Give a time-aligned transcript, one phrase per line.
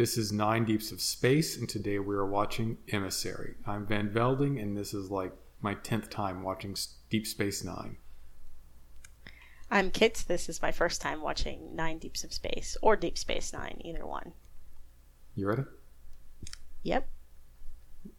[0.00, 3.56] This is Nine Deeps of Space, and today we are watching Emissary.
[3.66, 5.30] I'm Van Velding, and this is like
[5.60, 6.74] my 10th time watching
[7.10, 7.98] Deep Space Nine.
[9.70, 10.24] I'm Kit.
[10.26, 14.06] This is my first time watching Nine Deeps of Space, or Deep Space Nine, either
[14.06, 14.32] one.
[15.34, 15.64] You ready?
[16.82, 17.06] Yep.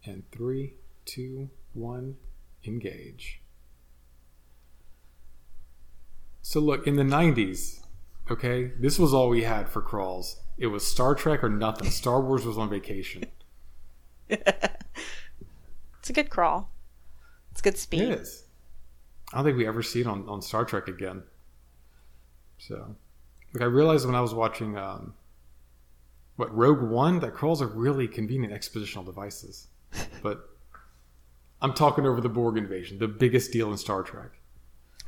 [0.04, 0.74] And three,
[1.04, 2.14] two, one,
[2.64, 3.40] engage.
[6.42, 7.80] So, look, in the 90s,
[8.30, 10.41] okay, this was all we had for crawls.
[10.58, 11.90] It was Star Trek or nothing.
[11.90, 13.24] Star Wars was on vacation.
[14.28, 14.50] it's
[16.08, 16.70] a good crawl.
[17.50, 18.02] It's good speed.
[18.02, 18.44] It is.
[19.32, 21.22] I don't think we ever see it on, on Star Trek again.
[22.58, 22.96] So,
[23.54, 25.14] like, I realized when I was watching, um,
[26.36, 29.68] what, Rogue One, that crawls are really convenient expositional devices.
[30.22, 30.48] But
[31.60, 34.30] I'm talking over the Borg invasion, the biggest deal in Star Trek.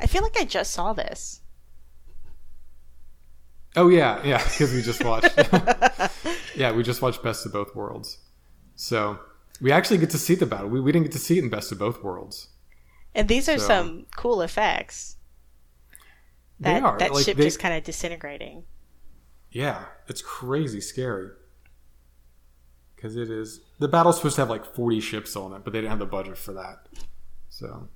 [0.01, 1.40] I feel like I just saw this.
[3.77, 5.37] Oh yeah, yeah, because we just watched.
[6.56, 8.19] yeah, we just watched Best of Both Worlds,
[8.77, 9.19] so
[9.60, 10.68] we actually get to see the battle.
[10.68, 12.48] We, we didn't get to see it in Best of Both Worlds.
[13.15, 15.16] And these are so, some cool effects.
[16.60, 16.98] That, are.
[16.98, 18.65] That like, ship they, just kind of disintegrating.
[19.51, 21.30] Yeah, it's crazy scary.
[22.95, 25.79] Because it is the battle's supposed to have like forty ships on it, but they
[25.80, 26.88] didn't have the budget for that.
[27.51, 27.88] So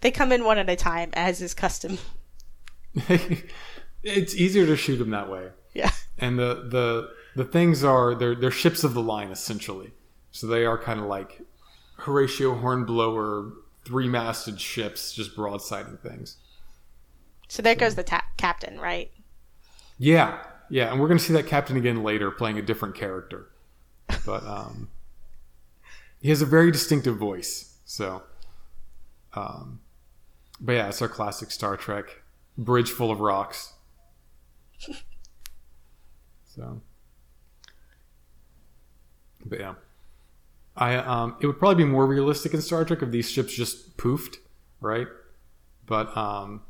[0.00, 1.98] they come in one at a time, as is custom.
[4.02, 5.48] it's easier to shoot them that way.
[5.74, 5.90] Yeah.
[6.18, 9.92] And the the the things are they're they're ships of the line essentially.
[10.30, 11.42] So they are kind of like
[11.98, 13.52] Horatio Hornblower
[13.84, 16.36] three masted ships, just broadsiding things.
[17.48, 17.80] So there so.
[17.80, 19.10] goes the ta- captain, right?
[19.98, 23.48] Yeah, yeah, and we're going to see that captain again later, playing a different character.
[24.24, 24.88] But um,
[26.20, 27.76] he has a very distinctive voice.
[27.84, 28.22] So,
[29.34, 29.80] um,
[30.60, 32.22] but yeah, it's our classic Star Trek
[32.56, 33.72] bridge full of rocks.
[36.44, 36.80] so,
[39.44, 39.74] but yeah,
[40.76, 43.96] I um, it would probably be more realistic in Star Trek if these ships just
[43.96, 44.36] poofed,
[44.80, 45.08] right?
[45.86, 46.62] But um,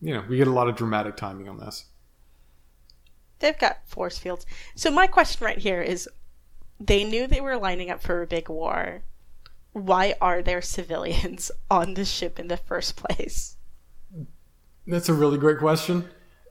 [0.00, 1.86] you know, we get a lot of dramatic timing on this.
[3.38, 4.46] They've got force fields.
[4.74, 6.08] So my question right here is,
[6.78, 9.02] they knew they were lining up for a big war.
[9.72, 13.56] Why are there civilians on the ship in the first place?
[14.86, 16.08] That's a really great question.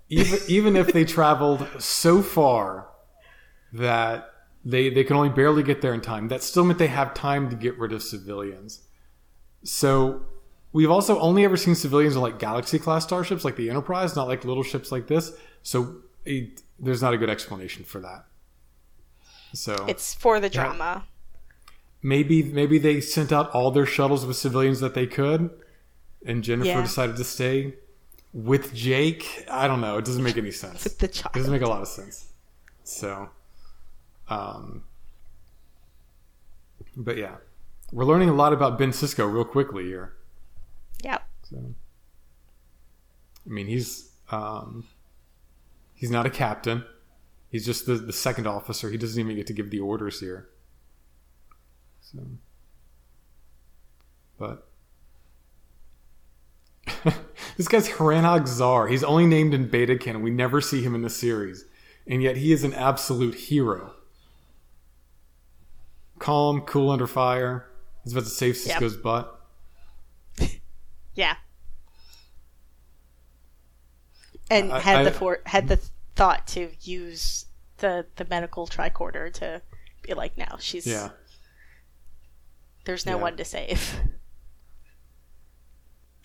[0.10, 2.88] Even even if they traveled so far
[3.74, 4.34] that
[4.66, 7.50] they they can only barely get there in time, that still meant they have time
[7.50, 8.82] to get rid of civilians.
[9.64, 10.24] So
[10.74, 14.28] we've also only ever seen civilians on like galaxy class starships like the Enterprise, not
[14.28, 15.32] like little ships like this.
[15.62, 18.26] So it, there's not a good explanation for that.
[19.54, 21.06] So it's for the drama.
[22.02, 25.50] Maybe maybe they sent out all their shuttles with civilians that they could,
[26.26, 26.82] and Jennifer yeah.
[26.82, 27.76] decided to stay
[28.34, 29.46] with Jake.
[29.50, 29.98] I don't know.
[29.98, 30.84] It doesn't make any sense.
[30.84, 31.36] with the child.
[31.36, 32.28] It doesn't make a lot of sense.
[32.84, 33.30] So,
[34.30, 34.84] um,
[36.96, 37.36] but yeah,
[37.92, 40.14] we're learning a lot about Ben Sisko real quickly here.
[41.04, 41.20] Yeah.
[41.44, 41.58] So,
[43.46, 44.86] I mean, he's um,
[45.96, 46.84] he's not a captain.
[47.50, 48.92] He's just the, the second officer.
[48.92, 50.50] He doesn't even get to give the orders here.
[52.02, 52.20] So,
[54.38, 54.69] but
[57.58, 58.88] this guy's Hranag Zar.
[58.88, 60.22] He's only named in beta canon.
[60.22, 61.66] We never see him in the series,
[62.08, 63.94] and yet he is an absolute hero.
[66.20, 67.70] Calm, cool under fire.
[68.04, 69.04] He's about to save Sisko's yep.
[69.04, 69.40] butt.
[71.14, 71.36] yeah.
[74.52, 75.80] And I, had I, the for- had the
[76.16, 77.46] thought to use
[77.78, 79.62] the the medical tricorder to
[80.02, 81.10] be like, now she's yeah.
[82.86, 83.22] There's no yeah.
[83.22, 84.00] one to save.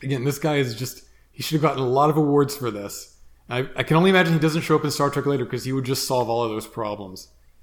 [0.04, 3.16] Again, this guy is just he should have gotten a lot of awards for this.
[3.48, 5.72] I, I can only imagine he doesn't show up in Star Trek later because he
[5.72, 7.28] would just solve all of those problems.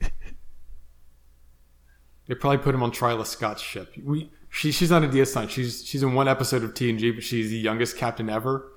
[2.27, 3.93] they probably put him on Tryla Scott's ship.
[4.03, 5.49] We she she's not a DS9.
[5.49, 8.71] She's she's in one episode of TNG, but she's the youngest captain ever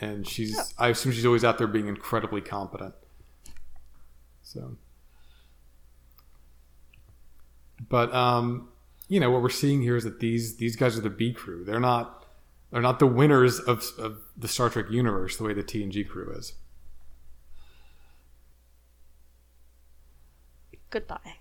[0.00, 0.62] and she's yeah.
[0.78, 2.94] I assume she's always out there being incredibly competent.
[4.42, 4.76] So,
[7.88, 8.68] but um,
[9.08, 11.64] you know what we're seeing here is that these these guys are the B crew.
[11.64, 12.19] They're not
[12.70, 16.32] they're not the winners of of the Star Trek universe the way the TNG crew
[16.32, 16.54] is.
[20.90, 21.36] Goodbye.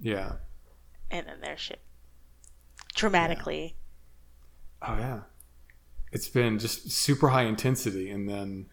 [0.00, 0.34] Yeah.
[1.10, 1.80] And then their ship
[2.94, 3.76] dramatically.
[4.82, 4.88] Yeah.
[4.88, 5.20] Oh yeah
[6.12, 8.66] it's been just super high intensity and then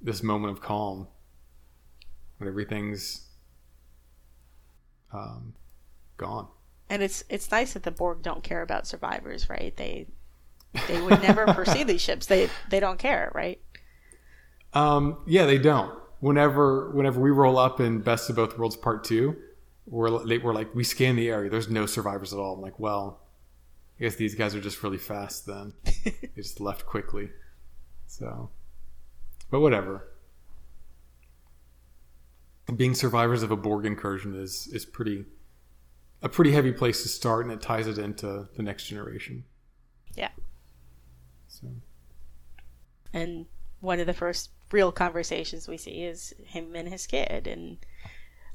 [0.00, 1.08] this moment of calm
[2.38, 3.28] when everything's
[5.12, 5.54] um,
[6.16, 6.48] gone
[6.90, 10.06] and it's it's nice that the borg don't care about survivors right they
[10.88, 13.60] they would never pursue these ships they they don't care right
[14.74, 19.04] um yeah they don't whenever whenever we roll up in Best of Both Worlds Part
[19.04, 19.36] Two,
[19.86, 21.50] we're they we're like we scan the area.
[21.50, 22.54] There's no survivors at all.
[22.54, 23.20] I'm like, well,
[23.98, 25.46] I guess these guys are just really fast.
[25.46, 25.74] Then
[26.04, 27.30] they just left quickly.
[28.06, 28.50] So,
[29.50, 30.08] but whatever.
[32.74, 35.24] Being survivors of a Borg incursion is is pretty
[36.22, 39.44] a pretty heavy place to start, and it ties it into the next generation.
[40.16, 40.30] Yeah.
[43.12, 43.46] And
[43.80, 47.46] one of the first real conversations we see is him and his kid.
[47.46, 47.78] And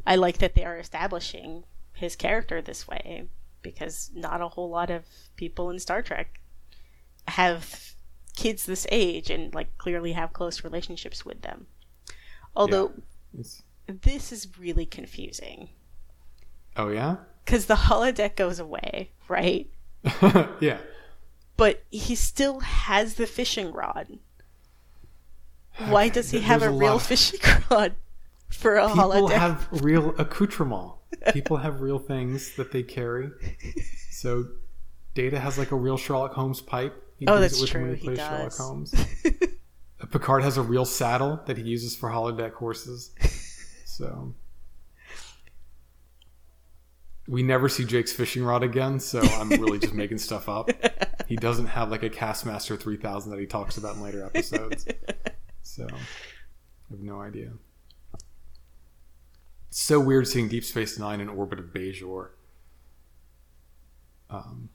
[0.06, 1.64] I like that they are establishing
[1.94, 3.28] his character this way
[3.62, 5.06] because not a whole lot of
[5.36, 6.40] people in Star Trek
[7.28, 7.94] have
[8.36, 11.68] kids this age and like clearly have close relationships with them.
[12.56, 12.94] Although
[13.38, 15.68] it's this is really confusing
[16.78, 19.70] oh yeah because the holodeck goes away, right?
[20.60, 20.78] yeah.
[21.58, 24.20] But he still has the fishing rod.
[25.78, 27.40] Why does he have a a real fishing
[27.70, 27.96] rod
[28.50, 29.22] for a holiday?
[29.22, 30.94] People have real accoutrement.
[31.34, 33.30] People have real things that they carry.
[34.12, 34.46] So
[35.14, 36.96] Data has like a real Sherlock Holmes pipe.
[37.18, 38.18] He Oh, that's true, when he does.
[38.18, 38.94] Sherlock Holmes.
[40.12, 43.12] Picard has a real saddle that he uses for holodeck horses.
[43.86, 44.34] So
[47.28, 50.70] we never see Jake's fishing rod again, so I'm really just making stuff up.
[51.28, 54.86] He doesn't have like a Castmaster 3000 that he talks about in later episodes.
[55.72, 55.98] So I
[56.90, 57.54] have no idea.
[59.70, 62.32] It's so weird seeing Deep Space Nine in orbit of Bajor.
[64.30, 64.68] Um,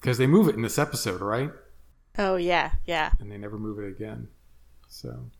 [0.00, 1.50] because they move it in this episode, right?
[2.16, 3.10] oh yeah, yeah.
[3.20, 4.28] and they never move it again.
[4.88, 5.30] So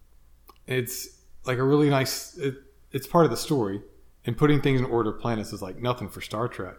[0.67, 2.37] it's like a really nice.
[2.37, 2.57] It,
[2.93, 3.81] it's part of the story,
[4.27, 6.75] and putting things in order of planets is like nothing for Star Trek.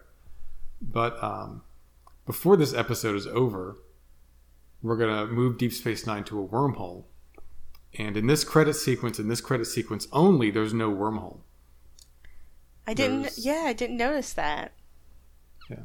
[0.80, 1.62] But um,
[2.26, 3.76] before this episode is over,
[4.82, 7.02] we're gonna move Deep Space Nine to a wormhole,
[7.96, 11.38] and in this credit sequence, in this credit sequence only, there's no wormhole.
[12.86, 13.22] I didn't.
[13.22, 14.72] There's- Yeah, I didn't notice that.
[15.70, 15.80] Yeah.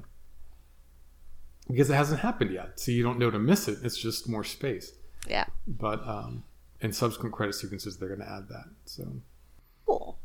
[1.68, 3.80] Because it hasn't happened yet, so you don't know to miss it.
[3.84, 4.94] It's just more space.
[5.28, 6.44] Yeah, But um,
[6.82, 8.66] in subsequent credit sequences, they're gonna add that.
[8.86, 9.22] So.
[9.86, 10.20] cool.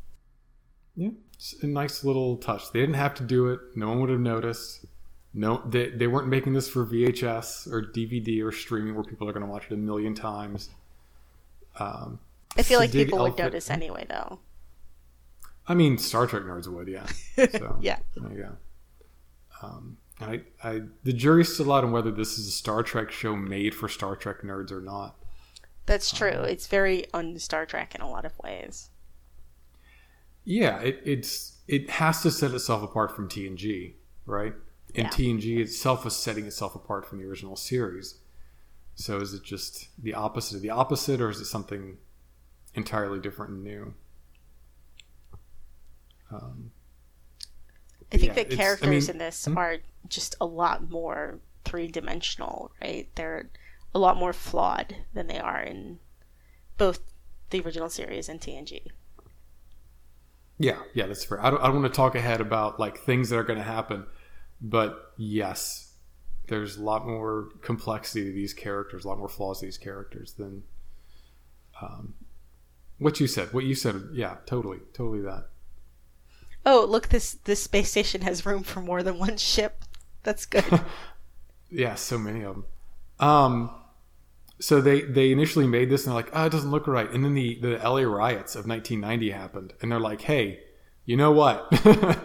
[0.96, 2.72] Yeah, it's a nice little touch.
[2.72, 3.60] They didn't have to do it.
[3.76, 4.84] No one would have noticed.
[5.32, 9.32] No, they, they weren't making this for VHS or DVD or streaming where people are
[9.32, 10.70] going to watch it a million times.
[11.78, 12.20] Um,
[12.56, 14.40] I feel like people would notice anyway, though.
[15.66, 17.06] I mean, Star Trek nerds would, yeah.
[17.52, 17.98] So, Yeah.
[18.16, 18.56] There you go.
[19.62, 23.36] Um, I, I, the jury's still out on whether this is a Star Trek show
[23.36, 25.16] made for Star Trek nerds or not.
[25.86, 26.30] That's true.
[26.30, 26.42] Uh-huh.
[26.44, 28.90] It's very un Star Trek in a lot of ways.
[30.44, 33.94] Yeah, it, it's it has to set itself apart from TNG,
[34.26, 34.54] right?
[34.94, 35.10] And Yeah.
[35.10, 38.18] TNG itself is setting itself apart from the original series.
[38.98, 41.98] So is it just the opposite of the opposite, or is it something
[42.74, 43.94] entirely different and new?
[46.32, 46.72] Um,
[48.12, 49.56] I think Yeah, the it's- I characters mean- in this Hmm?
[49.56, 49.76] are
[50.08, 53.08] just a lot more three dimensional, right?
[53.14, 53.50] They're
[53.94, 56.00] a lot more flawed than they are in
[56.76, 57.00] both
[57.50, 58.90] the original series and TNG.
[60.60, 61.40] yeah, yeah, that's fair.
[61.40, 63.64] I don't, I don't want to talk ahead about like things that are going to
[63.64, 64.06] happen,
[64.60, 65.87] but yes,
[66.48, 70.32] there's a lot more complexity to these characters, a lot more flaws to these characters
[70.32, 70.64] than
[71.80, 72.14] um,
[72.98, 73.52] what you said.
[73.52, 75.48] What you said, yeah, totally, totally that.
[76.66, 77.08] Oh, look!
[77.08, 79.84] This this space station has room for more than one ship.
[80.22, 80.64] That's good.
[81.70, 82.64] Yeah, so many of them.
[83.20, 83.70] Um,
[84.60, 87.10] so they they initially made this and they're like, oh, it doesn't look right.
[87.10, 90.60] And then the the LA riots of 1990 happened, and they're like, hey,
[91.04, 91.68] you know what?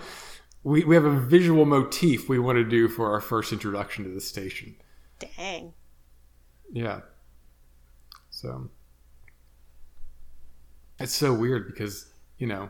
[0.64, 4.10] we we have a visual motif we want to do for our first introduction to
[4.10, 4.76] the station.
[5.20, 5.74] Dang.
[6.72, 7.02] Yeah.
[8.30, 8.70] So
[11.00, 12.70] it's so weird because you know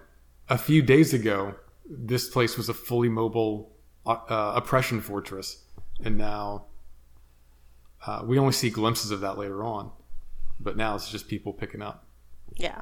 [0.50, 1.56] a few days ago
[1.90, 3.72] this place was a fully mobile
[4.06, 5.64] uh, uh, oppression fortress,
[6.04, 6.66] and now
[8.06, 9.92] uh, we only see glimpses of that later on.
[10.60, 12.06] But now it's just people picking up.
[12.56, 12.82] Yeah.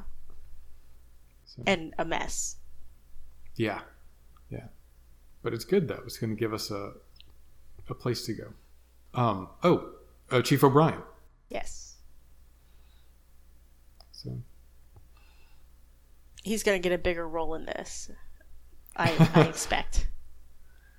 [1.44, 2.56] So, And a mess.
[3.56, 3.80] yeah,
[4.50, 4.66] yeah.
[5.42, 6.02] But it's good though.
[6.04, 6.92] It's going to give us a
[7.88, 8.52] a place to go.
[9.14, 9.48] Um.
[9.62, 9.90] Oh,
[10.30, 11.02] uh, Chief O'Brien.
[11.48, 11.96] Yes.
[14.12, 14.38] So
[16.42, 18.10] He's gonna get a bigger role in this.
[18.96, 20.08] I I expect.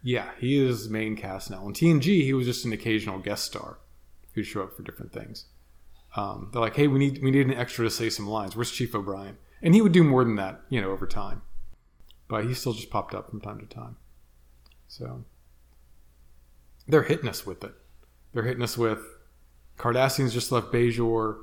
[0.01, 1.63] Yeah, he is main cast now.
[1.65, 3.79] On TNG, he was just an occasional guest star
[4.33, 5.45] who'd show up for different things.
[6.15, 8.55] Um, they're like, "Hey, we need we need an extra to say some lines.
[8.55, 11.41] Where's Chief O'Brien?" And he would do more than that, you know, over time.
[12.27, 13.95] But he still just popped up from time to time.
[14.93, 15.23] So
[16.87, 17.73] they're hitting us with it.
[18.31, 18.99] They're hitting us with
[19.79, 21.37] Cardassians just left Bajor.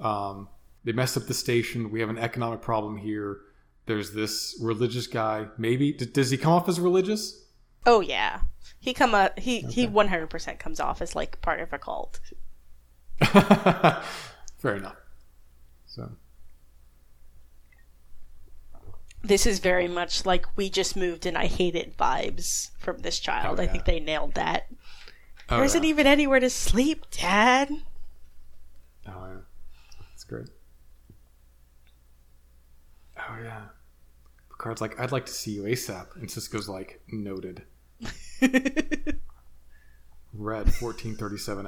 [0.00, 0.48] Um,
[0.84, 1.90] they messed up the station.
[1.90, 3.38] We have an economic problem here.
[3.86, 5.48] There's this religious guy.
[5.58, 7.46] Maybe D- does he come off as religious?
[7.84, 8.42] Oh yeah,
[8.78, 9.40] he come up.
[9.40, 12.20] He he one hundred percent comes off as like part of a cult.
[14.58, 14.96] Fair enough.
[15.86, 16.12] So
[19.28, 23.18] This is very much like we just moved and I hate it vibes from this
[23.18, 23.60] child.
[23.60, 24.68] Oh, I think they nailed that.
[25.50, 25.90] oh, there isn't yeah.
[25.90, 27.68] even anywhere to sleep, Dad.
[29.06, 29.40] Oh yeah,
[30.08, 30.48] that's great.
[33.18, 33.64] Oh yeah,
[34.48, 37.64] Picard's like, I'd like to see you ASAP, and Sisko's like, noted.
[40.32, 41.66] Red, fourteen thirty-seven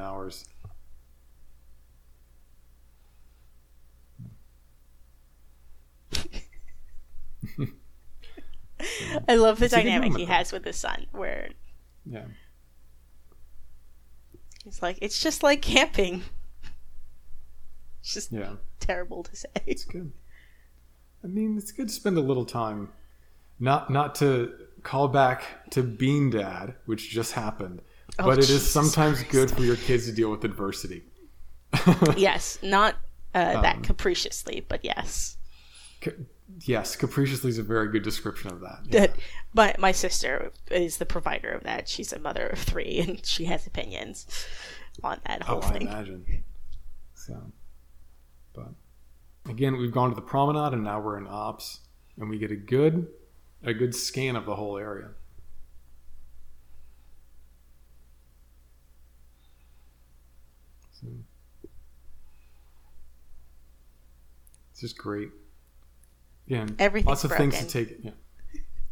[9.28, 11.50] I love the dynamic he has with his son, where
[12.06, 12.24] Yeah,
[14.64, 16.22] he's like, "It's just like camping."
[18.02, 19.48] It's just yeah, terrible to say.
[19.66, 20.10] it's good.
[21.22, 22.88] I mean, it's good to spend a little time,
[23.58, 27.82] not not to call back to Bean Dad, which just happened,
[28.18, 29.30] Oh, but it is Jesus sometimes Christ.
[29.32, 31.02] good for your kids to deal with adversity.
[32.16, 32.94] yes, not
[33.34, 35.36] uh, that Um, capriciously, but yes.
[36.60, 38.80] Yes, capriciously is a very good description of that.
[38.84, 39.00] Yeah.
[39.00, 39.16] That
[39.52, 41.88] my my sister is the provider of that.
[41.88, 44.26] She's a mother of three, and she has opinions
[45.02, 46.44] on that whole Oh, I imagine.
[47.14, 47.40] So,
[48.54, 48.68] but
[49.48, 51.80] again, we've gone to the promenade, and now we're in ops,
[52.18, 53.08] and we get a good,
[53.62, 55.08] a good scan of the whole area.
[60.92, 61.06] So,
[64.72, 65.30] it's just great.
[66.46, 67.98] Yeah, Everything's lots of things to take.
[68.02, 68.10] Yeah.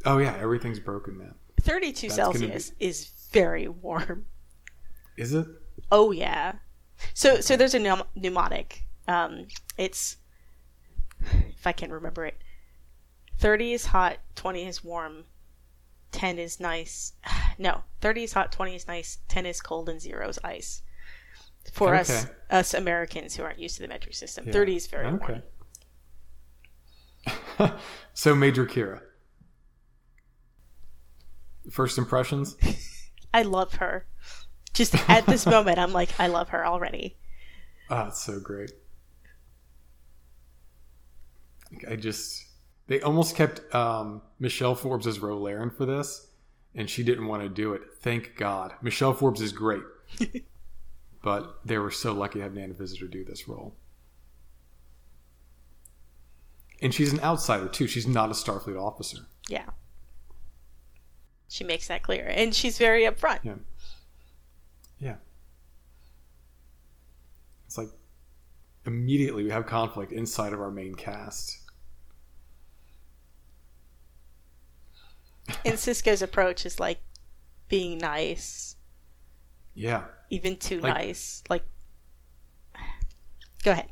[0.04, 1.34] Oh yeah, everything's broken, man.
[1.60, 4.26] Thirty-two That's gonna Celsius is very warm.
[5.16, 5.46] Is it?
[5.90, 6.52] Oh yeah.
[7.14, 8.84] So so there's a mnemonic.
[9.08, 10.16] Um, it's
[11.20, 12.38] if I can remember it.
[13.38, 15.24] Thirty is hot, twenty is warm,
[16.12, 17.12] ten is nice.
[17.60, 20.82] No, thirty is hot, twenty is nice, ten is cold, and zero is ice.
[21.72, 22.32] For us Okay.
[22.50, 24.52] us Americans who aren't used to the metric system, Yeah.
[24.52, 25.42] thirty is very warm.
[28.18, 29.00] So, Major Kira.
[31.70, 32.56] First impressions?
[33.32, 34.06] I love her.
[34.74, 37.16] Just at this moment, I'm like, I love her already.
[37.88, 38.72] Oh, it's so great.
[41.88, 42.44] I just
[42.88, 46.26] they almost kept um, Michelle Forbes as Ro Laren for this,
[46.74, 47.82] and she didn't want to do it.
[48.00, 48.74] Thank God.
[48.82, 49.84] Michelle Forbes is great,
[51.22, 53.76] but they were so lucky to have Nana Visitor do this role.
[56.80, 57.86] And she's an outsider too.
[57.86, 59.18] She's not a Starfleet officer.
[59.48, 59.66] Yeah.
[61.48, 62.26] She makes that clear.
[62.32, 63.40] And she's very upfront.
[63.42, 63.54] Yeah.
[65.00, 65.14] Yeah.
[67.66, 67.88] It's like
[68.86, 71.58] immediately we have conflict inside of our main cast.
[75.64, 77.00] And Sisko's approach is like
[77.68, 78.76] being nice,
[79.74, 80.04] Yeah.
[80.30, 81.42] even too Like- nice.
[81.48, 81.64] Like,
[83.64, 83.90] go ahead.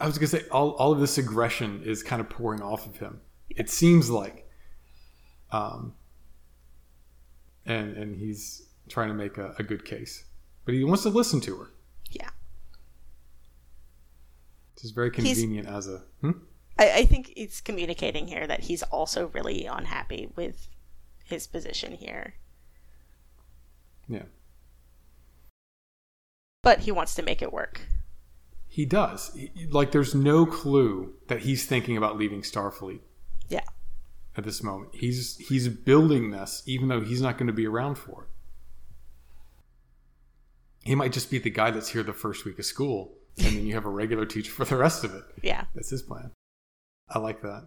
[0.00, 2.98] I was gonna say all, all of this aggression is kind of pouring off of
[2.98, 3.20] him.
[3.50, 4.48] It seems like,
[5.50, 5.94] um,
[7.66, 10.24] and and he's trying to make a, a good case,
[10.64, 11.70] but he wants to listen to her.
[12.10, 12.30] Yeah.
[14.74, 16.02] It's just very convenient as a.
[16.20, 16.30] Hmm?
[16.78, 20.68] I, I think it's communicating here that he's also really unhappy with
[21.24, 22.34] his position here.
[24.08, 24.22] Yeah,
[26.62, 27.82] But he wants to make it work.
[28.68, 29.32] He does.
[29.34, 33.00] He- like, there's no clue that he's thinking about leaving Starfleet
[33.48, 33.64] Yeah.
[34.36, 34.94] at this moment.
[34.94, 38.28] He's he's building this, even though he's not going to be around for it.
[40.88, 43.66] He might just be the guy that's here the first week of school, and then
[43.66, 45.24] you have a regular teacher for the rest of it.
[45.42, 45.64] Yeah.
[45.74, 46.30] That's his plan.
[47.10, 47.66] I like that.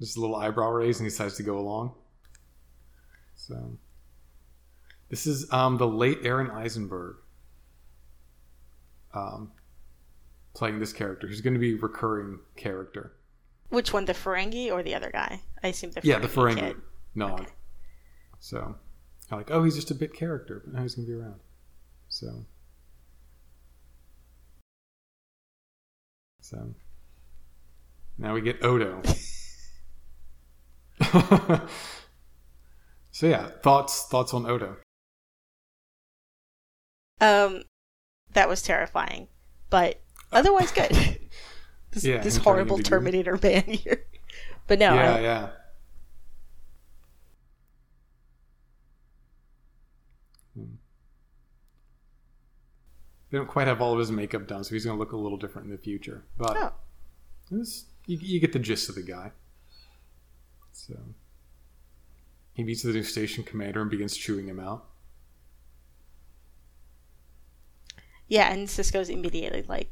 [0.00, 1.94] Just a little eyebrow raise, and he decides to go along.
[3.36, 3.78] So,
[5.08, 7.16] this is um, the late Aron Eisenberg
[9.12, 9.52] um,
[10.54, 13.12] playing this character, who's going to be a recurring character.
[13.68, 15.40] Which one, the Ferengi or the other guy?
[15.62, 16.76] I assume the Ferengi Yeah, the Ferengi kid.
[17.14, 17.40] Nog.
[17.40, 17.50] Okay.
[18.38, 18.76] So,
[19.30, 21.40] I'm like, oh, he's just a bit character, but now he's going to be around.
[22.08, 22.44] So,
[26.40, 26.74] so
[28.18, 29.02] now we get Odo.
[33.10, 34.76] so yeah, thoughts thoughts on Odo?
[37.20, 37.62] Um,
[38.34, 39.28] that was terrifying,
[39.70, 40.03] but
[40.34, 40.90] otherwise good.
[41.90, 42.78] this Yeah, this horrible.
[42.78, 44.04] Terminator man here.
[44.66, 45.48] But no, yeah, I- yeah.
[50.54, 50.64] Hmm.
[53.30, 55.16] they don't quite have all of his makeup done, so he's going to look a
[55.16, 56.24] little different in the future.
[56.36, 56.72] But Oh,
[58.06, 59.32] you, you get the gist of the guy.
[60.72, 60.94] So
[62.54, 64.86] he meets the new station commander and begins chewing him out.
[68.28, 69.90] yeah, and Sisko's immediately like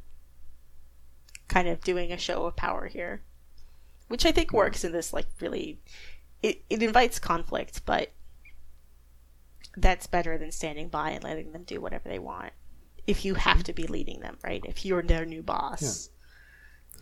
[1.52, 3.22] kind of doing a show of power here,
[4.08, 4.56] which I think hmm.
[4.56, 5.80] works in this like really.
[6.42, 8.12] It it invites conflict, but
[9.76, 12.52] that's better than standing by and letting them do whatever they want.
[13.06, 13.62] If you have hmm.
[13.62, 14.62] to be leading them, right?
[14.66, 16.10] If you're their new boss,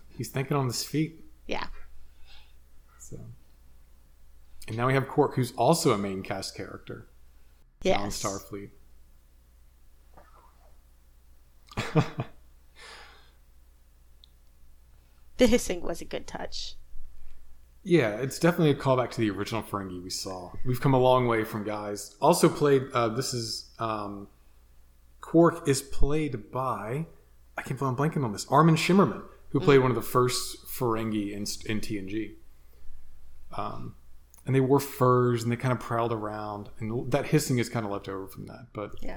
[0.09, 1.25] He's thinking on his feet.
[1.47, 1.67] yeah.
[2.99, 3.19] So,
[4.69, 7.09] and now we have Quark, who's also a main cast character
[7.83, 8.01] Yeah.
[8.01, 8.71] on Starfleet.
[15.41, 16.75] The hissing was a good touch.
[17.83, 20.53] Yeah, it's definitely a callback to the original Ferengi we saw.
[20.67, 22.15] We've come a long way from guys.
[22.21, 22.83] Also played.
[22.93, 24.29] Uh, this is um,
[25.23, 27.07] Quark is played by
[27.57, 28.47] I can't believe I'm blanking on this.
[28.51, 32.35] Armin Shimerman, who played one of the first Ferengi in, in TNG.
[33.57, 33.95] Um,
[34.45, 37.87] and they wore furs and they kind of prowled around, and that hissing is kind
[37.87, 38.67] of left over from that.
[38.75, 39.17] But Yeah.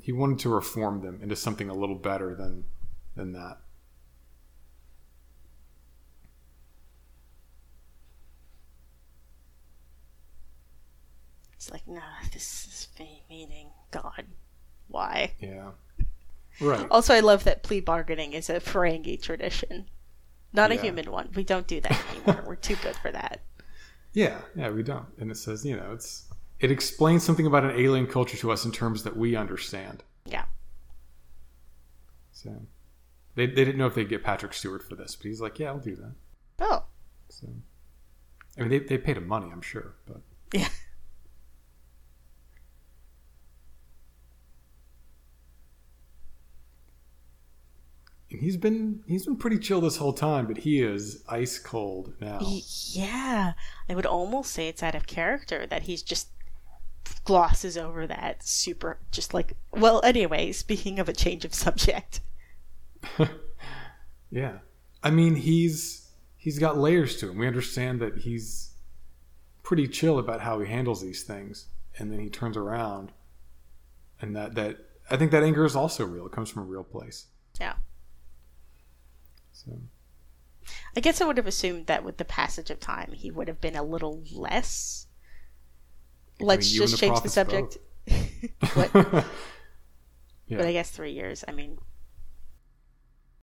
[0.00, 2.64] he wanted to reform them into something a little better than
[3.14, 3.58] than that.
[11.62, 12.00] It's like, nah,
[12.32, 14.24] this is me meaning God.
[14.88, 15.34] Why?
[15.38, 15.70] Yeah.
[16.60, 16.88] Right.
[16.90, 19.86] Also, I love that plea bargaining is a Ferengi tradition,
[20.52, 21.28] not a human one.
[21.36, 22.42] We don't do that anymore.
[22.48, 23.42] We're too good for that.
[24.12, 25.06] Yeah, yeah, we don't.
[25.20, 26.24] And it says, you know, it's
[26.58, 30.02] it explains something about an alien culture to us in terms that we understand.
[30.26, 30.46] Yeah.
[32.32, 32.50] So
[33.36, 35.68] they, they didn't know if they'd get Patrick Stewart for this, but he's like, yeah,
[35.68, 36.12] I'll do that.
[36.58, 36.82] Oh,
[37.28, 37.46] So
[38.58, 40.66] I mean, they they paid him money, I'm sure, but yeah.
[48.32, 52.14] And he's been he's been pretty chill this whole time, but he is ice cold
[52.20, 52.40] now.
[52.40, 53.52] Yeah.
[53.88, 56.28] I would almost say it's out of character that he's just
[57.24, 62.20] glosses over that super, just like, well, anyway, speaking of a change of subject.
[64.32, 64.58] Yeah.
[65.02, 67.38] I mean, he's he's got layers to him.
[67.38, 68.70] We understand that he's
[69.62, 71.66] pretty chill about how he handles these things,
[71.98, 73.12] and then he turns around,
[74.20, 74.78] and that that
[75.10, 76.26] I think that anger is also real.
[76.26, 77.26] It comes from a real place.
[77.60, 77.74] Yeah.
[79.64, 79.78] So
[80.96, 83.60] I guess I would have assumed that with the passage of time, he would have
[83.60, 85.06] been a little less.
[86.40, 87.78] Let's you and just the change the subject.
[88.06, 89.24] yeah,
[90.48, 91.44] But I guess three years.
[91.46, 91.78] I mean,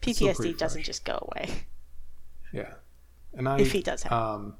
[0.03, 1.67] PTSD doesn't just go away
[2.53, 2.75] yeah.
[3.35, 4.13] And I if he does have.
[4.13, 4.55] um,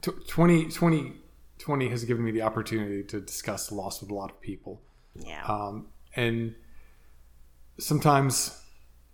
[0.00, 1.12] tw 20, 20
[1.58, 4.82] 20 has given me the opportunity to discuss loss with a lot of people.
[5.14, 5.44] yeah.
[5.44, 6.54] um, and
[7.78, 8.60] sometimes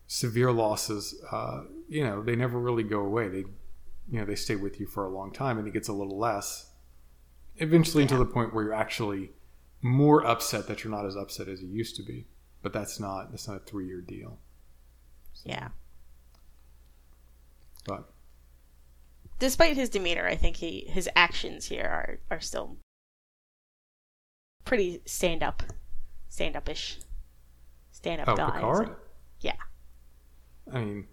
[0.09, 3.45] severe losses uh, you know they never really go away they
[4.11, 6.19] you know they stay with you for a long time and it gets a little
[6.19, 6.71] less
[7.57, 9.31] eventually until the point where you're actually
[9.81, 12.27] more upset that you're not as upset as you used to be
[12.63, 14.39] but that's not that's not a three year deal
[15.45, 15.69] yeah.
[17.87, 18.11] but
[19.39, 22.77] Despite his demeanor, I think he his actions here are are still
[24.65, 25.63] pretty stand up,
[26.29, 26.99] stand up ish,
[27.93, 28.55] stand up oh guys.
[28.55, 28.97] picard
[29.41, 29.53] Yeah.
[30.73, 31.07] I mean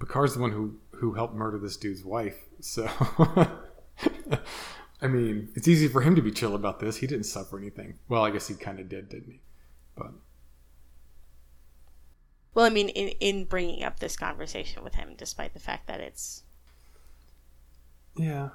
[0.00, 2.86] picard's the one who who helped murder this dude's wife so
[5.02, 7.98] i mean it's easy for him to be chill about this he didn't suffer anything
[8.08, 9.40] well i guess he kind of did didn't he
[9.96, 10.12] but
[12.54, 16.00] Well, I mean, in in bringing up this conversation with him, despite the fact that
[16.00, 16.42] it's
[18.16, 18.50] Yeah.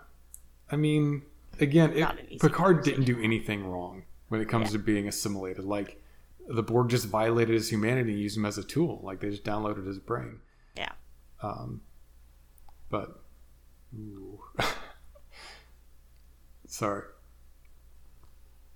[0.70, 1.22] I mean,
[1.62, 4.80] again, it, Not an easy Picard didn't do anything wrong when it comes Yeah.
[4.80, 5.64] to being assimilated.
[5.64, 6.02] Like,
[6.48, 9.00] the Borg just violated his humanity and used him as a tool.
[9.04, 10.40] Like, they just downloaded his brain.
[10.78, 10.92] yeah,
[11.42, 11.82] Um,
[12.90, 13.22] but,
[13.98, 14.40] ooh.
[16.68, 17.04] sorry.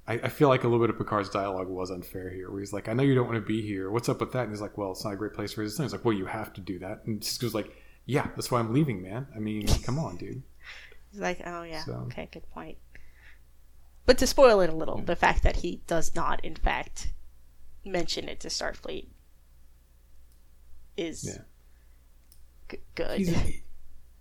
[0.08, 2.73] I, I feel like a little bit of Picard's dialogue was unfair here, where he's
[2.73, 3.91] like, I know you don't want to be here.
[3.91, 4.43] What's up with that?
[4.43, 5.86] And he's like, well, it's not a great place for his son.
[5.86, 7.01] He's like, well, you have to do that.
[7.05, 9.27] And Sisko's like, yeah, that's why I'm leaving, man.
[9.36, 10.41] I mean, come on, dude.
[11.12, 12.77] it's like, oh yeah, So- okay, good point.
[14.08, 17.12] But to spoil it a little, the fact that he does not, in fact,
[17.86, 19.08] mention it to Starfleet
[20.98, 21.44] is Yeah.
[22.70, 23.18] g- good.
[23.18, 23.63] he's a,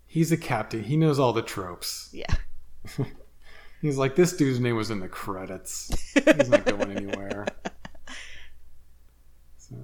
[0.06, 0.84] he's a captain.
[0.84, 2.10] He knows all the tropes.
[2.12, 2.34] yeah.
[3.80, 5.88] He's like, this dude's name was in the credits.
[6.14, 7.46] He's not going anywhere.
[9.58, 9.76] So.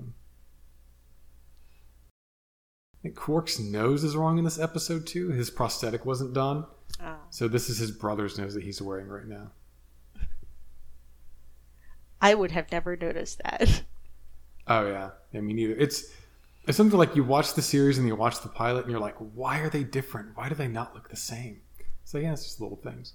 [2.94, 5.28] I think Quark's nose is wrong in this episode too.
[5.28, 6.64] His prosthetic wasn't done,
[7.02, 7.16] Oh.
[7.30, 9.50] so this is his brother's nose that he's wearing right now.
[12.24, 13.82] I would have never noticed that.
[14.66, 15.74] Oh yeah, yeah, me neither.
[15.74, 16.10] It's
[16.66, 19.16] it's something like you watch the series and you watch the pilot and you're like,
[19.16, 20.34] why are they different?
[20.34, 21.60] Why do they not look the same?
[22.04, 23.14] So yeah, it's just little things.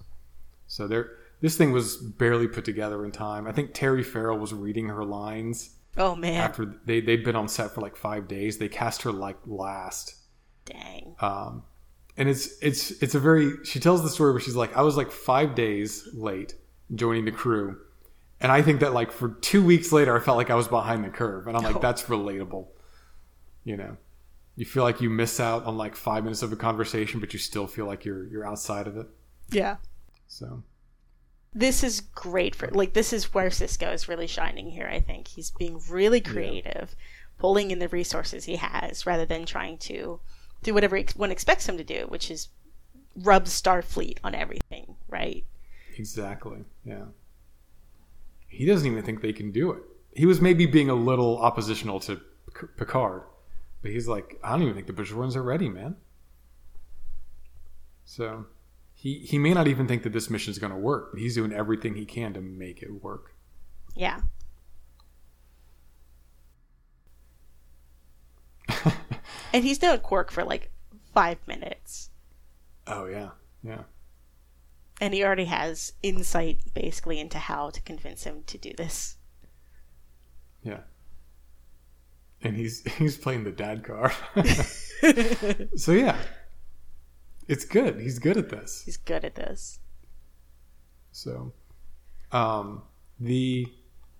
[0.68, 3.48] So there, this thing was barely put together in time.
[3.48, 7.48] I think Terry Farrell was reading her lines Oh man, after they they'd been on
[7.48, 8.58] set for like five days.
[8.58, 10.14] They cast her like last.
[10.66, 11.16] dang.
[11.20, 11.64] Um,
[12.16, 14.96] and it's it's it's a very she tells the story where she's like I was
[14.96, 16.54] like five days late
[16.94, 17.76] joining the crew,
[18.40, 21.04] and I think that like for two weeks later I felt like I was behind
[21.04, 21.80] the curve, and I'm like Oh.
[21.80, 22.66] that's relatable,
[23.64, 23.96] you know.
[24.56, 27.38] You feel like you miss out on like five minutes of a conversation, but you
[27.38, 29.06] still feel like you're you're outside of it.
[29.50, 29.76] Yeah.
[30.28, 30.62] So
[31.54, 34.86] This is great for like this is where Sisko is really shining here.
[34.86, 36.94] I think he's being really creative,
[37.38, 40.20] pulling in the resources he has rather than trying to
[40.62, 42.48] do whatever one expects him to do, which is
[43.16, 45.44] rub Starfleet on everything, right?
[45.98, 47.04] exactly, yeah.
[48.50, 49.82] He doesn't even think they can do it.
[50.14, 52.20] He was maybe being a little oppositional to
[52.76, 53.22] Picard,
[53.80, 55.96] but he's like, I don't even think the Bajorans are ready, man.
[58.04, 58.46] So
[58.92, 61.36] he he may not even think that this mission is going to work, but he's
[61.36, 63.34] doing everything he can to make it work.
[63.94, 64.20] Yeah.
[69.52, 70.70] and he's known Quark for like
[71.14, 72.10] five minutes.
[72.86, 73.30] Oh yeah,
[73.62, 73.84] yeah,
[75.00, 79.16] And he already has insight basically into how to convince him to do this.
[80.62, 80.80] yeah.
[82.42, 84.12] And he's he's playing the dad card.
[85.76, 86.16] so yeah,
[87.48, 88.00] it's good.
[88.00, 88.82] He's good at this.
[88.84, 89.78] He's good at this.
[91.12, 91.52] So,
[92.32, 92.82] um,
[93.18, 93.66] the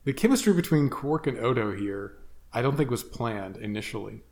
[0.04, 2.18] the chemistry between Quark and Odo here,
[2.52, 4.22] I don't think was planned initially,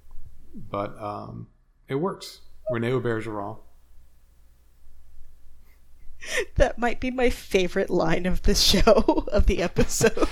[0.54, 1.48] but um,
[1.88, 2.40] it works.
[2.70, 3.58] Rene Auberjonois.
[6.56, 10.28] That might be my favorite line of the show, of the episode.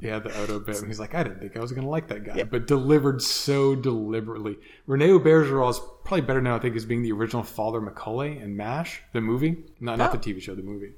[0.00, 0.82] Yeah, the Odo bit.
[0.86, 3.76] He's like, I didn't think I was going to like that guy, but delivered so
[3.76, 4.56] deliberately.
[4.86, 8.56] Rene Auberjonois is probably better known, I think, as being the original Father Mulcahy in
[8.56, 10.18] MASH, the movie, not not Oh.
[10.18, 10.92] the TV show, the movie.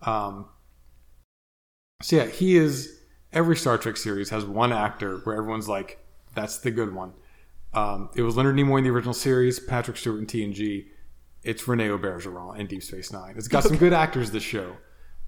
[0.00, 0.46] Um,
[2.02, 2.98] so yeah, he is.
[3.32, 5.98] Every Star Trek series has one actor where everyone's like,
[6.34, 7.12] "That's the good one."
[7.74, 10.86] Um, it was Leonard Nimoy in the original series, Patrick Stewart in TNG.
[11.44, 13.34] It's Rene Auberjonois in Deep Space Nine.
[13.36, 14.30] It's got some good actors.
[14.30, 14.76] This show,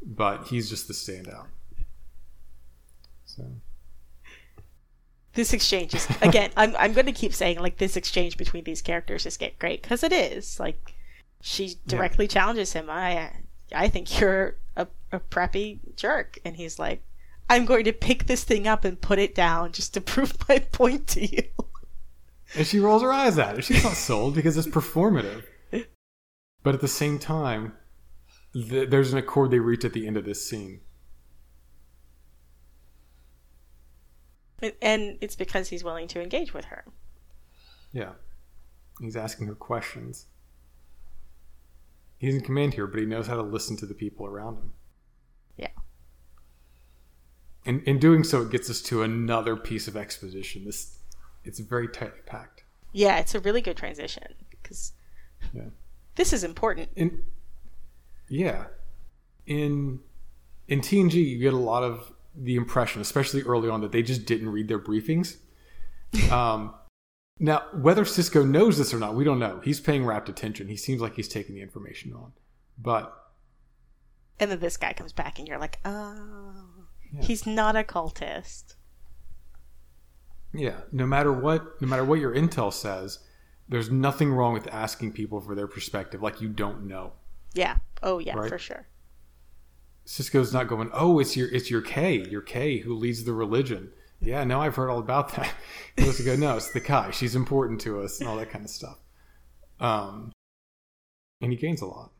[0.04, 1.46] but he's just the standout.
[3.24, 3.44] So
[5.34, 6.50] this exchange is again.
[6.56, 9.82] I'm I'm going to keep saying like this exchange between these characters is get great
[9.82, 10.94] because it is like
[11.40, 12.88] she directly challenges him.
[12.88, 13.32] I
[13.74, 17.02] I think you're a, a preppy jerk, and he's like,
[17.50, 20.60] I'm going to pick this thing up and put it down just to prove my
[20.60, 21.44] point to you.
[22.54, 23.64] And she rolls her eyes at it.
[23.64, 25.42] She's not sold because it's performative.
[26.64, 27.74] But at the same time,
[28.52, 30.80] th- there's an accord they reach at the end of this scene.
[34.80, 36.84] And it's because he's willing to engage with her.
[37.92, 38.12] Yeah.
[38.98, 40.26] He's asking her questions.
[42.16, 44.72] He's in command here, but he knows how to listen to the people around him.
[45.58, 45.68] Yeah.
[47.66, 50.64] And in doing so, it gets us to another piece of exposition.
[50.64, 50.98] This,
[51.44, 52.64] it's very tightly packed.
[52.92, 54.92] Yeah, it's a really good transition because
[55.52, 55.64] Yeah.
[56.16, 56.90] This is important.
[56.96, 57.22] in
[58.28, 58.66] yeah
[59.46, 60.00] in
[60.68, 64.24] in tng you get a lot of the impression especially early on that they just
[64.24, 65.36] didn't read their briefings
[66.32, 66.74] um
[67.38, 70.76] now whether sisko knows this or not we don't know he's paying rapt attention he
[70.76, 72.32] seems like he's taking the information on
[72.78, 73.12] but
[74.40, 77.22] And then this guy comes back, and you're like, oh, Yeah.
[77.22, 78.74] he's not a cultist.
[80.52, 83.18] yeah no matter what no matter what your intel says
[83.68, 87.12] there's nothing wrong with asking people for their perspective like you don't know
[87.54, 87.76] Yeah.
[88.02, 88.48] Oh, yeah, Right.
[88.48, 88.86] for sure.
[90.06, 93.90] Sisko's not going, oh, it's your it's your K, your K who leads the religion.
[94.20, 95.52] Yeah, no, I've heard all about that.
[95.96, 97.10] He goes to go, no, it's the Kai.
[97.10, 98.98] She's important to us and all that kind of stuff.
[99.80, 100.32] Um,
[101.40, 102.10] and he gains a lot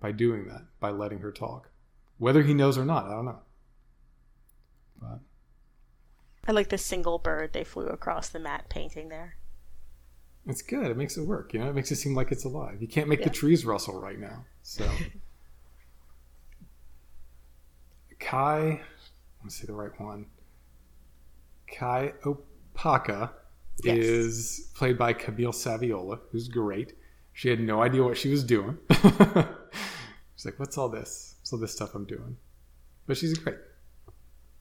[0.00, 1.70] by doing that, by letting her talk,
[2.18, 3.06] whether he knows or not.
[3.06, 3.38] I don't know.
[5.00, 5.20] But
[6.46, 9.36] I like the single bird they flew across the mat painting there.
[10.46, 10.90] It's good.
[10.90, 11.52] It makes it work.
[11.54, 12.80] You know, it makes it seem like it's alive.
[12.80, 14.44] You can't make the trees rustle right now.
[14.62, 14.88] So,
[18.18, 18.80] Kai,
[19.38, 20.26] let me see the right one.
[21.66, 23.30] Kai Opaka
[23.82, 23.96] Yes.
[23.98, 26.92] is played by Camille Saviola, who's great.
[27.32, 28.76] She had no idea what she was doing.
[28.92, 31.36] she's like, "What's all this?
[31.40, 32.36] What's all this stuff I'm doing?"
[33.06, 33.56] But she's great.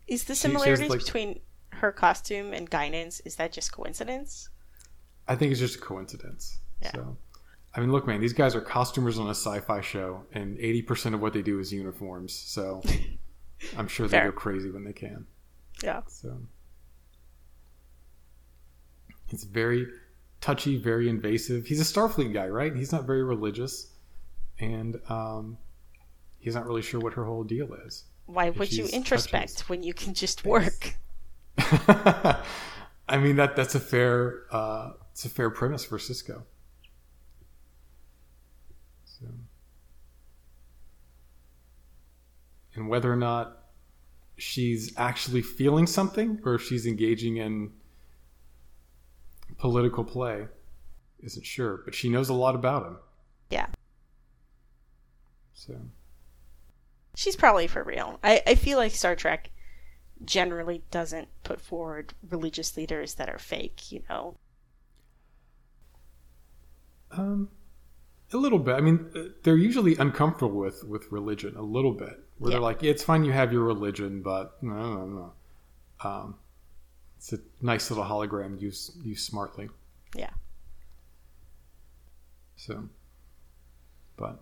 [0.08, 1.42] Is the She- she similarities like- between
[1.74, 4.50] her costume and Guinan's, is that just coincidence?
[5.32, 6.60] I think it's just a coincidence.
[6.82, 6.92] Yeah.
[6.92, 7.18] So,
[7.74, 11.16] I mean, look, man, these guys are costumers on a sci-fi show, and eighty percent
[11.16, 12.34] of what they do is uniforms.
[12.34, 12.82] So,
[13.78, 14.32] I'm sure they Fair.
[14.32, 15.26] go crazy when they can.
[15.82, 16.02] Yeah.
[16.08, 16.38] So
[19.30, 19.88] it's very
[20.42, 21.66] touchy, very invasive.
[21.66, 22.76] He's a Starfleet guy, right?
[22.76, 23.88] He's not very religious,
[24.60, 25.58] and um,
[26.40, 28.04] he's not really sure what her whole deal is.
[28.26, 29.70] Why would you introspect touches.
[29.70, 30.96] when you can just work?
[31.58, 36.44] I mean that that's a fair uh, it's a fair premise for Sisko.
[39.06, 39.26] So,
[42.76, 43.58] and whether or not
[44.38, 47.72] she's actually feeling something or if she's engaging in
[49.58, 50.48] political play
[51.20, 52.98] isn't sure, but she knows a lot about him.
[53.52, 53.68] Yeah.
[55.54, 55.76] So
[57.16, 58.20] She's probably for real.
[58.24, 59.50] I, I feel like Star Trek
[60.24, 64.38] generally doesn't put forward religious leaders that are fake, you know?
[67.14, 67.50] Um,
[68.34, 68.76] a little bit.
[68.76, 72.24] I mean, uh, they're usually uncomfortable with with religion a little bit.
[72.38, 72.56] Where Yeah.
[72.56, 75.34] they're like, yeah, "It's fine, you have your religion, but no, no, no."
[76.10, 76.36] Um,
[77.18, 79.70] it's a nice little hologram used used smartly.
[80.16, 80.32] Yeah.
[82.56, 82.90] So,
[84.18, 84.42] but,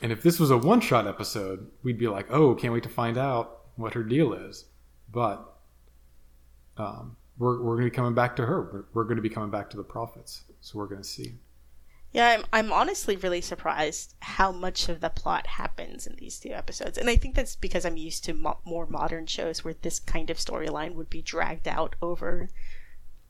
[0.00, 2.88] and if this was a one shot episode, we'd be like, "Oh, can't wait to
[2.88, 4.64] find out what her deal is."
[5.12, 5.52] But,
[6.76, 8.62] um, we're we're going to be coming back to her.
[8.72, 10.44] We're, we're going to be coming back to the prophets.
[10.60, 11.34] So we're going to see.
[12.12, 16.50] Yeah, I'm, I'm honestly really surprised how much of the plot happens in these two
[16.50, 16.98] episodes.
[16.98, 20.28] And I think that's because I'm used to mo- more modern shows where this kind
[20.28, 22.48] of storyline would be dragged out over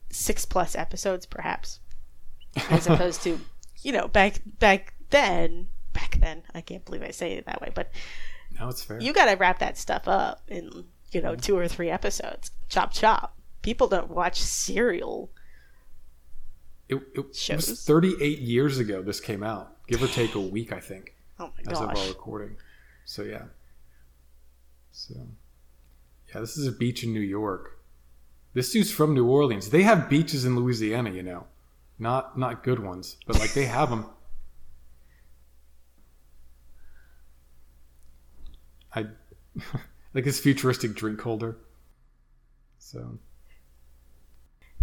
[0.09, 1.79] six plus episodes, perhaps.
[2.69, 3.39] As opposed to,
[3.83, 7.71] you know, back back then, back then, I can't believe I say it that way,
[7.73, 7.91] but
[8.59, 8.99] No, it's fair.
[8.99, 11.41] you got to wrap that stuff up in, you know, mm.
[11.41, 12.49] two or three episodes.
[12.67, 13.37] Chop, chop.
[13.61, 15.29] People don't watch serial.
[16.91, 20.79] It, it was 38 years ago this came out, give or take a week, I
[20.79, 22.57] think, Oh my as of our recording.
[23.05, 23.45] So yeah.
[24.91, 25.15] So
[26.33, 27.79] yeah, this is a beach in New York.
[28.53, 29.69] This dude's from New Orleans.
[29.69, 31.47] They have beaches in Louisiana, you know,
[31.97, 34.05] not not good ones, but like they have them.
[38.93, 39.07] I
[40.13, 41.57] like this futuristic drink holder.
[42.79, 43.17] So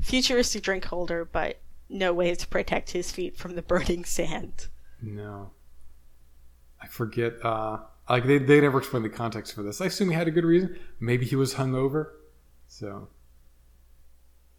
[0.01, 4.69] Futuristic drink holder, but no way to protect his feet from the burning sand.
[5.01, 5.51] No.
[6.81, 7.35] I forget.
[7.45, 9.81] Uh, like they they never explained the context for this.
[9.81, 10.79] I assume he had a good reason.
[11.01, 12.11] Maybe he was hungover.
[12.67, 13.09] So,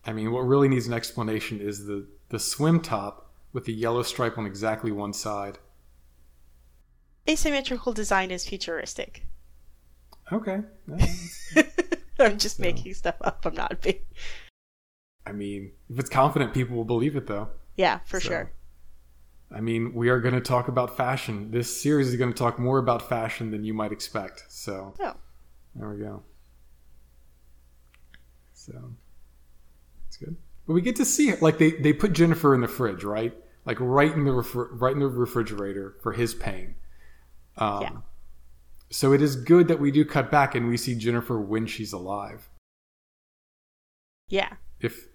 [0.05, 4.03] I mean, what really needs an explanation is the the swim top with the yellow
[4.03, 5.57] stripe on exactly one side.
[7.27, 9.25] Asymmetrical design is futuristic.
[10.31, 10.61] Okay.
[12.19, 13.45] I'm just making stuff up.
[13.45, 13.99] I'm not being.
[15.25, 17.49] I mean, if it's confident, people will believe it, though.
[17.75, 18.51] Yeah, for So, sure.
[19.55, 21.51] I mean, we are going to talk about fashion.
[21.51, 24.45] This series is going to talk more about fashion than you might expect.
[24.49, 25.15] So, Oh.
[25.75, 26.23] there we go.
[28.53, 28.73] So,
[30.07, 30.35] it's good.
[30.67, 31.41] But we get to see it.
[31.41, 33.33] Like they, they put Jennifer in the fridge, right?
[33.65, 36.75] Like right in the right in the refrigerator for his pain.
[37.57, 37.89] Um, Yeah.
[38.91, 41.93] So it is good that we do cut back and we see Jennifer when she's
[41.93, 42.49] alive.
[44.27, 44.53] Yeah.
[44.79, 45.07] If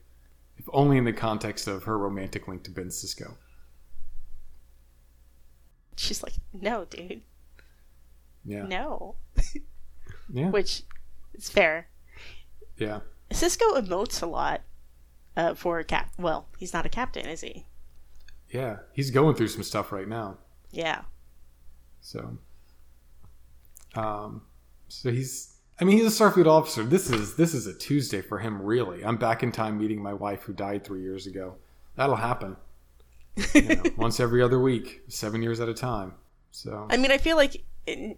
[0.64, 3.34] if only in the context of her romantic link to Ben Sisko.
[5.96, 7.22] She's like, no, dude.
[8.44, 8.66] Yeah.
[8.66, 9.16] No.
[10.32, 10.48] Yeah.
[10.48, 10.84] Which
[11.34, 11.86] is fair.
[12.78, 13.00] Yeah.
[13.30, 14.62] Sisko emotes a lot
[15.36, 16.10] uh, for a cap.
[16.18, 17.66] Well, he's not a captain, is he?
[18.48, 18.78] Yeah.
[18.94, 20.38] He's going through some stuff right now.
[20.70, 21.02] Yeah.
[22.00, 22.38] So,
[23.94, 24.42] um,
[24.88, 25.53] so he's.
[25.80, 26.84] I mean, he's a Starfleet officer.
[26.84, 29.04] This is this is a Tuesday for him, really.
[29.04, 31.56] I'm back in time meeting my wife who died three years ago.
[31.96, 32.56] That'll happen.
[33.54, 36.14] You know, once every other week, seven years at a time.
[36.52, 37.64] So I mean, I feel like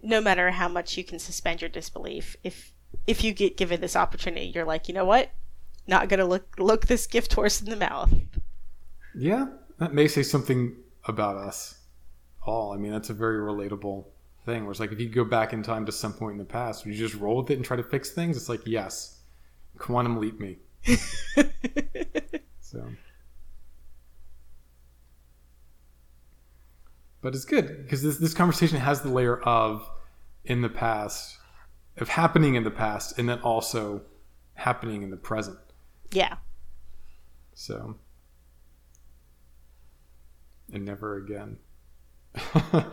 [0.03, 2.73] no matter how much you can suspend your disbelief, if
[3.07, 5.31] if you get given this opportunity, you're like, you know what?
[5.87, 8.13] Not gonna look look this gift horse in the mouth.
[9.15, 9.47] yeah,
[9.79, 11.79] that may say something about us
[12.45, 12.71] all.
[12.73, 14.05] I mean, that's a very relatable
[14.47, 14.63] thing.
[14.63, 16.83] Where it's like if you go back in time to some point in the past,
[16.85, 18.35] would you just roll with it and try to fix things?
[18.35, 19.19] It's like yes,
[19.77, 20.57] quantum leap me.
[22.59, 22.85] So,
[27.21, 29.89] but it's good because this this conversation has the layer of
[30.43, 31.37] in the past,
[31.97, 34.01] of happening in the past, and then also
[34.55, 35.57] happening in the present.
[36.11, 36.35] yeah.
[37.53, 37.95] So,
[40.73, 41.57] and never again.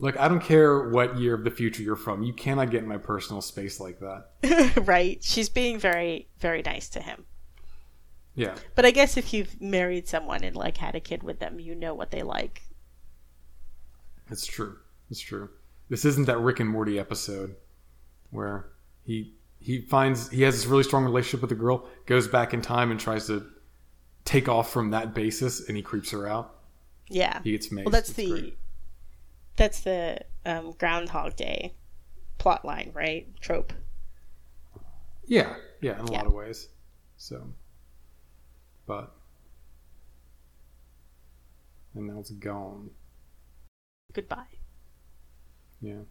[0.00, 2.22] Look, I don't care what year of the future you're from.
[2.22, 4.72] You cannot get in my personal space like that.
[4.86, 5.22] right.
[5.22, 7.24] She's being very very nice to him.
[8.34, 8.54] Yeah.
[8.76, 11.74] But I guess if you've married someone and like had a kid with them, you
[11.74, 12.62] know what they like.
[14.30, 14.76] It's true.
[15.10, 15.50] It's true.
[15.88, 17.56] This isn't that Rick and Morty episode
[18.30, 18.66] where
[19.04, 22.62] he he finds he has this really strong relationship with a girl, goes back in
[22.62, 23.44] time and tries to
[24.24, 26.54] take off from that basis, and he creeps her out.
[27.08, 27.40] Yeah.
[27.42, 27.86] He gets made.
[27.86, 28.58] Well, that's It's the great.
[29.58, 31.74] That's the um, Groundhog Day
[32.38, 33.26] plot line, right?
[33.40, 33.72] Trope.
[35.26, 36.18] yeah, yeah, in a Yeah.
[36.18, 36.68] lot of ways.
[37.18, 37.52] So,
[38.86, 39.14] but
[41.94, 42.90] and now it's gone.
[44.14, 44.46] Goodbye.
[45.82, 46.02] Yeah.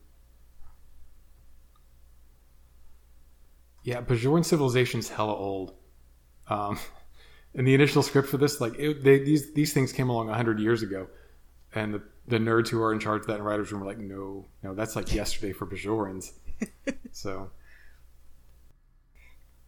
[3.84, 5.74] Yeah, Bajoran civilization's hella old.
[6.50, 6.78] Um,
[7.54, 10.60] in the initial script for this, like it, they, these these things came along hundred
[10.60, 11.08] years ago,
[11.74, 14.00] and the, the nerds who are in charge of that in writers' room were like,
[14.00, 16.32] no, no, that's like yesterday for Bajorans.
[17.12, 17.52] so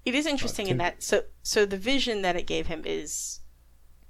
[0.05, 3.39] It is interesting in that so so the vision that it gave him is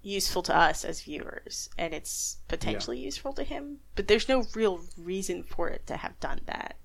[0.01, 4.81] useful to us as viewers and it's potentially useful to him, but there's no real
[4.97, 6.75] reason for it to have done that.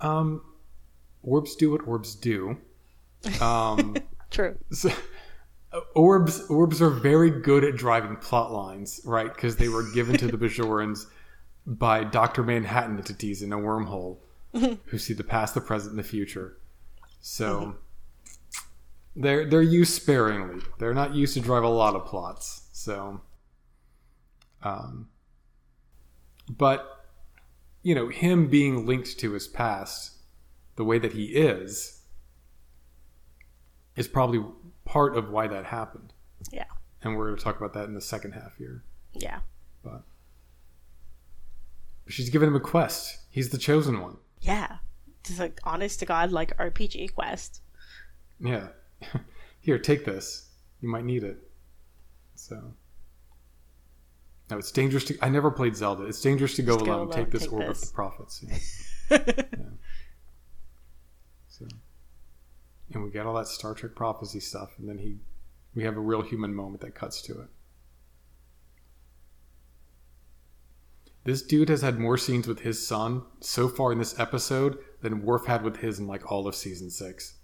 [0.00, 0.42] um,
[1.24, 2.56] orbs do what orbs do.
[3.42, 3.96] Um,
[4.30, 4.56] True.
[4.70, 4.92] So, uh,
[5.94, 9.32] orbs orbs are very good at driving plot lines, right?
[9.32, 11.06] Because they were given to the Bajorans
[11.66, 14.18] by Doctor Manhattan entities in a wormhole
[14.52, 16.56] who see the past, the present, and the future.
[17.20, 17.76] So
[19.14, 20.62] they're they're used sparingly.
[20.78, 22.68] They're not used to drive a lot of plots.
[22.72, 23.20] So,
[24.62, 25.08] um,
[26.48, 27.06] but
[27.82, 30.12] you know, him being linked to his past,
[30.76, 32.02] the way that he is
[33.96, 34.44] is probably
[34.88, 36.12] part of why that happened.
[36.50, 36.64] Yeah.
[37.02, 38.82] And we're going to talk about that in the second half here.
[39.12, 39.40] Yeah.
[39.84, 40.02] But
[42.08, 43.18] she's given him a quest.
[43.30, 44.16] He's the chosen one.
[44.40, 44.78] Yeah.
[45.24, 47.60] Just like honest to God like RPG quest.
[48.40, 48.68] Yeah.
[49.60, 50.48] Here, take this.
[50.80, 51.36] You might need it.
[52.36, 52.72] So.
[54.50, 55.18] No, it's dangerous to.
[55.20, 56.04] I never played Zelda.
[56.04, 57.06] It's dangerous to go Just go alone.
[57.08, 57.82] alone, Take this take orb this.
[57.82, 58.44] of the prophets.
[59.10, 59.18] Yeah.
[61.48, 61.66] So.
[62.92, 65.18] And we get all that Star Trek prophecy stuff, and then he,
[65.74, 67.48] we have a real human moment that cuts to it.
[71.24, 75.22] This dude has had more scenes with his son so far in this episode than
[75.22, 77.34] Worf had with his in like all of season six.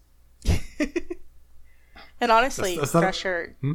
[2.20, 3.72] And honestly, That's- that's not Crusher Hmm?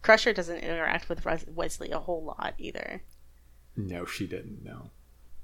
[0.00, 3.02] Crusher doesn't interact with Wesley a whole lot either.
[3.76, 4.62] No, she didn't.
[4.64, 4.90] No.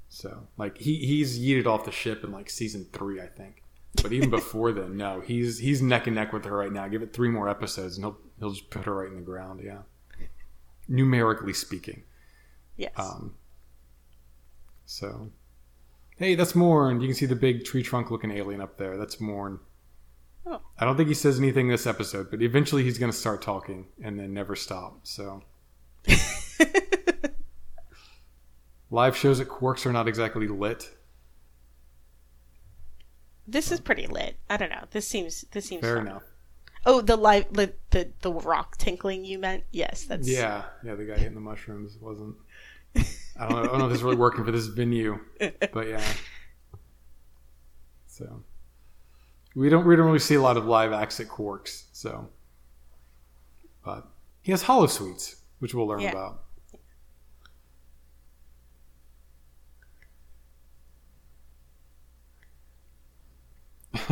[0.09, 3.61] So like he he's yeeted off the ship in like season three, I think.
[4.01, 6.87] But even before then, no, he's he's neck and neck with her right now.
[6.87, 9.61] Give it three more episodes, and he'll he'll just put her right in the ground.
[9.63, 9.79] Yeah.
[10.87, 12.03] Numerically speaking.
[12.77, 12.93] Yes.
[12.97, 13.35] Um.
[14.85, 15.31] So.
[16.17, 17.01] Hey, that's Morn.
[17.01, 18.95] You can see the big tree trunk looking alien up there.
[18.97, 19.59] That's Morn.
[20.45, 20.61] Oh.
[20.77, 23.87] I don't think he says anything this episode, but eventually he's going to start talking
[24.01, 24.99] and then never stop.
[25.03, 25.43] So.
[28.91, 30.89] Live shows at Quarks are not exactly lit.
[33.47, 34.37] This is pretty lit.
[34.49, 34.85] I don't know.
[34.91, 36.07] This seems this seems Fair fun.
[36.07, 36.23] enough.
[36.85, 39.63] Oh, the live the, the the rock tinkling you meant?
[39.71, 40.95] Yes, that's Yeah, yeah.
[40.95, 42.35] The guy hitting the mushrooms wasn't.
[42.95, 43.57] I don't know.
[43.61, 45.19] I don't know if this is really working for this venue,
[45.73, 46.03] but yeah.
[48.07, 48.43] So
[49.55, 51.83] we don't we don't really see a lot of live acts at Quarks.
[51.91, 52.29] So,
[53.83, 54.07] but
[54.41, 56.11] he has holosuites, which we'll learn Yeah.
[56.11, 56.43] about.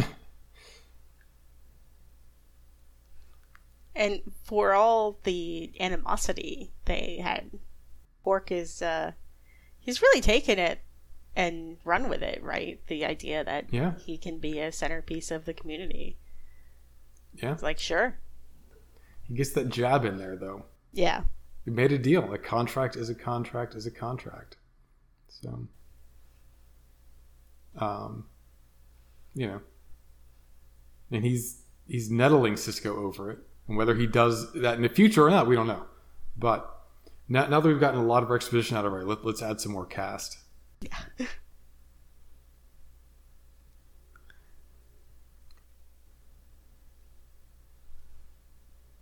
[3.95, 7.51] And for all the animosity they had,
[8.23, 9.11] Quark is uh
[9.79, 10.79] he's really taken it
[11.35, 12.79] and run with it, right?
[12.87, 13.93] The idea that Yeah.
[13.99, 16.17] he can be a centerpiece of the community.
[17.35, 18.17] Yeah, It's like, sure.
[19.23, 20.65] he gets that jab in there though.
[20.91, 21.23] Yeah.
[21.65, 22.33] We made a deal.
[22.33, 24.57] A contract is a contract is a contract.
[25.27, 25.67] So,
[27.77, 28.25] um,
[29.33, 29.61] you know,
[31.11, 35.25] and he's he's nettling Sisko over it, and whether he does that in the future
[35.25, 35.85] or not, we don't know.
[36.37, 36.69] But
[37.27, 39.61] now, now that we've gotten a lot of exposition out of it, let, let's add
[39.61, 40.37] some more cast.
[40.81, 41.27] Yeah.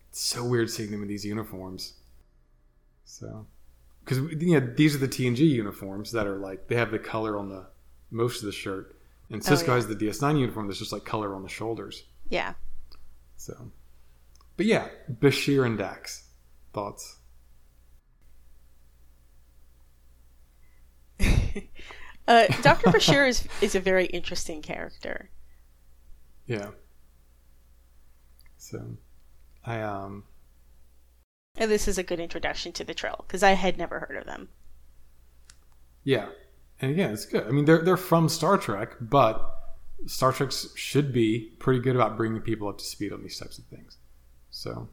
[0.10, 1.94] It's so weird seeing them in these uniforms.
[3.06, 3.48] So,
[4.04, 7.38] because you know these are the TNG uniforms that are like they have the color
[7.38, 7.68] on the
[8.10, 8.96] most of the shirt,
[9.32, 9.76] and Sisko yeah.
[9.76, 12.04] has the DS9 uniform that's just like color on the shoulders.
[12.30, 12.54] Yeah.
[13.38, 13.72] So,
[14.58, 16.30] but yeah, Bashir and Dax
[16.74, 17.18] thoughts.
[22.28, 22.92] Uh, Dr.
[22.92, 25.32] Bashir is is a very interesting character.
[26.46, 26.70] Yeah.
[28.58, 28.98] So,
[29.66, 30.26] I um
[31.58, 34.26] And this is a good introduction to the Trill because I had never heard of
[34.26, 34.50] them.
[36.04, 36.30] yeah,
[36.82, 37.48] And again, it's good.
[37.48, 39.58] I mean, they're they're from Star Trek, but
[40.08, 43.58] Star Trek should be pretty good about bringing people up to speed on these types
[43.60, 43.98] of things.
[44.50, 44.90] So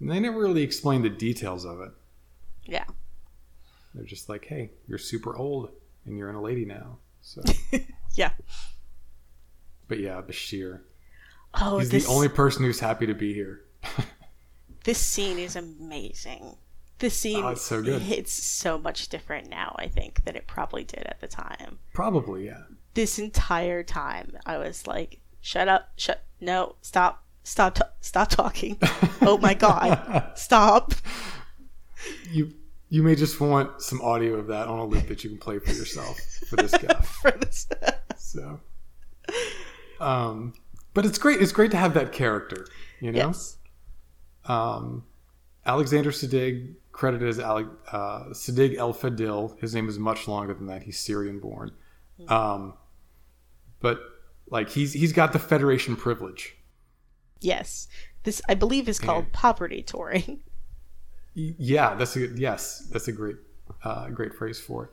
[0.00, 1.90] and they never really explain the details of it.
[2.64, 2.84] Yeah.
[3.94, 5.70] They're just like, "Hey, you're super old,
[6.04, 7.42] and you're in a lady now." So,
[8.14, 8.30] Yeah.
[9.88, 10.80] but yeah, Bashir.
[11.54, 13.64] Oh, He's this the only person who's happy to be here.
[14.84, 16.56] this scene is amazing.
[16.98, 18.02] This scene Oh, it's so good.
[18.02, 21.78] hits so much different now, I think, than it probably did at the time.
[21.92, 22.62] Probably, yeah.
[22.94, 25.90] This entire time, I was like, "Shut up!
[25.96, 26.24] Shut!
[26.40, 26.74] No!
[26.82, 27.22] Stop!
[27.44, 27.78] Stop!
[28.00, 28.78] stop talking!
[29.22, 30.32] oh my god!
[30.36, 30.94] Stop!"
[32.32, 32.52] You
[32.88, 35.58] you may just want some audio of that on a loop that you can play
[35.58, 36.18] for yourself
[36.48, 36.94] for this guy.
[36.94, 37.68] For this,
[38.16, 38.60] So,
[40.00, 40.54] um,
[40.94, 41.40] but it's great.
[41.40, 42.66] It's great to have that character.
[43.00, 43.58] You know, yes,
[44.46, 45.04] um,
[45.66, 49.56] Alexander Siddig, credited as Ale- uh, Siddig El Fadil.
[49.60, 50.82] His name is much longer than that.
[50.82, 51.70] He's Syrian born,
[52.26, 52.74] um,
[53.78, 54.00] but
[54.50, 56.56] like he's he's got the Federation privilege.
[57.40, 57.86] yes.
[58.24, 60.40] This, I believe, is called poverty touring.
[61.34, 63.36] Yeah, that's a yes, that's a great
[63.84, 64.90] uh, great phrase for it.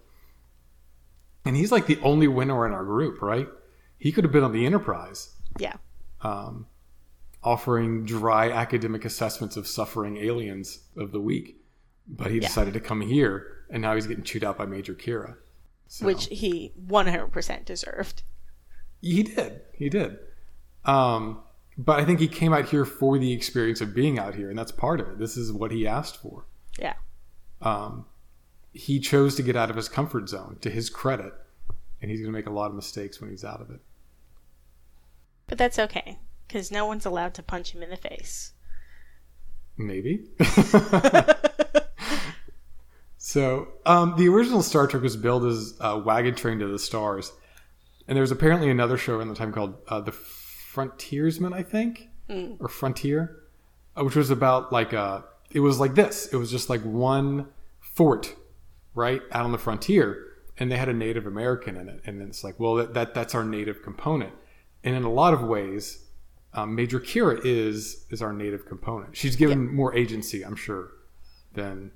[1.43, 3.47] And he's like the only winner in our group, right?
[3.97, 5.31] He could have been on the Enterprise.
[5.57, 5.77] Yeah,
[6.21, 6.67] um,
[7.43, 11.64] offering dry academic assessments of suffering aliens of the week.
[12.07, 12.47] But he Yeah.
[12.47, 15.37] decided to come here, and now he's getting chewed out by Major Kira.
[15.87, 18.23] So, which he 100% deserved.
[19.01, 20.17] he did, he did.
[20.85, 21.41] Um,
[21.77, 24.57] but I think he came out here for the experience of being out here, and
[24.57, 25.17] that's part of it.
[25.19, 26.45] This is what he asked for.
[26.79, 26.93] Yeah,
[27.61, 28.05] Um,
[28.73, 31.33] he chose to get out of his comfort zone, to his credit,
[32.01, 33.79] and he's going to make a lot of mistakes when he's out of it.
[35.47, 38.53] but that's okay because no one's allowed to punch him in the face.
[39.77, 40.25] Maybe.
[43.27, 47.33] so, um, the original Star Trek was billed as uh, Wagon Train to the Stars.
[48.07, 52.07] And there was apparently another show in the time called uh, The Frontiersman, I think,
[52.59, 53.35] or Frontier,
[53.97, 55.23] uh, which was about like a.
[55.49, 56.27] It was like this.
[56.27, 57.47] It was just like one
[57.79, 58.35] fort,
[58.93, 60.23] right, out on the frontier,
[60.59, 62.01] and they had a Native American in it.
[62.05, 64.33] And it's like, well, that, that that's our native component.
[64.83, 66.05] And in a lot of ways,
[66.53, 69.17] um, Major Kira is is our native component.
[69.17, 70.91] She's given more agency, I'm sure,
[71.53, 71.91] than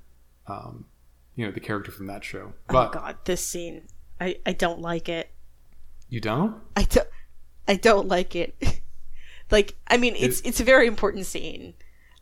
[0.48, 0.86] um,
[1.34, 2.52] you know the character from that show.
[2.68, 3.88] oh But god, this scene.
[4.20, 5.30] I, I don't like it.
[6.08, 6.56] you don't.
[6.76, 7.08] I don't
[7.68, 8.54] I don't like it.
[9.50, 11.74] like I mean it's it's a very important scene.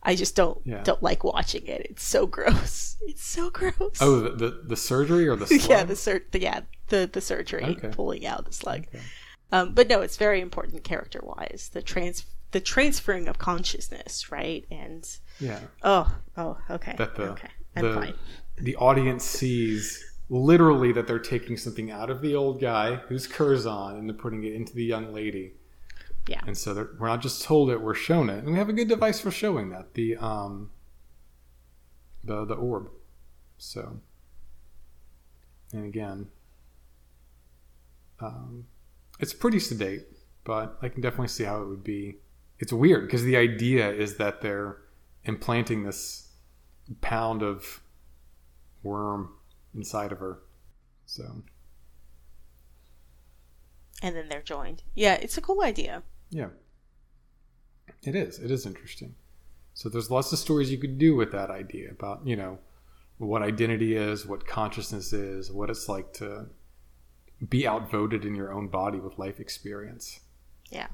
[0.03, 0.83] I just don't Yeah.
[0.85, 1.87] don't like watching it.
[1.91, 2.97] It's so gross.
[3.09, 3.97] It's so gross.
[4.03, 7.65] Oh, the the, the surgery or the yeah, the sur- the yeah, the the surgery
[7.65, 7.89] Okay.
[7.89, 8.87] pulling out the slug.
[8.89, 9.01] Okay.
[9.51, 11.71] Um, but no, it's very important character wise.
[11.73, 14.67] The trans the transferring of consciousness, right?
[14.71, 15.09] And
[15.41, 15.61] yeah.
[15.83, 16.95] oh, oh, okay.
[16.99, 17.49] The okay.
[17.77, 18.15] I'm the fine.
[18.61, 23.97] The audience sees literally that they're taking something out of the old guy who's Curzon
[23.97, 25.53] and they're putting it into the young lady.
[26.27, 26.41] Yeah.
[26.47, 28.89] And so we're not just told it, we're shown it, and we have a good
[28.89, 30.71] device for showing that the um
[32.23, 32.91] the the orb.
[33.57, 34.01] So,
[35.73, 36.29] and again,
[38.21, 38.67] um,
[39.19, 40.07] it's pretty sedate,
[40.45, 42.17] but I can definitely see how it would be.
[42.59, 44.77] It's weird because the idea is that they're
[45.25, 46.29] implanting this
[47.01, 47.81] pound of
[48.89, 49.31] worm
[49.75, 50.41] inside of her.
[51.07, 51.43] So,
[54.03, 54.83] And then they're joined.
[54.95, 56.03] Yeah, it's a cool idea.
[56.31, 56.49] Yeah.
[58.03, 58.39] It is.
[58.39, 59.15] It is interesting.
[59.75, 62.59] So there's lots of stories you could do with that idea about, you know,
[63.19, 66.47] what identity is, what consciousness is, what it's like to
[67.49, 70.21] be outvoted in your own body with life experience.
[70.71, 70.89] Yeah.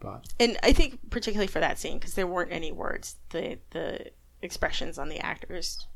[0.00, 4.10] But And I think particularly for that scene because there weren't any words, the the
[4.42, 5.86] expressions on the actors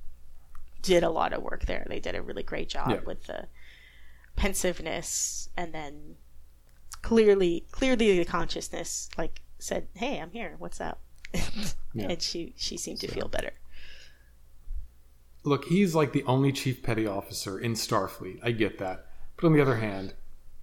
[0.85, 1.85] did a lot of work there.
[1.89, 3.01] They did a really great job Yeah.
[3.05, 3.49] with the
[4.37, 6.17] pensiveness and then
[7.03, 10.55] clearly clearly the consciousness like said, "Hey, I'm here.
[10.59, 11.01] What's up?"
[11.97, 12.09] Yeah.
[12.11, 13.53] and she she seemed to So- feel better.
[15.45, 18.41] look, he's like the only chief petty officer in Starfleet.
[18.43, 19.07] I get that.
[19.37, 20.15] But on the other hand,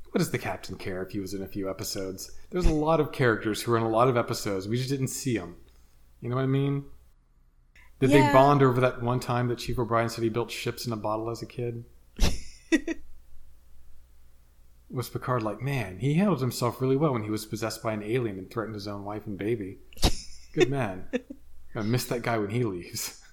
[0.10, 2.32] what does the captain care if he was in a few episodes?
[2.50, 4.68] There's a lot of characters who are in a lot of episodes.
[4.68, 5.56] We just didn't see them.
[6.20, 6.86] You know what I mean?
[8.02, 8.28] Did Yeah.
[8.28, 10.98] they bond over that one time that Chief O'Brien said he built ships in a
[10.98, 11.86] bottle as a kid?
[14.90, 18.04] Was Picard like, man, he handled himself really well when he was possessed by an
[18.04, 19.78] alien and threatened his own wife and baby?
[20.54, 21.06] Good man.
[21.74, 23.18] I miss that guy when he leaves.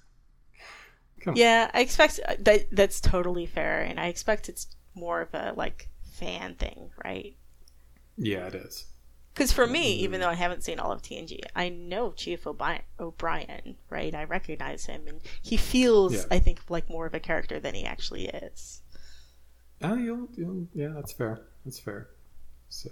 [1.35, 5.51] Yeah, I expect uh, that that's totally fair, and I expect it's more of a
[5.53, 7.35] like fan thing, right?
[8.15, 8.85] Yeah, it is.
[9.39, 10.03] Because for me, mm-hmm.
[10.03, 14.13] even though I haven't seen all of TNG, I know Chief O'Brien, right?
[14.13, 16.23] I recognize him, and he feels, Yeah.
[16.29, 18.81] I think, like more of a character than he actually is.
[19.81, 21.39] Oh, you'll, you'll, yeah, that's fair.
[21.63, 22.09] That's fair.
[22.67, 22.89] So,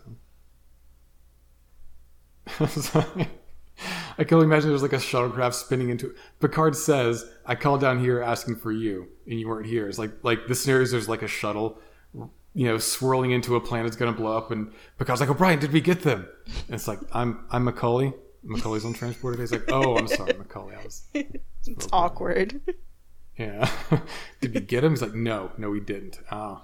[2.58, 6.16] I can only imagine there's like a shuttlecraft spinning into.
[6.40, 10.12] Picard says, "I called down here asking for you, and you weren't here." It's like
[10.24, 10.92] like the scenarios.
[10.92, 11.78] There's like a shuttle,
[12.58, 15.72] you know, swirling into a planet that's gonna blow up, and Picard's like, O'Brien, did
[15.72, 18.14] we get them?" And it's like, "I'm I'm Mulcahy.
[18.44, 20.76] Mulcahy's on transporter." He's like, "Oh, I'm sorry, Mulcahy.
[20.76, 21.04] I was
[21.68, 22.62] It's awkward.
[23.38, 23.70] yeah.
[24.42, 24.92] Did we get him?
[24.92, 26.20] He's like, no, no, we didn't.
[26.32, 26.64] Oh.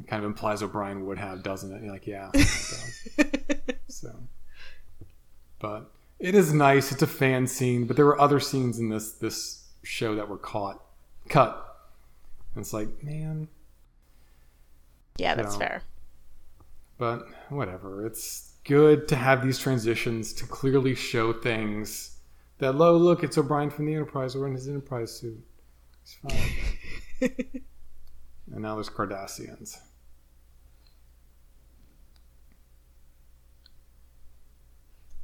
[0.00, 1.82] It kind of implies O'Brien would have, doesn't it?
[1.82, 2.30] You're like, yeah.
[3.88, 4.14] so,
[5.58, 6.92] but it is nice.
[6.92, 10.36] It's a fan scene, but there were other scenes in this this show that were
[10.36, 10.82] caught,
[11.30, 11.78] cut.
[12.54, 13.48] And it's like, man,
[15.18, 15.58] yeah, that's No.
[15.60, 15.82] fair.
[16.98, 18.06] but whatever.
[18.06, 22.16] It's good to have these transitions to clearly show things
[22.58, 24.34] that, oh, look, it's O'Brien from the Enterprise.
[24.36, 25.44] We're in his Enterprise suit.
[26.02, 27.30] It's fine.
[28.52, 29.76] and now there's Cardassians.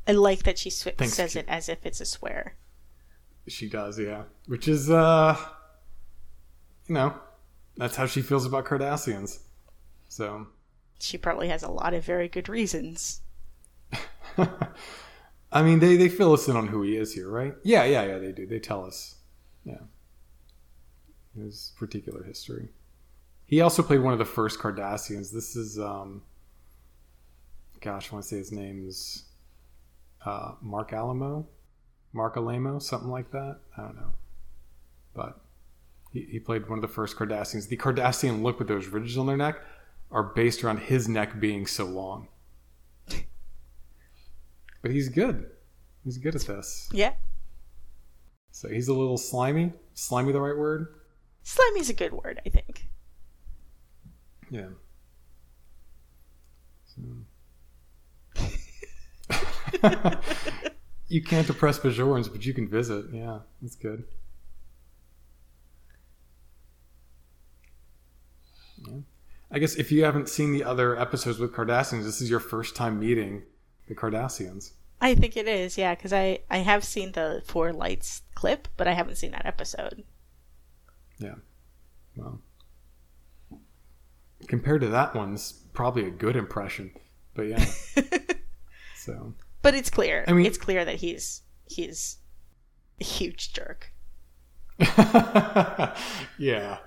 [0.06, 2.56] I like that she sw- says it as if it's a swear.
[3.48, 4.24] She does, yeah.
[4.46, 5.36] Which is, uh,
[6.86, 7.14] you know,
[7.76, 9.38] that's how she feels about Cardassians.
[10.12, 10.46] So,
[11.00, 13.22] She probably has a lot of very good reasons.
[15.50, 17.54] I mean, they, they fill us in on who he is here, right?
[17.64, 18.46] Yeah, yeah, yeah, they do.
[18.46, 19.14] They tell us.
[19.64, 19.80] Yeah.
[21.34, 22.68] His particular history.
[23.46, 25.32] He also played one of the first Cardassians.
[25.32, 26.20] This is, um,
[27.80, 29.24] gosh, I want to say his name's
[30.26, 31.46] uh, Marc Alaimo?
[32.12, 32.82] Marc Alaimo?
[32.82, 33.60] Something like that?
[33.78, 34.12] I don't know.
[35.14, 35.40] But
[36.12, 37.68] he, he played one of the first Cardassians.
[37.68, 39.62] The Cardassian look with those ridges on their neck
[40.12, 42.28] are based around his neck being so long.
[44.82, 45.46] But he's good.
[46.04, 46.88] He's good at this.
[46.92, 47.12] Yeah.
[48.50, 49.72] So he's a little slimy.
[49.94, 50.88] Slimy the right word?
[51.44, 52.88] Slimy's a good word, I think.
[54.50, 54.68] Yeah.
[56.84, 57.00] So.
[61.08, 63.06] you can't oppress Bajorans, but you can visit.
[63.12, 64.04] Yeah, that's good.
[68.86, 68.98] Yeah.
[69.52, 72.74] I guess if you haven't seen the other episodes with Cardassians, this is your first
[72.74, 73.42] time meeting
[73.86, 74.72] the Cardassians.
[75.00, 78.88] I think it is, yeah, because I, I have seen the Four Lights clip, but
[78.88, 80.04] I haven't seen that episode.
[81.18, 81.34] Yeah.
[82.16, 82.40] Well,
[84.46, 86.92] compared to that one's probably a good impression,
[87.34, 87.64] but yeah.
[88.96, 90.24] so But it's clear.
[90.26, 92.18] I mean- it's clear that he's he's
[93.00, 93.92] a huge jerk.
[96.38, 96.78] yeah,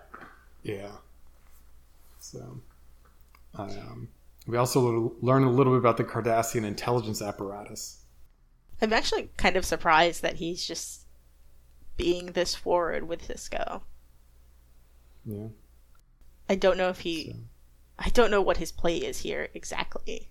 [0.64, 0.92] yeah.
[2.32, 2.62] So,
[3.56, 4.10] um,
[4.48, 8.04] we also learn a little bit about the Cardassian intelligence apparatus.
[8.82, 11.02] I'm actually kind of surprised that he's just
[11.98, 13.82] being this forward with Sisko.
[15.24, 15.48] Yeah,
[16.50, 17.32] I don't know if he.
[17.32, 17.38] So-
[17.98, 20.30] I don't know what his play is here exactly.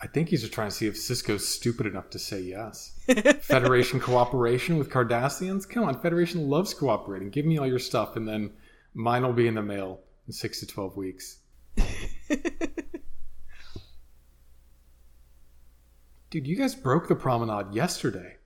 [0.00, 2.98] I think he's just trying to see if Sisko's stupid enough to say yes.
[3.40, 5.68] Federation cooperation with Cardassians?
[5.68, 7.30] Come on, Federation loves cooperating.
[7.30, 8.50] Give me all your stuff, and then
[8.92, 11.38] mine will be in the mail in six to twelve weeks.
[16.30, 18.36] Dude, you guys broke the promenade yesterday.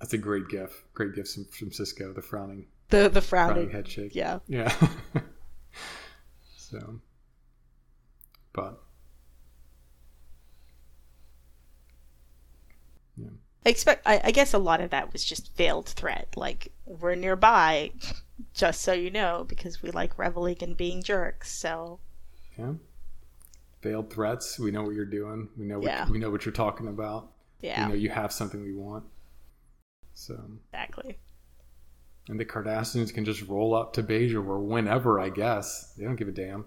[0.00, 0.84] That's a great gif.
[0.94, 3.70] Great gif from, from Sisko, the frowning, The the frowning frowning.
[3.70, 4.14] head shake.
[4.14, 4.38] Yeah.
[4.46, 4.72] Yeah.
[6.56, 7.00] so,
[8.52, 8.80] but
[13.16, 13.28] yeah,
[13.66, 14.02] I expect.
[14.06, 16.28] I, I guess a lot of that was just failed threat.
[16.36, 17.90] Like we're nearby,
[18.54, 21.50] just so you know, because we like reveling and being jerks.
[21.52, 22.00] So
[22.58, 22.74] yeah.
[23.82, 24.58] Veiled threats.
[24.58, 25.48] We know what you're doing.
[25.56, 26.08] We know what Yeah.
[26.08, 27.32] we know what you're talking about.
[27.60, 29.04] yeah, We know you have something we want.
[30.14, 31.18] So, exactly.
[32.28, 35.94] and the Cardassians can just roll up to Bajor or whenever, I guess.
[35.96, 36.66] They don't give a damn.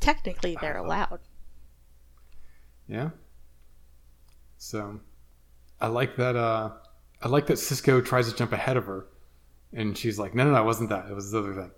[0.00, 1.20] Technically, they're Uh, allowed.
[2.88, 3.10] Yeah.
[4.56, 5.00] So
[5.80, 6.72] I like that uh
[7.22, 9.06] I like that Sisko tries to jump ahead of her
[9.72, 11.08] and she's like, No no no, it wasn't that.
[11.10, 11.70] It was the other thing.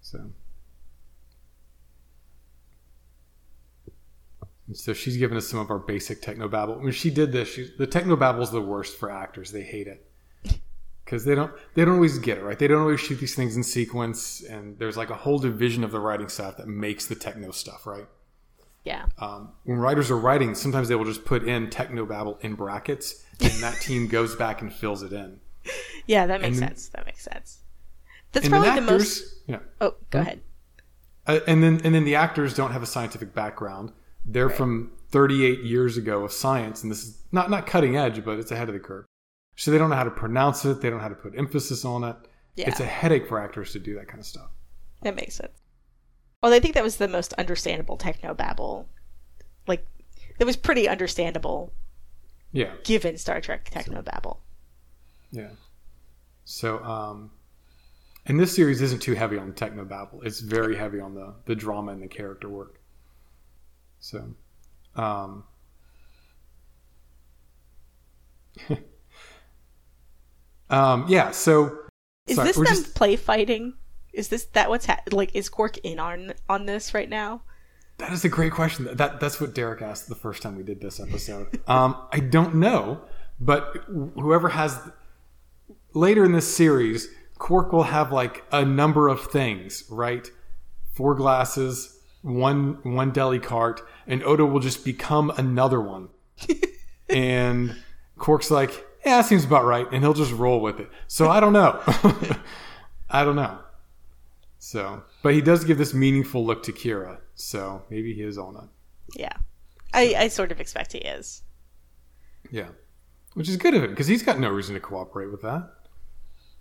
[0.00, 0.30] So
[4.66, 6.80] and so she's given us some of our basic technobabble.
[6.80, 9.52] When she did this, she, the technobabble is the worst for actors.
[9.52, 10.10] They hate it
[11.04, 12.58] because they don't they don't always get it right.
[12.58, 15.92] They don't always shoot these things in sequence, and there's like a whole division of
[15.92, 18.06] the writing staff that makes the techno stuff right
[18.84, 23.24] Yeah, um, when writers are writing, sometimes they will just put in technobabble in brackets,
[23.40, 25.40] and that team goes back and fills it in.
[26.06, 26.88] yeah, that makes And- sense.
[26.90, 27.58] That makes sense.
[28.32, 29.34] That's probably the actors, most.
[29.46, 30.40] yeah, Oh, go ahead.
[31.26, 33.92] Uh, and then and then the actors don't have a scientific background.
[34.24, 38.38] They're from 38 years ago of science, and this is not not cutting edge, but
[38.38, 39.06] it's ahead of the curve.
[39.56, 40.80] So they don't know how to pronounce it.
[40.82, 42.16] They don't know how to put emphasis on it.
[42.56, 42.68] Yeah.
[42.68, 44.50] It's a headache for actors to do that kind of stuff.
[45.02, 45.58] That makes sense.
[46.42, 48.88] Well, I think that was the most understandable techno babble.
[49.66, 49.86] Like,
[50.38, 51.72] it was pretty understandable
[52.52, 54.42] Yeah, given Star Trek techno babble.
[55.30, 55.50] Yeah.
[56.44, 57.30] So, um,
[58.26, 60.22] and this series isn't too heavy on the techno babble.
[60.22, 62.80] It's very heavy on the the drama and the character work.
[64.00, 64.34] So,
[64.94, 65.44] um,
[70.70, 71.30] um, yeah.
[71.30, 71.78] So,
[72.26, 73.74] Is sorry, this them just- play fighting?
[74.12, 75.34] Is this that what's ha- like?
[75.34, 77.42] Is Quark in on on this right now?
[77.98, 78.88] That is a great question.
[78.96, 81.60] That that's what Derek asked the first time we did this episode.
[81.66, 83.02] Um, I don't know,
[83.40, 84.78] but whoever has
[85.96, 90.28] later in this series, Quark will have like a number of things, right?
[90.94, 96.08] Four glasses, one one deli cart, and Odo will just become another one.
[97.08, 97.76] and
[98.18, 98.70] Quark's like,
[99.04, 100.88] "Yeah, that seems about right," and he'll just roll with it.
[101.08, 101.80] So I don't know.
[103.10, 103.58] I don't know.
[104.58, 107.18] So, but he does give this meaningful look to Kira.
[107.34, 109.20] So maybe he is on it.
[109.20, 109.36] Yeah,
[109.92, 111.42] I I sort of expect he is.
[112.50, 112.68] Yeah,
[113.34, 115.70] which is good of him because he's got no reason to cooperate with that,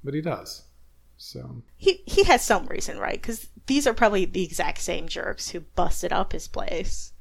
[0.06, 0.64] but he does.
[1.18, 3.22] So He he has some reason, right?
[3.22, 7.14] Because these are probably the exact same jerks who busted up his place.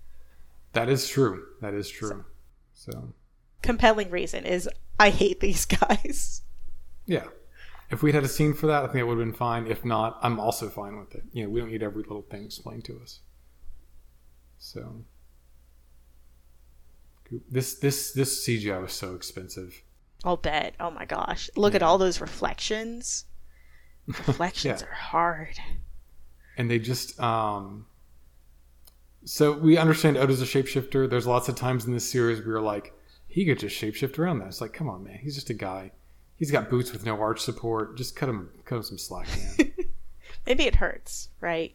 [0.72, 1.45] that is true.
[1.61, 2.24] That is true.
[2.74, 3.14] So
[3.62, 4.68] Compelling reason is
[5.01, 6.43] I hate these guys.
[7.07, 7.26] yeah,
[7.91, 9.66] if we'd had a scene for that, I think it would have been fine.
[9.66, 11.22] If not, I'm also fine with it.
[11.32, 13.20] You know, we don't need every little thing explained to us.
[14.59, 15.05] So
[17.51, 19.82] this this this CGI was so expensive.
[20.25, 20.75] I'll bet.
[20.81, 21.51] Oh my gosh.
[21.57, 23.27] Look at all those reflections.
[24.07, 24.87] Reflections Yeah.
[24.89, 25.59] are hard.
[26.57, 27.87] and they just um
[29.25, 31.09] so we understand Odo's a shapeshifter.
[31.09, 32.93] There's lots of times in this series we were like,
[33.27, 34.49] he could just shapeshift around that.
[34.49, 35.93] It's like, come on, man, he's just a guy.
[36.37, 37.97] He's got boots with no arch support.
[37.97, 39.72] Just cut him, cut him some slack, man.
[40.47, 41.75] Maybe it hurts, right?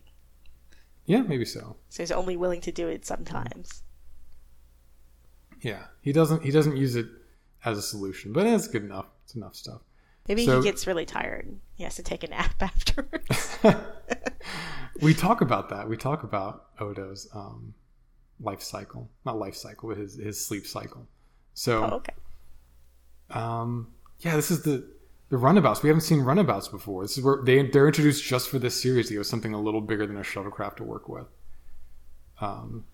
[1.05, 1.77] yeah, maybe so.
[1.89, 3.81] So he's only willing to do it sometimes.
[5.61, 7.07] Yeah, he doesn't, he doesn't use it
[7.65, 9.07] as a solution, but it's good enough.
[9.25, 9.81] It's enough stuff.
[10.27, 11.59] Maybe So- he gets really tired.
[11.75, 13.57] He has to take a nap afterwards.
[15.01, 15.87] We talk about that.
[15.87, 17.73] We talk about Odo's um,
[18.41, 21.07] life cycle, not life cycle, but his his sleep cycle.
[21.53, 21.83] So.
[21.83, 22.13] oh, okay.
[23.29, 23.87] Um,
[24.19, 24.85] yeah, this is the
[25.29, 25.83] the runabouts.
[25.83, 27.03] We haven't seen runabouts before.
[27.03, 29.81] This is where they they're introduced just for this series It was something a little
[29.81, 31.27] bigger than a shuttlecraft to work with.
[32.41, 32.85] Um,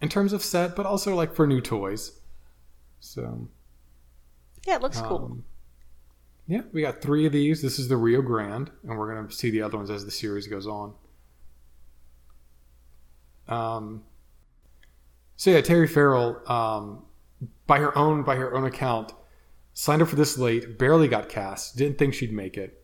[0.00, 2.20] in terms of set, but also like for new toys.
[3.00, 3.48] So
[4.66, 5.24] Yeah, it looks cool.
[5.24, 5.44] um,
[6.46, 7.62] yeah, we got three of these.
[7.62, 10.46] This is the Rio Grande, and we're gonna see the other ones as the series
[10.46, 10.94] goes on.
[13.48, 14.04] Um,
[15.36, 17.04] so yeah, Terry Farrell, um,
[17.66, 19.12] by her own by her own account,
[19.74, 22.78] signed up for this late, barely got cast, didn't think she'd make it.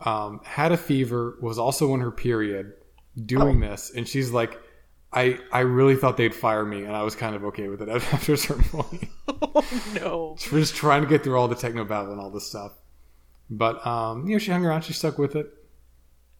[0.00, 2.72] Um, had a fever, was also on her period,
[3.24, 4.60] doing this, and she's like,
[5.12, 7.88] "I I really thought they'd fire me, and I was kind of okay with it
[8.12, 10.36] after a certain point." oh no.
[10.50, 12.72] We're just trying to get through all the techno babble and all this stuff.
[13.50, 14.82] But um, you know, she hung around.
[14.82, 15.52] She stuck with it.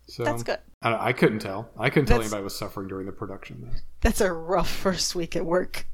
[0.07, 0.59] So That's good.
[0.83, 1.71] I, I couldn't tell.
[1.79, 3.63] I couldn't tell anybody was suffering during the production.
[3.63, 3.77] Though.
[4.01, 5.87] That's a rough first week at work.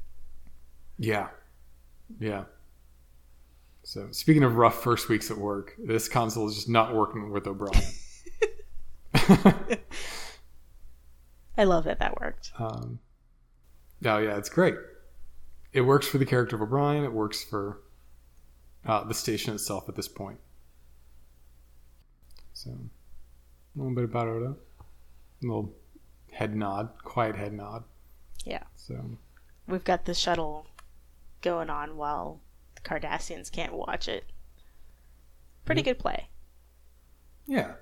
[0.97, 1.27] Yeah,
[2.19, 2.45] yeah.
[3.83, 7.47] So speaking of rough first weeks at work, this console is just not working with
[7.47, 7.83] O'Brien.
[11.59, 12.51] I love that that worked.
[12.57, 12.99] um,
[14.05, 14.75] oh yeah, it's great.
[15.73, 17.03] It works for the character of O'Brien.
[17.03, 17.81] It works for
[18.85, 20.39] uh, the station itself at this point.
[22.53, 24.57] So, a little bit about Odo.
[24.79, 25.73] A little
[26.31, 27.83] head nod, quiet head nod.
[28.45, 28.63] Yeah.
[28.75, 29.17] So,
[29.67, 30.65] We've got the shuttle
[31.41, 32.39] going on while
[32.75, 34.23] the Cardassians can't watch it.
[35.65, 36.29] Pretty good play.
[37.47, 37.73] yeah.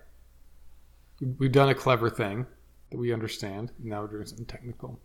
[1.40, 2.46] We've done a clever thing
[2.90, 3.72] that we understand.
[3.80, 5.00] Now we're doing something technical.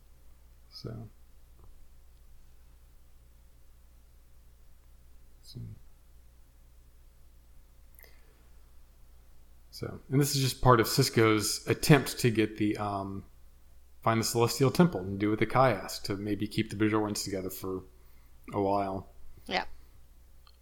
[0.70, 0.90] So,
[5.42, 5.58] so,
[9.70, 13.24] so and this is just part of Sisko's attempt to get the um,
[14.02, 17.24] find the Celestial Temple and do what the Kai asked to maybe keep the Bajorans
[17.24, 17.82] together for
[18.54, 19.08] a while.
[19.46, 19.64] Yeah.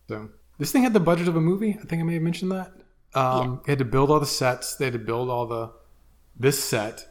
[0.08, 1.78] So this thing had the budget of a movie.
[1.80, 2.72] I think I may have mentioned that.
[3.14, 4.76] Um, They had to build all the sets.
[4.76, 5.72] They had to build all the
[6.36, 7.06] this set.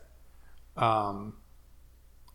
[0.81, 1.33] Um,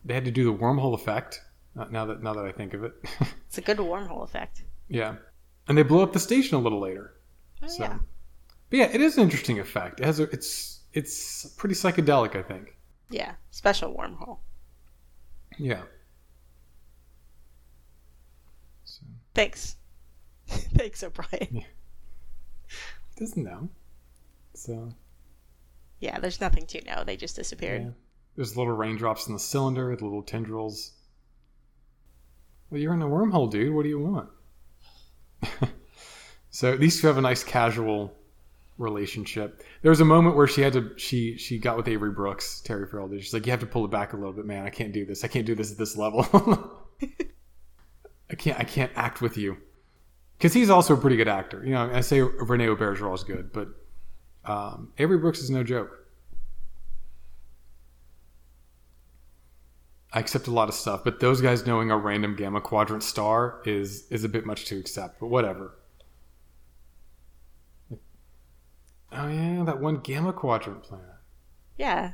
[0.03, 1.41] they had to do the wormhole effect.
[1.77, 2.93] uh, Now that now that I think of it,
[3.47, 4.63] It's a good wormhole effect.
[4.87, 5.15] yeah,
[5.67, 7.15] and they blew up the station a little later.
[7.63, 7.97] Oh, So, yeah.
[8.69, 9.99] but yeah, it is an interesting effect.
[9.99, 12.35] It has a, it's it's pretty psychedelic.
[12.35, 12.77] I think.
[13.09, 14.39] Yeah, special wormhole.
[15.57, 15.81] Yeah.
[18.83, 19.01] So,
[19.33, 19.75] Thanks.
[20.47, 21.63] Thanks, O'Brien.
[23.17, 23.69] doesn't know.
[24.53, 24.89] So
[25.99, 27.03] Yeah, there's nothing to know.
[27.03, 27.83] They just disappeared.
[27.83, 27.89] yeah.
[28.35, 30.91] There's little raindrops in the cylinder, the little tendrils.
[32.69, 33.73] Well, you're in a wormhole, dude.
[33.73, 34.29] What do you want?
[36.49, 38.13] so these two have a nice casual
[38.77, 39.63] relationship.
[39.81, 42.87] There was a moment where she had to she she got with Avery Brooks, Terry
[42.87, 43.09] Farrell.
[43.11, 44.65] She's like, you have to pull it back a little bit, man.
[44.65, 45.23] I can't do this.
[45.23, 46.25] I can't do this at this level.
[48.29, 49.57] I can't I can't act with you
[50.37, 51.63] because he's also a pretty good actor.
[51.63, 53.69] You know, I say Rene Auberjonois is good, but
[54.45, 56.04] um, Avery Brooks is no joke.
[60.15, 63.61] I accept a lot of stuff, but those guys knowing a random gamma quadrant star
[63.65, 65.19] is is a bit much to accept.
[65.19, 65.75] But whatever.
[69.11, 71.05] Oh yeah, that one gamma quadrant planet.
[71.77, 72.13] Yeah.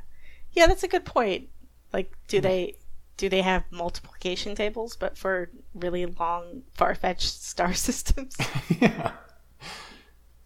[0.50, 1.48] Yeah, that's a good point.
[1.92, 2.74] Like, do they
[3.16, 8.36] do they have multiplication tables, but for really long, far fetched star systems?
[8.80, 9.12] yeah.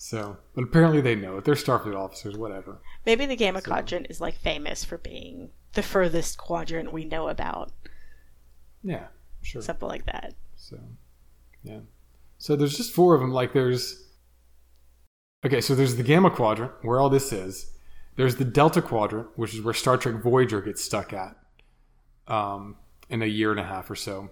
[0.07, 1.45] So, but apparently they know it.
[1.45, 2.79] They're Starfleet officers, whatever.
[3.05, 7.73] Maybe the Gamma Quadrant is like famous for being the furthest quadrant we know about.
[8.85, 9.09] Yeah,
[9.43, 9.63] sure.
[9.63, 10.35] Something like that.
[10.55, 10.79] So,
[11.65, 11.81] yeah.
[12.39, 13.33] So there's just four of them.
[13.33, 14.05] Like there's.
[15.45, 17.73] Okay, so there's the Gamma Quadrant, where all this is.
[18.15, 21.35] There's the Delta Quadrant, which is where Star Trek Voyager gets stuck at
[22.29, 22.77] um,
[23.11, 24.31] in a year and a half or so.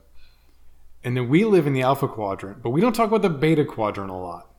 [1.02, 3.64] And then we live in the Alpha Quadrant, but we don't talk about the Beta
[3.64, 4.53] Quadrant a lot.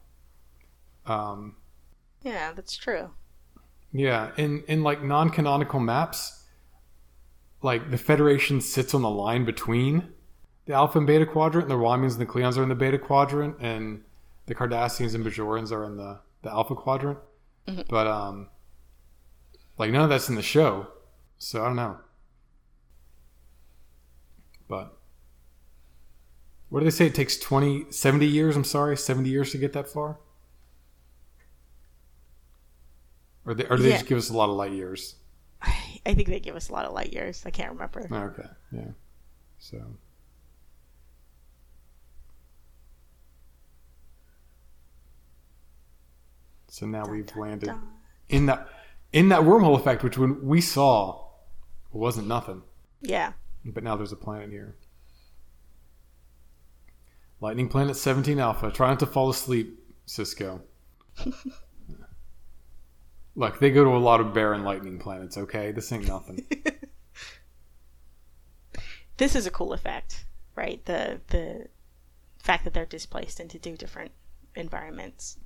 [1.06, 1.56] Um,
[2.24, 3.12] Yeah, that's true.
[3.92, 6.44] yeah, in, in like non canonical maps,
[7.62, 10.10] like the Federation sits on the line between
[10.66, 12.98] the Alpha and Beta Quadrant, and the Romulans and the Klingons are in the Beta
[12.98, 14.02] Quadrant, and
[14.48, 17.20] the Cardassians and Bajorans are in the, the Alpha Quadrant.
[17.90, 18.50] But, um,
[19.78, 20.88] like, none of that's in the show,
[21.38, 21.98] so I don't know.
[24.68, 24.98] But,
[26.70, 27.08] what do they say?
[27.08, 30.18] It takes 20, 70 years, I'm sorry, 70 years to get that far?
[33.46, 33.96] Or, they, or do they Yeah.
[33.98, 35.16] just give us a lot of light years?
[35.62, 37.44] I think they give us a lot of light years.
[37.46, 38.08] I can't remember.
[38.12, 38.92] Ah, okay, yeah.
[39.58, 39.82] So.
[46.68, 47.88] So now we've landed dun.
[48.30, 48.68] in that
[49.14, 51.30] in that wormhole effect, which when we saw
[51.92, 52.64] wasn't nothing,
[53.02, 53.34] Yeah.
[53.64, 54.76] but now there's a planet here.
[57.40, 58.72] Lightning Planet 17 Alpha.
[58.72, 60.62] Try not to fall asleep, Sisko.
[63.36, 65.72] Look, they go to a lot of barren lightning planets, okay?
[65.72, 66.46] This ain't nothing.
[69.18, 70.26] This is a cool effect,
[70.56, 70.84] right?
[70.86, 71.68] The the
[72.40, 74.12] fact that they're displaced into two different
[74.56, 75.38] environments.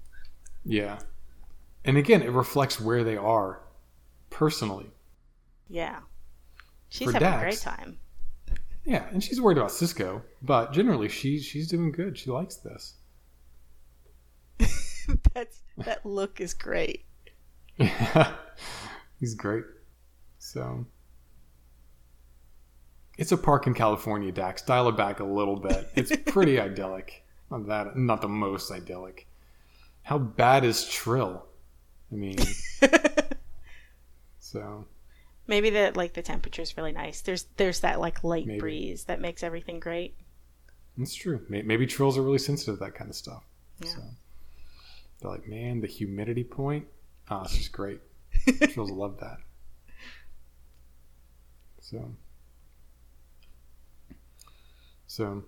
[0.66, 1.00] Yeah.
[1.86, 3.62] And again, it reflects where they are
[4.30, 4.92] personally.
[5.70, 6.00] Yeah.
[6.90, 8.00] She's For having a great time.
[8.84, 12.18] Yeah, and she's worried about Sisko, but generally she's she's doing good.
[12.18, 12.96] She likes this.
[15.34, 17.06] That's that look is great.
[19.20, 19.64] He's great.
[20.38, 20.86] So
[23.18, 24.62] it's a park in California, Dax.
[24.62, 25.90] Dial it back a little bit.
[25.96, 27.24] It's pretty idyllic.
[27.52, 29.28] Not that not the most idyllic.
[30.04, 31.46] How bad is Trill?
[32.12, 32.38] I mean
[34.40, 34.86] so
[35.48, 37.22] Maybe the like the temperature is really nice.
[37.22, 38.60] There's there's that like light Maybe.
[38.60, 40.16] breeze that makes everything great.
[40.98, 41.42] That's true.
[41.50, 43.44] May- Maybe trills are really sensitive to that kind of stuff.
[43.80, 43.90] Yeah.
[43.90, 44.02] So
[45.22, 46.86] they're like, man, the humidity point.
[47.30, 48.00] Ah, it's just great.
[48.74, 49.38] trills love that.
[51.82, 52.12] So,
[55.08, 55.44] so,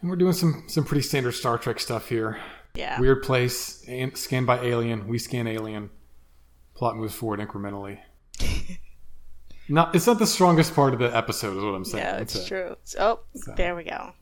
[0.00, 2.38] and we're doing some some pretty standard Star Trek stuff here.
[2.74, 3.00] Yeah.
[3.00, 5.08] Weird place, and scanned by alien.
[5.08, 5.90] We scan alien.
[6.74, 7.98] Plot moves forward incrementally.
[9.68, 12.04] not, it's not the strongest part of the episode, is what I'm saying.
[12.04, 12.48] yeah, That's it's it.
[12.48, 12.76] true.
[12.98, 14.12] Oh, So- there we go.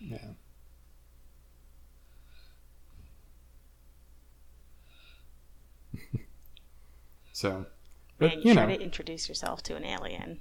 [0.00, 0.18] Yeah.
[7.36, 7.66] So,
[8.18, 10.40] but Man, you you know, try to introduce yourself to an alien.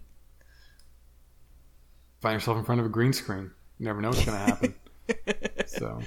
[2.21, 3.51] find yourself in front of a green screen.
[3.79, 4.75] You never know what's going to happen.
[5.65, 5.99] so,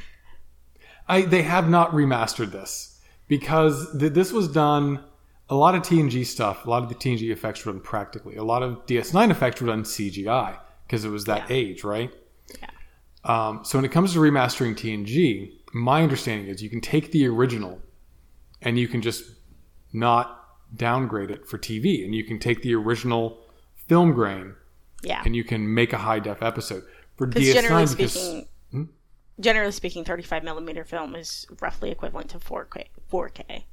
[1.06, 5.04] I they have not remastered this because th- this was done.
[5.50, 8.36] A lot of TNG stuff, a lot of the TNG effects were done practically.
[8.36, 11.56] A lot of DS9 effects were done CGI because it was that Yeah.
[11.56, 12.10] age, right?
[12.60, 12.68] Yeah.
[13.24, 17.26] Um, so when it comes to remastering TNG, my understanding is you can take the
[17.26, 17.80] original
[18.62, 19.24] and you can just
[19.92, 20.37] not
[20.74, 23.38] downgrade it for TV, and you can take the original
[23.88, 24.54] film grain
[25.02, 25.22] Yeah.
[25.24, 26.84] and you can make a high def episode
[27.16, 28.82] for Because DS9 generally because speaking, Hmm?
[29.40, 32.86] generally speaking, 35 millimeter film is roughly equivalent to 4K.
[33.10, 33.64] 4K.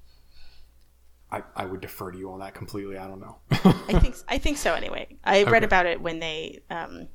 [1.32, 2.98] I, I would defer to you on that completely.
[2.98, 3.38] I don't know.
[3.52, 4.74] I think I think so.
[4.74, 7.08] Anyway, I read about it when they um,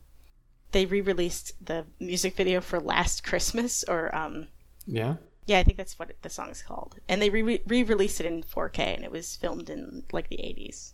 [0.73, 4.49] they re-released the music video for Last Christmas, or um,
[4.85, 5.15] yeah.
[5.51, 8.79] Yeah, I think that's what the song's called, and they re- re-released it in 4K,
[8.95, 10.93] and it was filmed in like the 80s.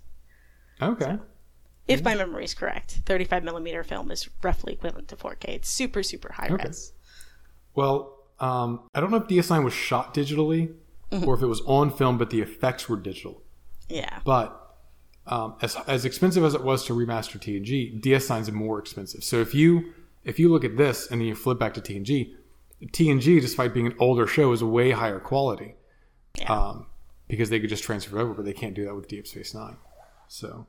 [0.81, 1.19] Okay.
[1.87, 5.45] If my memory is correct, 35 millimeter film is roughly equivalent to 4K.
[5.59, 6.69] It's super super high Okay.
[6.69, 6.93] res.
[7.75, 7.97] Well,
[8.41, 10.75] um, I don't know if DS9 was shot digitally
[11.27, 13.43] or if it was on film, but the effects were digital.
[13.89, 14.49] Yeah, But
[15.27, 19.23] um, as as expensive as it was to remaster TNG, DS9 is more expensive.
[19.23, 19.93] So if you
[20.25, 22.33] if you look at this and then you flip back to TNG,
[22.85, 25.75] TNG, despite being an older show, is a way higher quality.
[26.39, 26.53] Yeah.
[26.53, 26.87] Um,
[27.29, 29.77] because they could just transfer over, but they can't do that with Deep Space Nine.
[30.29, 30.67] So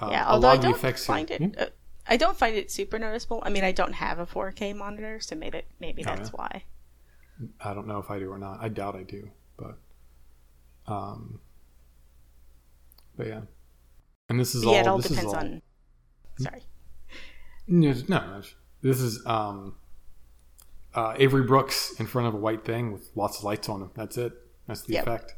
[0.00, 0.24] um, yeah.
[0.26, 1.38] a Although lot I of the don't effects here- find it.
[1.42, 1.48] Hmm?
[1.58, 1.66] Uh,
[2.06, 3.42] I don't find it super noticeable.
[3.46, 6.36] I mean, I don't have a 4K monitor, so maybe maybe Oh, that's yeah.
[6.36, 6.64] why.
[7.60, 8.58] I don't know if I do or not.
[8.62, 9.78] I doubt I do, but
[10.86, 11.40] um,
[13.16, 13.40] but yeah.
[14.28, 14.74] And this is But all.
[14.74, 15.62] yeah, it all this depends all, on.
[16.38, 16.62] Sorry.
[17.66, 18.42] No, no,
[18.82, 19.76] this is um,
[20.94, 23.90] uh, Avery Brooks in front of a white thing with lots of lights on him.
[23.94, 24.32] That's it.
[24.66, 25.02] That's the Yep.
[25.06, 25.34] effect.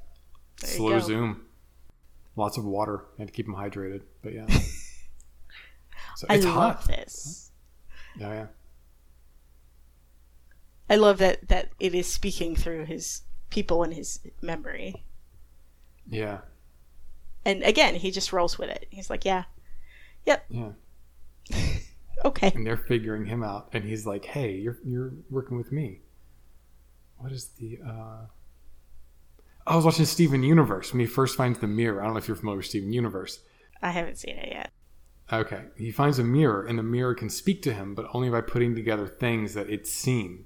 [0.60, 1.42] There Slow zoom.
[2.36, 4.02] Lots of water and to keep him hydrated.
[4.22, 4.46] But yeah.
[6.16, 6.86] So I it's love hot.
[6.88, 7.50] this.
[8.22, 8.46] Oh yeah.
[10.88, 15.04] I love that that it is speaking through his people and his memory.
[16.08, 16.38] Yeah.
[17.44, 18.86] And again, he just rolls with it.
[18.90, 19.44] He's like, "Yeah,
[20.24, 20.44] Yep.
[20.48, 20.70] Yeah.
[22.24, 23.68] okay." and they're figuring him out.
[23.72, 26.00] And he's like hey you're you're working with me.
[27.18, 28.26] What is the uh
[29.66, 32.00] i was watching steven universe when he first finds the mirror.
[32.00, 33.40] I don't know if you're familiar with steven universe.
[33.82, 34.70] I haven't seen it yet.
[35.32, 35.62] okay.
[35.76, 38.74] He finds a mirror and the mirror can speak to him but only by putting
[38.74, 40.44] together things that it's seen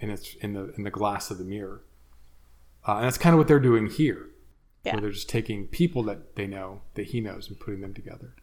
[0.00, 1.82] in its in the in the glass of the mirror.
[2.86, 4.28] Uh, and that's kind of what they're doing here.
[4.84, 4.94] Yeah.
[4.94, 8.34] where they're just taking people that they know that he knows and putting them together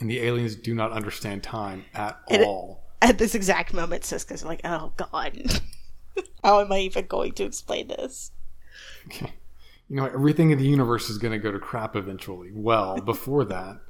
[0.00, 2.82] and the aliens do not understand time at And all.
[3.02, 5.60] At this exact moment, Sisko's like, "Oh God,
[6.44, 8.32] how am I even going to explain this?"
[9.06, 9.32] Okay.
[9.88, 12.50] You know, everything in the universe is going to go to crap eventually.
[12.54, 13.80] Well, before that,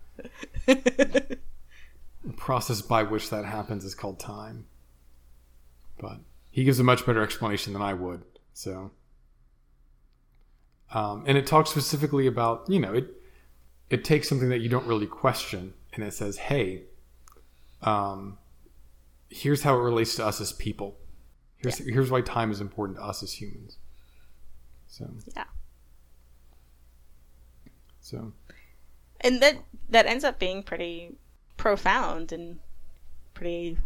[0.67, 1.39] the
[2.37, 4.67] process by which that happens is called time.
[6.01, 8.23] But he gives a much better explanation than I would.
[8.55, 8.93] So,
[10.93, 13.09] um, and it talks specifically about you know it.
[13.91, 16.85] It takes something that you don't really question, and it says, "Hey,
[17.83, 18.39] um,
[19.29, 20.97] here's how it relates to us as people.
[21.59, 23.79] Here's here's why time is important to us as humans."
[24.89, 25.45] So, Yeah.
[28.01, 28.33] so
[29.21, 31.17] and that that ends up being pretty
[31.57, 32.59] profound and
[33.35, 33.79] pretty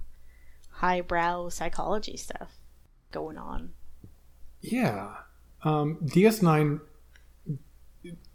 [0.70, 2.58] highbrow psychology stuff
[3.12, 3.72] going on.
[4.60, 5.16] Yeah.
[5.62, 6.80] Um, DS9,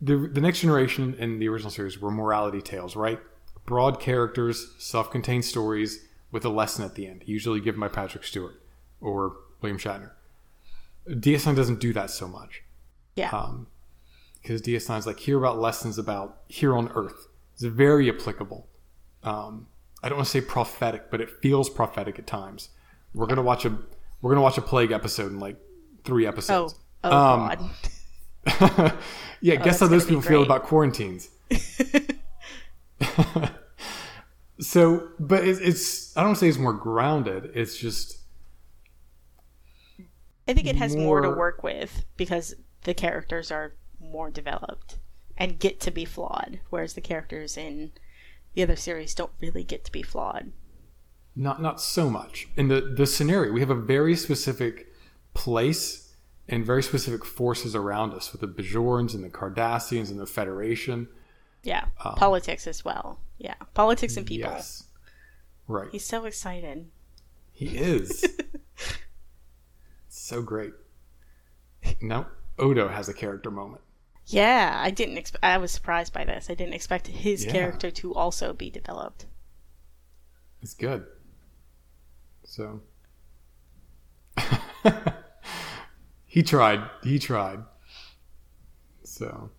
[0.01, 3.19] the, the next generation in the original series were morality tales, right?
[3.69, 8.23] Broad characters, self contained stories with a lesson at the end, usually given by Patrick
[8.23, 8.59] Stewart
[8.99, 10.09] or William Shatner.
[11.07, 12.63] DS9 doesn't do that so much.
[13.15, 13.29] Yeah.
[13.29, 13.67] Um,
[14.41, 17.27] because DS9 is like, hear about lessons about here on Earth.
[17.53, 18.65] It's very applicable.
[19.23, 19.67] Um,
[20.01, 22.69] I don't want to say prophetic, but it feels prophetic at times.
[23.13, 23.77] We're gonna watch a
[24.21, 25.57] we're gonna watch a plague episode in like
[26.05, 26.73] three episodes.
[27.03, 27.69] oh Um,
[28.47, 28.93] God.
[29.41, 31.29] yeah, guess how those people be feel about quarantines.
[34.59, 37.51] so, but it's, it's I don't say it's more grounded.
[37.55, 38.17] It's just
[40.47, 44.97] I think it has more, to work with because the characters are more developed
[45.37, 47.91] and get to be flawed, whereas the characters in
[48.53, 50.51] the other series don't really get to be flawed.
[51.35, 53.53] not not so much in the the scenario.
[53.53, 54.87] We have a very specific
[55.33, 56.13] place
[56.47, 61.07] and very specific forces around us with the Bajorans and the Cardassians and the Federation.
[61.63, 63.19] Yeah, um, politics as well.
[63.39, 64.51] Yeah, politics and people.
[64.51, 64.83] Yes,
[65.67, 65.89] right.
[65.91, 66.91] He's so excited.
[67.51, 68.23] He is.
[70.09, 70.73] so great.
[72.01, 72.27] Now,
[72.57, 73.81] Odo has a character moment.
[74.25, 75.15] Yeah, I didn't.
[75.15, 76.49] Exp- I was surprised by this.
[76.49, 77.51] I didn't expect his Yeah.
[77.51, 79.25] character to also be developed.
[80.61, 81.05] It's good.
[82.43, 82.81] So
[86.25, 86.81] he tried.
[87.03, 87.59] He tried.
[89.03, 89.49] So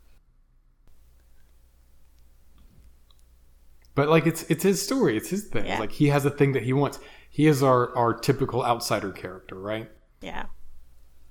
[3.95, 5.67] But like it's it's his story, it's his thing.
[5.67, 5.79] Yeah.
[5.81, 6.99] Like he has a thing that he wants.
[7.29, 9.91] He is our our typical outsider character, right?
[10.21, 10.47] Yeah,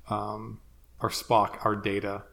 [0.09, 0.59] Um
[0.99, 2.23] our Spock, our Data.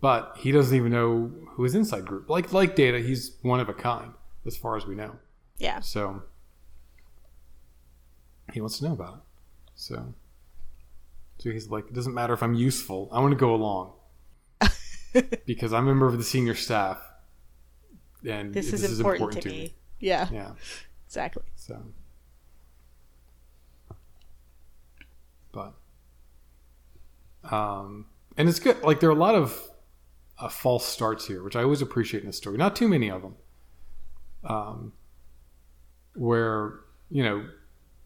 [0.00, 2.30] But he doesn't even know who his inside group.
[2.30, 4.12] Like like Data, he's one of a kind
[4.46, 5.16] as far as we know.
[5.58, 5.80] yeah.
[5.80, 6.22] So,
[8.46, 9.20] So, he wants to know about it.
[9.74, 10.14] So,
[11.38, 13.08] So he's like, it doesn't matter if I'm useful.
[13.12, 13.92] I want to go along
[15.46, 16.98] because I'm a member of the senior staff,
[18.26, 19.74] and This, is, important to me.
[20.00, 20.52] Yeah, Yeah.
[21.06, 21.44] exactly.
[21.54, 21.82] So,
[25.52, 25.74] but,
[27.50, 28.06] um,
[28.36, 28.82] and it's good.
[28.82, 29.60] Like there are a lot of
[30.38, 32.56] uh, false starts here, which I always appreciate in a story.
[32.56, 33.36] Not too many of them.
[34.44, 34.92] Um,
[36.14, 37.46] where you know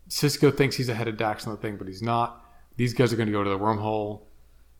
[0.09, 2.45] Sisko thinks he's ahead of Dax on the thing, but he's not.
[2.77, 4.23] These guys are going to go to the wormhole.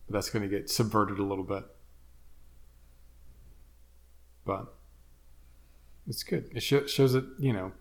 [0.07, 1.63] But that's going to get subverted a little bit.
[4.45, 4.73] But
[6.07, 6.49] it's good.
[6.53, 7.71] It sho- shows that you know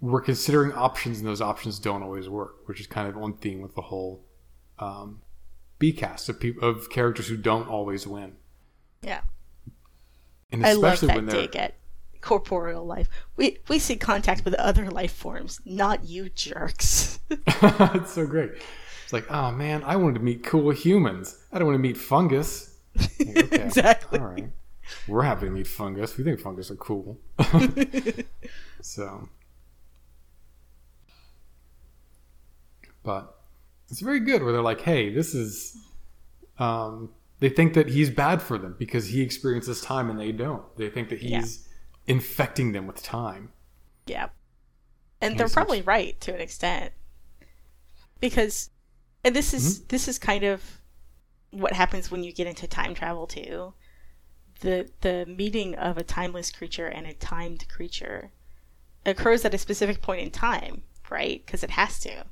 [0.00, 3.60] we're considering options, and those options don't always work, which is kind of on theme
[3.60, 4.24] with the whole
[4.78, 5.22] um,
[5.78, 8.36] B cast of people of characters who don't always win,
[9.02, 9.20] Yeah,
[10.50, 11.74] and I love especially that when they're dig at
[12.20, 13.08] corporeal life.
[13.36, 17.20] We we see contact with other life forms, not you jerks.
[17.30, 18.52] it's so great.
[19.04, 21.38] It's like, oh man, I wanted to meet cool humans.
[21.52, 22.76] I don't want to meet fungus.
[22.96, 24.18] Like, okay, Exactly.
[24.18, 24.50] All right.
[25.08, 26.16] We're happy to meet fungus.
[26.16, 27.18] We think fungus are cool.
[28.82, 29.28] so,
[33.02, 33.38] but
[33.90, 35.76] it's very good where they're like, hey, this is.
[36.58, 40.64] Um, they think that he's bad for them because he experiences time and they don't.
[40.76, 41.68] They think that he's
[42.08, 43.52] infecting them with time.
[44.06, 44.28] Yeah.
[45.20, 46.92] And they're probably right to an extent.
[48.20, 48.70] Because
[49.24, 50.80] and this is this is kind of
[51.50, 53.74] what happens when you get into time travel too.
[54.60, 58.30] The the meeting of a timeless creature and a timed creature
[59.06, 61.44] occurs at a specific point in time, right?
[61.44, 62.24] Because it has to.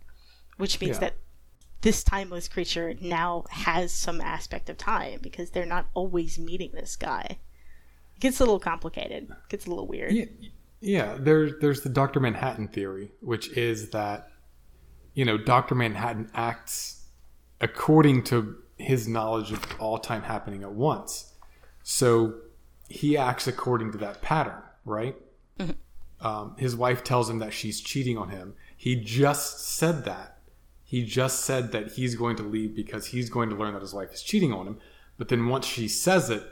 [0.57, 1.01] Which means Yeah.
[1.01, 1.15] that
[1.83, 6.97] this timeless creature now has some aspect of time because they're not always meeting this
[6.97, 7.39] guy.
[8.17, 9.25] It gets a little complicated.
[9.31, 10.13] It gets a little weird.
[10.13, 10.25] Yeah,
[10.81, 11.17] yeah.
[11.21, 14.29] There's there's the Doctor Manhattan theory, which is that
[15.15, 17.05] you know Doctor Manhattan acts
[17.61, 21.33] according to his knowledge of all time happening at once.
[21.89, 22.35] So
[22.89, 25.15] he acts according to that pattern, right?
[26.21, 28.55] Um, his wife tells him that she's cheating on him.
[28.77, 30.39] He just said that.
[30.83, 33.95] He just said that he's going to leave because he's going to learn that his
[33.95, 34.79] wife is cheating on him.
[35.17, 36.43] But then once she says it,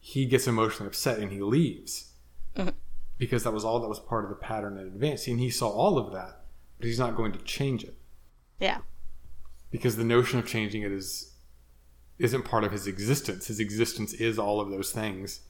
[0.00, 2.12] he gets emotionally upset and he leaves
[3.18, 5.26] because that was all that was part of the pattern in advance.
[5.26, 6.40] And he saw all of that,
[6.78, 7.98] but he's not going to change it
[8.58, 8.78] Yeah.
[9.70, 11.29] because the notion of changing it is
[12.20, 13.46] isn't part of his existence.
[13.48, 15.40] His existence is all of those things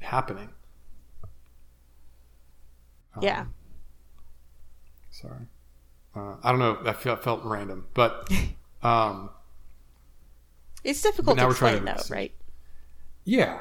[0.00, 0.50] happening.
[3.14, 3.44] Um, Yeah.
[5.10, 5.46] Sorry,
[6.16, 6.82] uh, I don't know.
[6.82, 8.26] That felt, felt random, but
[8.82, 9.28] um,
[10.82, 12.32] It's difficult now to we're trying to- though, right?
[13.24, 13.60] yeah.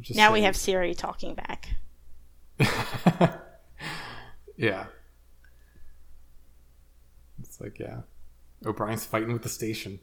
[0.00, 1.68] Just Now we have Siri talking back.
[4.56, 4.86] yeah.
[7.42, 8.02] It's like yeah,
[8.64, 9.98] O'Brien's fighting with the station.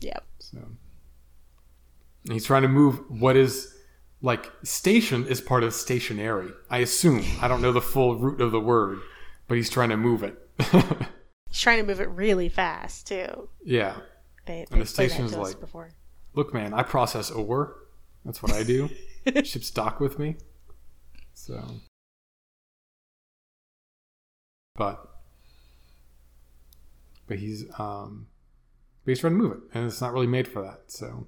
[0.00, 0.24] Yep.
[0.38, 0.58] So
[2.24, 3.74] and he's trying to move what is
[4.22, 6.50] like station is part of stationary.
[6.68, 7.24] I assume.
[7.40, 8.98] I don't know the full root of the word,
[9.48, 10.36] but he's trying to move it.
[11.48, 13.48] He's trying to move it really fast too.
[13.64, 13.96] yeah.
[14.46, 15.56] They, And the station's like-.
[16.34, 17.74] Look, man, I process ore.
[18.24, 18.88] That's what I do.
[19.42, 20.36] Ship stock with me.
[21.34, 21.60] So
[24.76, 25.06] but
[27.26, 28.26] but he's um
[29.04, 31.26] but he's trying to move it and it's not really made for that, so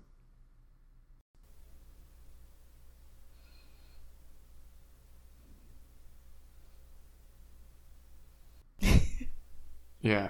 [10.03, 10.29] Yeah.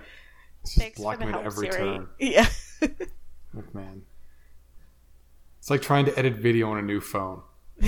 [0.62, 1.82] It's just Thanks for the me at every Siri.
[1.82, 2.08] turn.
[2.18, 2.46] Yeah.
[3.52, 4.02] Look, man.
[5.58, 7.42] It's like trying to edit video on a new phone.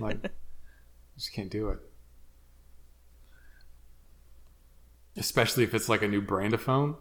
[0.00, 0.30] Like, you
[1.16, 1.78] just can't do it.
[5.16, 6.94] Especially if it's like a new brand of phone.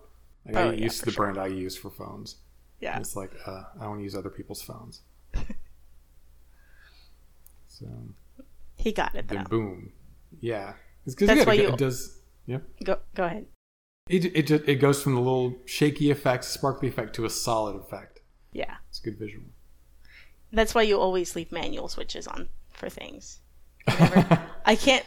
[0.46, 2.38] Like I Oh, get yeah, used to for the brand I use for phones.
[2.80, 2.94] yeah.
[2.96, 5.02] And it's like uh, I don't want to use other people's phones.
[7.68, 7.86] so
[8.76, 9.50] He got it then though.
[9.50, 9.92] boom,
[10.42, 10.74] yeah.
[11.06, 12.18] It's because That's it, why it, you- it does.
[12.48, 12.60] Yeah.
[12.84, 13.46] Go go ahead.
[14.10, 17.76] It it just, it goes from the little shaky effect, sparkly effect to a solid
[17.76, 18.22] effect.
[18.52, 18.76] Yeah.
[18.90, 19.46] It's good visual.
[20.52, 23.40] That's why you always leave manual switches on for things.
[23.88, 25.06] I never- I can't.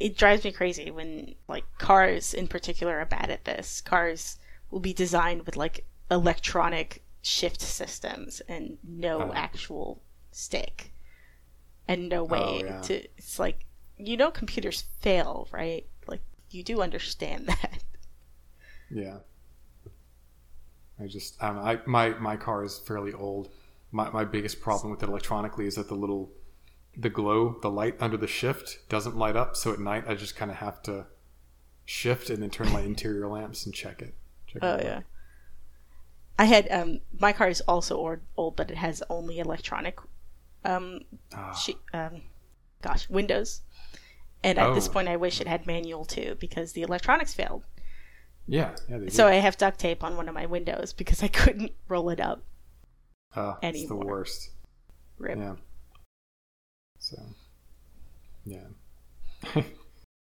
[0.00, 3.80] It drives me crazy when like cars in particular are bad at this.
[3.80, 4.38] Cars
[4.70, 9.32] will be designed with like electronic shift systems and no Oh.
[9.34, 10.92] actual stick,
[11.86, 12.80] and no oh, way Oh, yeah.
[12.82, 12.94] to.
[13.18, 13.64] It's like
[13.96, 15.84] you know computers fail, right?
[16.06, 16.20] Like
[16.50, 17.82] you do understand that.
[18.90, 19.18] Yeah.
[21.00, 23.50] I just I, don't know, I my my car is fairly old.
[23.92, 26.30] My my biggest problem with it electronically is that the little
[26.96, 30.34] the glow, the light under the shift doesn't light up, so at night I just
[30.36, 31.06] kind of have to
[31.84, 34.14] shift and then turn my interior lamps and check it.
[34.46, 35.00] Check Oh it yeah.
[36.38, 39.98] I had um my car is also old, but it has only electronic
[40.64, 41.02] um
[41.34, 42.22] Ah, she, um
[42.82, 43.60] gosh windows.
[44.42, 44.92] And at this Oh.
[44.92, 47.64] point, I wish it had manual too because the electronics failed.
[48.48, 48.98] Yeah, yeah.
[48.98, 49.34] They So do.
[49.34, 52.42] I have duct tape on one of my windows because I couldn't roll it up.
[53.36, 54.50] Ah, it's the worst.
[55.18, 55.38] Rip.
[55.38, 55.56] Yeah.
[56.98, 57.16] So,
[58.44, 58.64] yeah.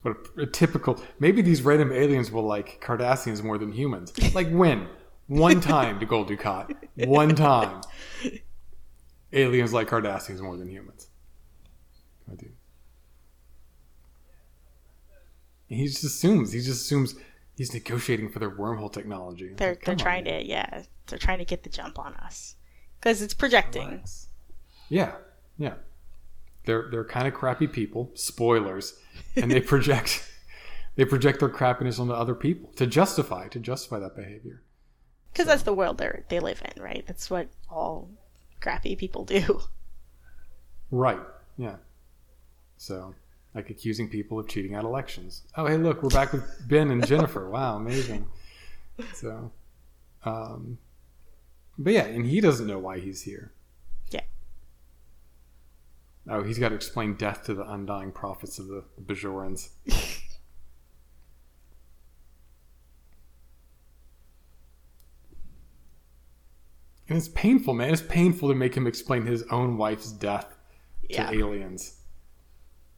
[0.03, 1.01] but a, a typical.
[1.21, 4.13] Maybe these random aliens will like Cardassians more than humans.
[4.35, 4.89] Like when?
[5.27, 6.75] One time to Gul Dukat.
[7.07, 7.83] One time.
[9.33, 11.09] Aliens like Cardassians more than humans.
[12.31, 12.47] I do.
[15.69, 16.53] He just assumes.
[16.53, 17.17] He just assumes
[17.57, 19.53] he's negotiating for their wormhole technology.
[19.57, 20.41] They're like, they're trying man.
[20.41, 22.57] to yeah they're trying to get the jump on us
[22.99, 23.89] because it's projecting.
[23.89, 24.29] Relax.
[24.89, 25.13] Yeah,
[25.59, 25.75] yeah.
[26.65, 28.11] They're they're kind of crappy people.
[28.15, 28.99] Spoilers,
[29.37, 30.31] and they project
[30.97, 34.63] they project their crappiness onto other people to justify to justify that behavior.
[35.33, 37.05] Because that's the world they they live in, right?
[37.07, 38.11] That's what all
[38.61, 39.61] crappy people do.
[40.91, 41.21] Right.
[41.57, 41.77] Yeah.
[42.77, 43.15] So,
[43.57, 45.43] like accusing people of cheating at elections.
[45.57, 47.49] Oh, hey, look, we're back with Ben and Jennifer.
[47.57, 48.27] Wow, amazing.
[49.15, 49.51] So,
[50.25, 50.77] um,
[51.79, 53.53] but yeah, and he doesn't know why he's here.
[54.11, 54.21] Yeah.
[56.29, 59.71] Oh, he's got to explain death to the undying prophets of the Bajorans.
[67.09, 67.93] And it's painful, man.
[67.93, 70.57] It's painful to make him explain his own wife's death
[71.09, 71.96] to aliens.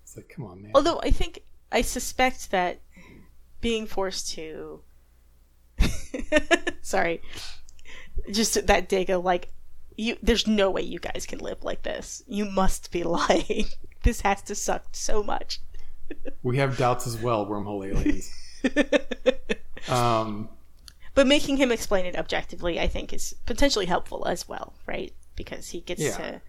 [0.09, 0.70] It's like, come on, man.
[0.74, 1.40] Although I think
[1.70, 2.80] I suspect that
[3.61, 4.80] being forced to
[6.80, 7.20] sorry,
[8.32, 9.52] just that dig of like
[9.96, 10.16] you.
[10.22, 12.22] There's no way you guys can live like this.
[12.26, 13.66] You must be lying.
[14.02, 15.61] this has to suck so much.
[16.42, 18.32] we have doubts as well, wormhole aliens.
[19.88, 20.48] um,
[21.14, 25.12] But making him explain it objectively, I think, is potentially helpful as well, right?
[25.36, 26.16] Because he gets Yeah.
[26.16, 26.40] to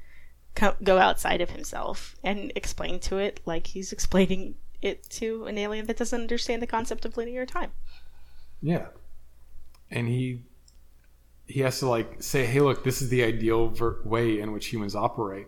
[0.56, 5.58] co- go outside of himself and explain to it like he's explaining it to an
[5.58, 7.72] alien that doesn't understand the concept of linear time.
[8.62, 8.88] yeah,
[9.92, 10.44] and he
[11.48, 14.68] he has to like say, "Hey, look, this is the ideal ver- way in which
[14.68, 15.48] humans operate."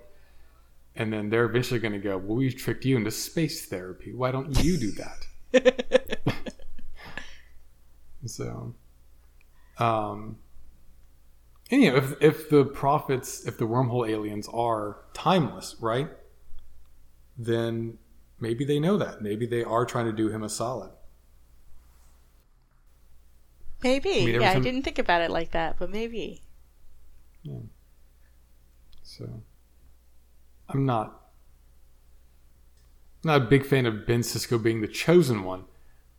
[0.95, 4.13] And then they're eventually going to go, "Well, we've tricked you into space therapy.
[4.13, 5.27] Why don't you do that?"
[8.25, 8.75] So,
[9.79, 10.37] um,
[11.71, 16.09] and you know, if if the prophets, if the wormhole aliens are timeless, right?
[17.37, 17.97] Then
[18.39, 19.21] maybe they know that.
[19.21, 20.91] Maybe they are trying to do him a solid.
[23.81, 24.09] Maybe.
[24.09, 26.41] mean, every yeah, I didn't think about it like that, but maybe.
[27.41, 27.59] Yeah.
[29.01, 29.41] So,
[30.69, 31.21] I'm not
[33.23, 35.63] not a big fan of Ben Sisko being the chosen one,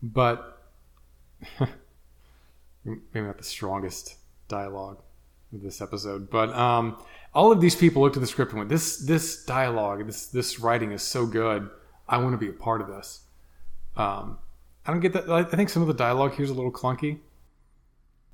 [0.02, 0.62] but
[2.84, 4.16] maybe not the strongest
[4.48, 5.02] dialogue
[5.52, 6.30] this episode.
[6.30, 6.96] But um,
[7.34, 10.60] all of these people looked at the script and went, "This this dialogue, this this
[10.60, 11.68] writing is so good.
[12.08, 13.22] I want to be a part of this."
[13.96, 14.38] Um,
[14.86, 15.28] I don't get that.
[15.28, 17.18] I think some of the dialogue here is a little clunky.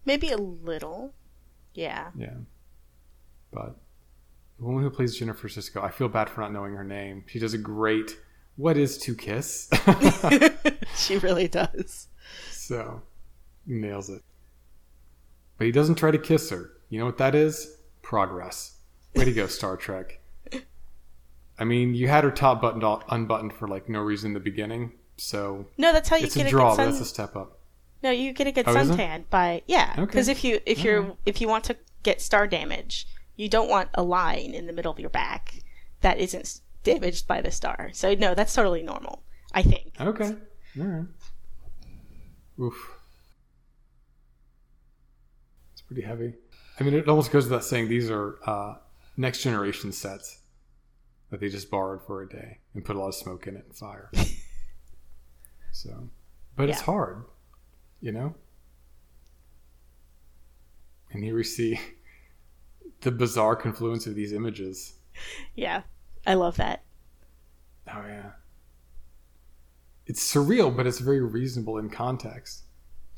[0.05, 1.12] Maybe a little.
[1.75, 2.11] Yeah.
[2.16, 2.35] Yeah.
[3.53, 3.77] But
[4.59, 7.25] the woman who plays Jennifer Sisko, I feel bad for not knowing her name.
[7.27, 8.19] She does a great
[8.57, 9.71] what is to kiss?
[10.97, 12.09] she really does.
[12.51, 13.03] so
[13.66, 14.23] nails it.
[15.57, 16.73] But he doesn't try to kiss her.
[16.89, 17.76] You know what that is?
[18.03, 18.76] Progress.
[19.14, 20.20] Way to go, Star Trek.
[21.59, 24.41] I mean, you had her top buttoned all, unbuttoned for like no reason in the
[24.41, 26.86] beginning, so No, that's how you it's get a a draw, sun.
[26.86, 27.59] that's a step up.
[28.03, 29.90] No, you get a good Oh, suntan by yeah.
[29.94, 30.05] Okay.
[30.06, 33.89] Because if you if you're if you want to get star damage, you don't want
[33.94, 35.62] a line in the middle of your back
[36.02, 37.90] that isn't damaged by the star.
[37.93, 39.24] So no, that's totally normal.
[39.52, 39.94] I think.
[40.01, 40.36] Okay.
[40.78, 41.06] All right.
[42.60, 42.90] Oof.
[45.73, 46.35] It's pretty heavy.
[46.78, 48.74] I mean, it almost goes without saying these are uh,
[49.16, 50.38] next generation sets
[51.30, 53.64] that they just borrowed for a day and put a lot of smoke in it
[53.66, 54.10] and fire.
[55.72, 56.09] so,
[56.56, 57.24] but it's hard,
[58.00, 58.34] you know?
[61.10, 61.80] And here we see
[63.00, 64.94] the bizarre confluence of these images.
[65.55, 65.82] Yeah,
[66.26, 66.84] I love that.
[67.92, 68.30] Oh yeah.
[70.06, 72.62] It's surreal, but it's very reasonable in context.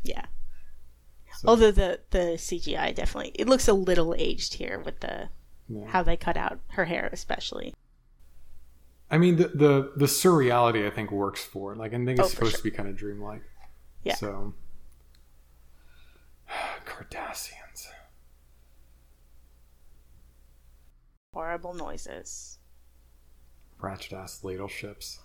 [0.02, 0.24] Yeah.
[1.40, 5.30] So, Although the the CGI definitely it looks a little aged here with the
[5.70, 5.86] yeah.
[5.86, 7.72] how they cut out her hair especially.
[9.10, 11.78] I mean, the, the the surreality I think works for it.
[11.78, 12.58] Like, I think it's Oh, supposed sure.
[12.58, 13.40] to be kind of dreamlike.
[14.04, 14.16] Yeah.
[14.16, 14.52] So,
[16.84, 17.86] Cardassians.
[21.32, 22.58] Horrible noises.
[23.80, 25.20] Ratchet ass ladle ships.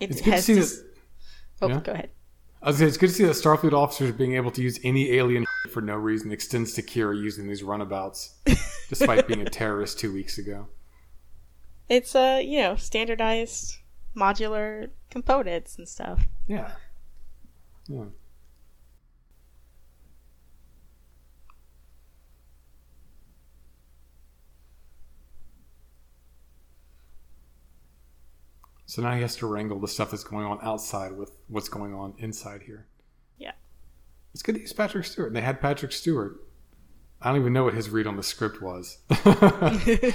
[0.00, 0.84] It It's good to see that.
[1.62, 1.80] Oh, Yeah?
[1.80, 2.10] go ahead.
[2.62, 5.12] I was say, it's good to see that Starfleet officers being able to use any
[5.12, 8.34] alien for no reason extends to Kira using these runabouts,
[8.88, 10.66] despite being a terrorist two weeks ago.
[11.88, 13.76] It's uh, you know, standardized
[14.16, 16.26] modular components and stuff.
[16.46, 16.72] Yeah.
[17.88, 18.06] Yeah.
[28.96, 31.92] So now he has to wrangle the stuff that's going on outside with what's going
[31.92, 32.86] on inside here.
[33.36, 33.52] Yeah.
[34.32, 35.26] It's good to use Patrick Stewart.
[35.26, 36.40] And they had Patrick Stewart.
[37.20, 38.96] I don't even know what his read on the script was.
[39.10, 40.14] it's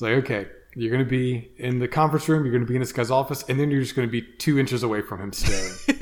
[0.00, 2.80] like, okay, you're going to be in the conference room, you're going to be in
[2.80, 5.32] this guy's office, and then you're just going to be two inches away from him
[5.32, 6.00] staring.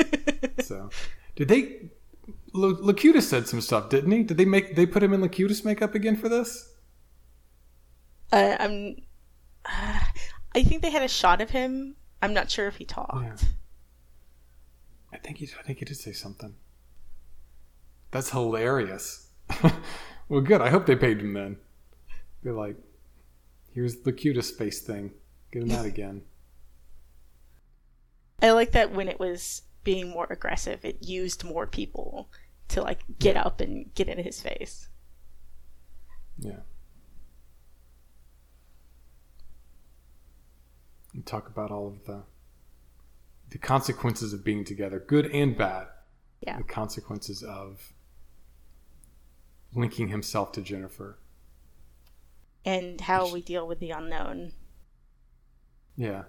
[0.61, 0.89] so,
[1.37, 1.91] did they?
[2.55, 4.23] L- Locutus said some stuff, didn't he?
[4.23, 4.77] Did they make?
[4.77, 6.73] They put him in Locutus makeup again for this?
[8.33, 8.97] Uh, I'm.
[9.67, 10.01] Uh,
[10.55, 11.97] I think they had a shot of him.
[12.21, 13.23] I'm not sure if he talked.
[13.23, 13.37] Yeah.
[15.13, 15.49] I think he.
[15.59, 16.55] I think he did say something.
[18.11, 19.29] That's hilarious.
[20.29, 20.61] well, good.
[20.61, 21.57] I hope they paid him then.
[22.43, 22.77] They're like,
[23.73, 25.13] here's the cutest face thing.
[25.53, 26.23] Get him that again.
[28.43, 32.31] I like that when it was being more aggressive, it used more people
[32.69, 34.89] to like get up and get in his face.
[36.39, 36.61] Yeah.
[41.19, 42.23] And talk about all of the
[43.51, 45.89] the consequences of being together, good and bad.
[46.41, 46.59] Yeah.
[46.59, 47.93] The consequences of
[49.75, 51.19] linking himself to Jennifer.
[52.65, 54.53] And how we deal with the unknown.
[55.97, 56.23] Yeah.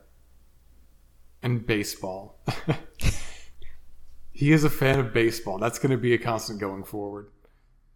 [1.43, 2.39] And baseball.
[4.31, 5.59] he is a fan of baseball.
[5.59, 7.29] That's going to be a constant going forward.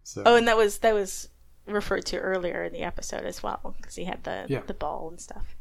[0.04, 1.28] So Oh, and that was that was
[1.66, 4.60] referred to earlier in the episode as well because he had the Yeah.
[4.64, 5.56] the ball and stuff.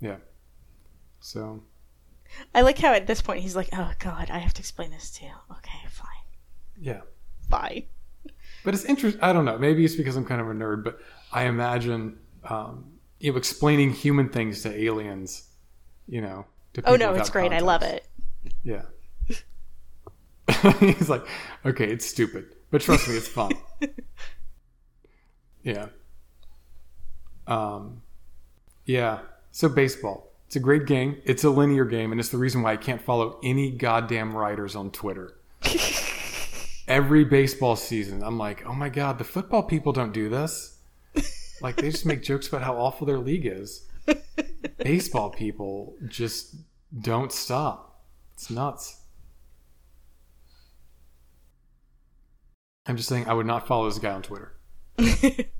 [0.00, 0.16] yeah.
[1.20, 1.62] So
[2.54, 5.10] I like how at this point he's like, "Oh God, I have to explain this
[5.12, 6.08] to you." Okay, fine,
[6.80, 7.00] yeah.
[7.48, 7.84] fine.
[8.64, 9.22] But it's interesting.
[9.22, 9.58] I don't know.
[9.58, 10.98] Maybe it's because I'm kind of a nerd, but
[11.32, 15.48] I imagine um, you know explaining human things to aliens.
[16.06, 16.46] You know.
[16.74, 17.52] To Oh no, it's great.
[17.52, 18.06] I love it.
[18.62, 18.82] Yeah.
[20.80, 21.26] He's like,
[21.64, 23.52] okay, it's stupid, but trust me, it's fun.
[25.62, 25.88] yeah.
[27.46, 28.02] Um,
[28.86, 29.20] yeah.
[29.50, 31.20] So baseball, it's a great game.
[31.26, 34.74] It's a linear game, and it's the reason why I can't follow any goddamn writers
[34.74, 35.36] on Twitter.
[36.88, 40.78] Every baseball season, I'm like, oh my god, the football people don't do this.
[41.60, 43.86] Like they just make jokes about how awful their league is.
[44.78, 46.54] Baseball people just
[46.98, 48.00] don't stop.
[48.32, 49.02] It's nuts.
[52.86, 54.54] I'm just saying I would not follow this guy on Twitter.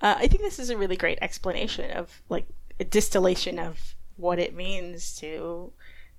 [0.00, 2.46] Uh, I think this is a really great explanation of like
[2.80, 5.72] a distillation of what it means to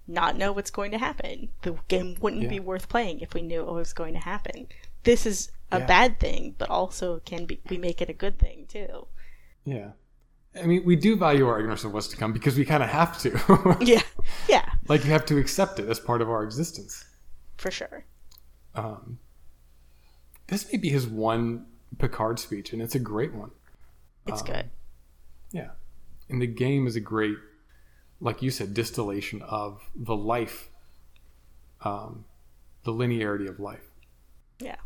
[0.07, 1.49] not know what's going to happen.
[1.63, 2.49] The game wouldn't Yeah.
[2.49, 4.67] be worth playing if we knew what was going to happen.
[5.03, 5.85] This is a Yeah.
[5.85, 9.07] bad thing, but also can be we make it a good thing too.
[9.63, 9.91] Yeah.
[10.61, 12.89] I mean, we do value our ignorance of what's to come because we kind of
[12.89, 13.77] have to.
[13.81, 14.01] Yeah,
[14.47, 17.03] yeah, like, you have to accept it as part of our existence.
[17.57, 18.05] for sure.
[18.73, 19.19] Um,
[20.47, 21.65] this may be his one
[21.97, 23.51] Picard speech, and it's a great one.
[24.27, 24.69] It's Um, good.
[25.51, 25.71] Yeah.
[26.29, 27.37] And the game is a great,
[28.19, 30.69] like you said, distillation of the life,
[31.81, 32.25] um,
[32.83, 33.91] the linearity of life.
[34.59, 34.77] Yeah.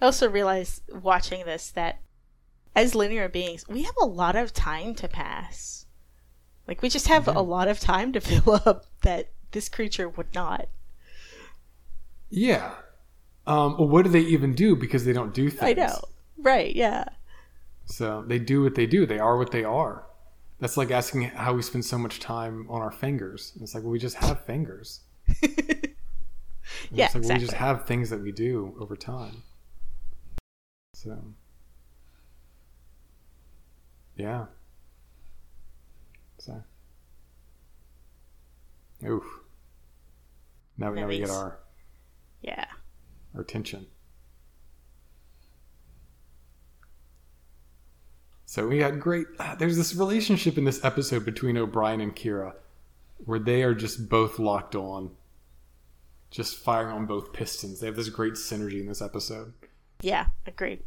[0.00, 2.00] I also realized watching this that
[2.74, 5.86] as linear beings, we have a lot of time to pass.
[6.66, 10.32] Like we just have a lot of time to fill up that this creature would
[10.34, 10.68] not.
[12.30, 12.74] Yeah.
[13.50, 14.76] Um, well, what do they even do?
[14.76, 15.62] Because they don't do things.
[15.62, 16.00] I know.
[16.38, 17.04] Right, yeah.
[17.86, 19.06] So they do what they do.
[19.06, 20.06] They are what they are.
[20.60, 23.52] That's like asking how we spend so much time on our fingers.
[23.60, 25.00] It's like, well, we just have fingers.
[26.92, 27.34] yeah, it's like, well, exactly.
[27.34, 29.42] we just have things that we do over time.
[30.94, 31.18] So,
[34.16, 34.44] yeah.
[36.38, 36.62] So,
[39.04, 39.24] oof.
[40.78, 41.58] Now, we, now we get our,
[42.42, 42.66] yeah.
[43.34, 43.86] Our tension.
[48.46, 49.26] So we had great.
[49.38, 52.54] ah, There's this relationship in this episode between O'Brien and Kira,
[53.18, 55.12] where they are just both locked on,
[56.30, 57.78] just firing on both pistons.
[57.78, 59.52] They have this great synergy in this episode.
[60.02, 60.82] Yeah, agreed.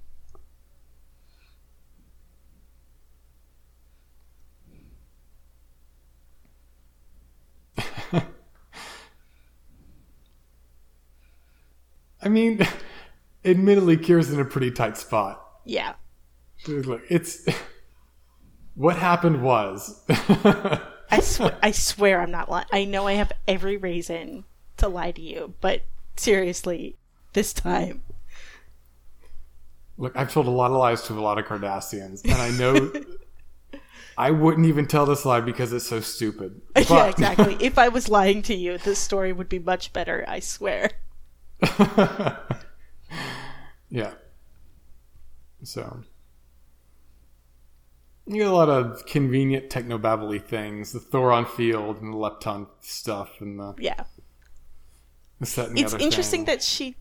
[12.23, 12.65] I mean,
[13.45, 15.41] admittedly, Kira's in a pretty tight spot.
[15.65, 15.93] Yeah.
[16.67, 17.45] Look, it's
[18.75, 22.65] what happened was I swear, I swear I'm not lying.
[22.71, 24.45] I know I have every reason
[24.77, 25.83] to lie to you, but
[26.15, 26.95] seriously,
[27.33, 28.01] this time.
[29.97, 30.15] look.
[30.15, 33.03] I've told a lot of lies to a lot of Cardassians, and I know
[34.17, 36.61] I wouldn't even tell this lie because it's so stupid.
[36.75, 37.57] yeah, exactly.
[37.59, 40.91] if I was lying to you, this story would be much better, I swear.
[43.89, 44.13] yeah.
[45.63, 46.01] So
[48.25, 53.39] you get a lot of convenient technobabbly things, the Thoron field and the Lepton stuff
[53.39, 54.03] and the, Yeah.
[55.39, 56.55] and It's interesting thing.
[56.55, 56.95] that she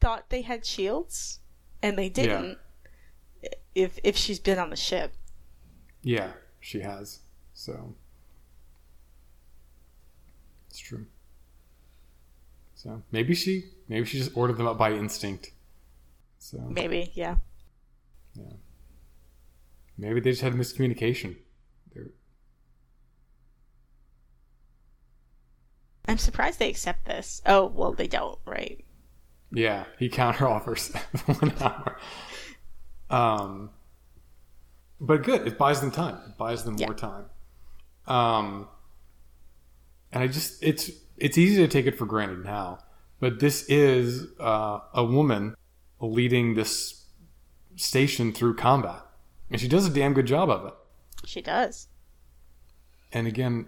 [0.00, 1.40] thought they had shields
[1.82, 2.58] and they didn't.
[3.74, 5.14] If if she's been on the ship.
[6.02, 7.20] Yeah, she has.
[7.54, 7.94] So
[10.68, 11.06] it's true.
[12.82, 15.52] So maybe she maybe she just ordered them up by instinct.
[16.40, 17.36] So Maybe, yeah.
[18.34, 18.54] Yeah.
[19.96, 21.36] maybe they just had miscommunication.
[21.94, 22.08] They're,
[26.08, 27.40] I'm surprised they accept this.
[27.46, 28.84] Oh, well they don't, right?
[29.54, 30.92] yeah, he counter offers
[31.26, 31.98] one hour.
[33.10, 33.70] Um,
[35.00, 35.46] but good.
[35.46, 36.18] It buys them time.
[36.26, 36.86] It buys them Yeah.
[36.86, 37.26] more time.
[38.08, 38.66] Um,
[40.10, 42.78] and I just it's it's easy to take it for granted now,
[43.20, 45.54] but this is uh, a woman
[46.00, 47.06] leading this
[47.76, 49.02] station through combat,
[49.50, 50.74] and she does a damn good job of it.
[51.24, 51.88] She does.
[53.12, 53.66] And again,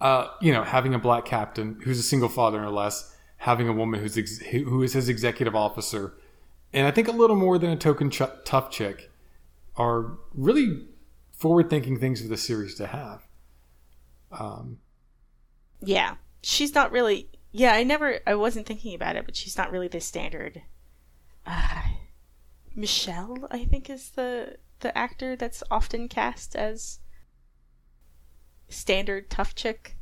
[0.00, 3.72] uh, you know, having a black captain who's a single father no less, having a
[3.72, 6.14] woman who's ex- who is his executive officer,
[6.72, 9.10] and I think a little more than a token ch- tough chick,
[9.76, 10.86] are really
[11.32, 13.28] forward-thinking things for the series to have.
[14.32, 14.78] Um,
[15.80, 16.16] Yeah.
[16.50, 19.88] She's not really Yeah, I never I wasn't thinking about it, but she's not really
[19.88, 20.62] the standard
[21.46, 21.82] uh,
[22.74, 27.00] Michelle, I think is the the actor that's often cast as
[28.68, 29.96] standard tough chick.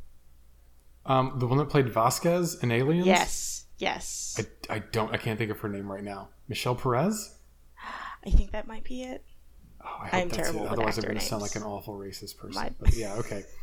[1.05, 3.05] um, the one that played Vasquez in Aliens.
[3.07, 3.65] Yes.
[3.77, 4.39] Yes.
[4.69, 5.13] I, I don't.
[5.13, 6.29] I can't think of her name right now.
[6.47, 7.35] Michelle Perez.
[8.25, 9.23] I think that might be it.
[9.83, 10.71] Oh, I that's terrible it.
[10.71, 12.61] Otherwise, I'm going to sound like an awful racist person.
[12.61, 13.43] My- But yeah, okay.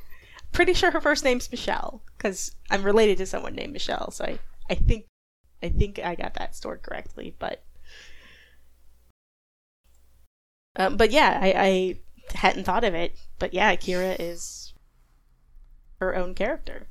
[0.55, 4.39] Pretty sure her first name's Michelle because I'm related to someone named Michelle, so I
[4.71, 5.07] I think
[5.63, 7.63] I think I got that stored correctly, but
[10.77, 11.99] um, but yeah, I, I
[12.37, 14.73] hadn't thought of it, but yeah, Kira is
[16.01, 16.87] her own character.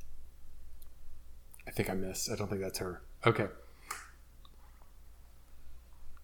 [1.66, 2.30] I think I missed.
[2.30, 3.02] I don't think that's her.
[3.26, 3.46] Okay.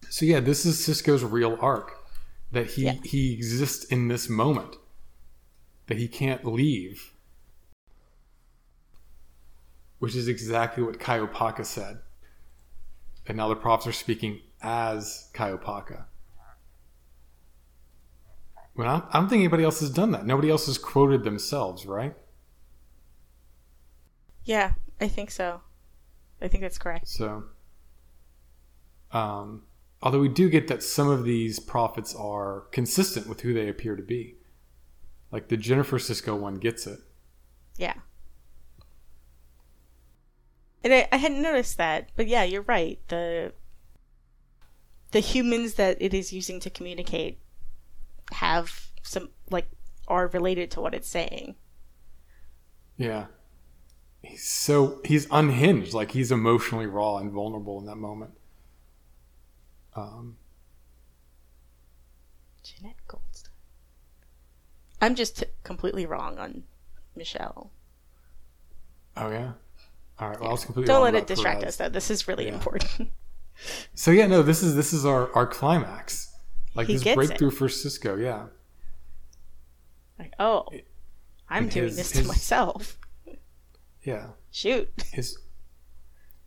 [0.09, 1.97] So yeah, this is Sisko's real arc.
[2.51, 2.95] That he Yeah.
[3.03, 4.75] he exists in this moment.
[5.87, 7.10] That he can't leave.
[10.01, 11.99] Which is exactly what Kai Opaka said.
[13.27, 16.05] And now the prophets are speaking as Kai Opaka.
[18.73, 20.25] Well, I don't- think anybody else has done that.
[20.25, 22.15] Nobody else has quoted themselves, right?
[24.43, 25.61] Yeah, I think so.
[26.41, 27.07] I think that's correct.
[27.07, 27.43] So,
[29.11, 29.67] um,
[30.01, 33.95] although we do get that some of these prophets are consistent with who they appear
[33.95, 34.37] to be,
[35.31, 37.01] like the Jennifer Sisko one gets it.
[37.77, 37.93] Yeah.
[40.83, 42.99] And I, I hadn't noticed that, but yeah, you're right.
[43.07, 43.53] The
[45.11, 47.39] the humans that it is using to communicate
[48.31, 49.67] have some like
[50.07, 51.55] are related to what it's saying.
[52.97, 53.25] Yeah,
[54.21, 58.31] he's so he's unhinged, like he's emotionally raw and vulnerable in that moment.
[59.95, 60.37] Um,
[62.63, 63.51] Jenette Goldstein.
[65.01, 66.63] I'm just completely wrong on
[67.15, 67.71] Michelle.
[69.17, 69.53] oh yeah.
[70.21, 70.39] All right.
[70.39, 71.73] Well, I was completely Don't let it distract Perez.
[71.73, 71.89] us though.
[71.89, 72.53] This is really Yeah.
[72.53, 73.09] important.
[73.93, 76.33] So yeah, no, this is this is our our climax,
[76.73, 78.19] like He this breakthrough for Sisko.
[78.19, 78.47] Yeah.
[80.17, 80.65] like, oh,
[81.47, 82.97] I'm doing his- this his- to myself.
[84.03, 84.29] Yeah.
[84.49, 84.89] Shoot.
[85.13, 85.37] his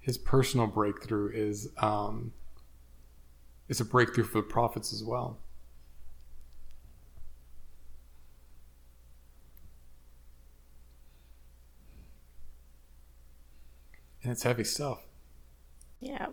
[0.00, 2.32] his personal breakthrough is um
[3.68, 5.38] is a breakthrough for the prophets as well.
[14.24, 15.02] And it's heavy stuff.
[16.00, 16.28] Yeah.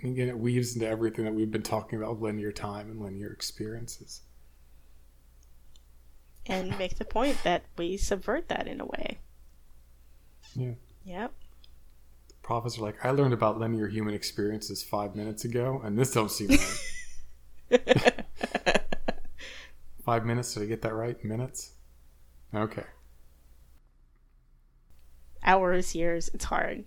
[0.00, 3.32] And again, it weaves into everything that we've been talking about linear time and linear
[3.32, 4.20] experiences.
[6.46, 9.18] And make the point that we subvert that in a way.
[10.54, 10.74] Yeah.
[11.04, 11.32] Yep.
[12.48, 16.30] Prophets are like, I learned about linear human experiences five minutes ago, and this don't
[16.30, 16.48] seem
[17.70, 17.78] right.
[20.02, 20.54] Five minutes?
[20.54, 21.22] Did I get that right?
[21.22, 21.72] Minutes?
[22.54, 22.84] Okay.
[25.44, 26.30] Hours, years.
[26.32, 26.86] It's hard.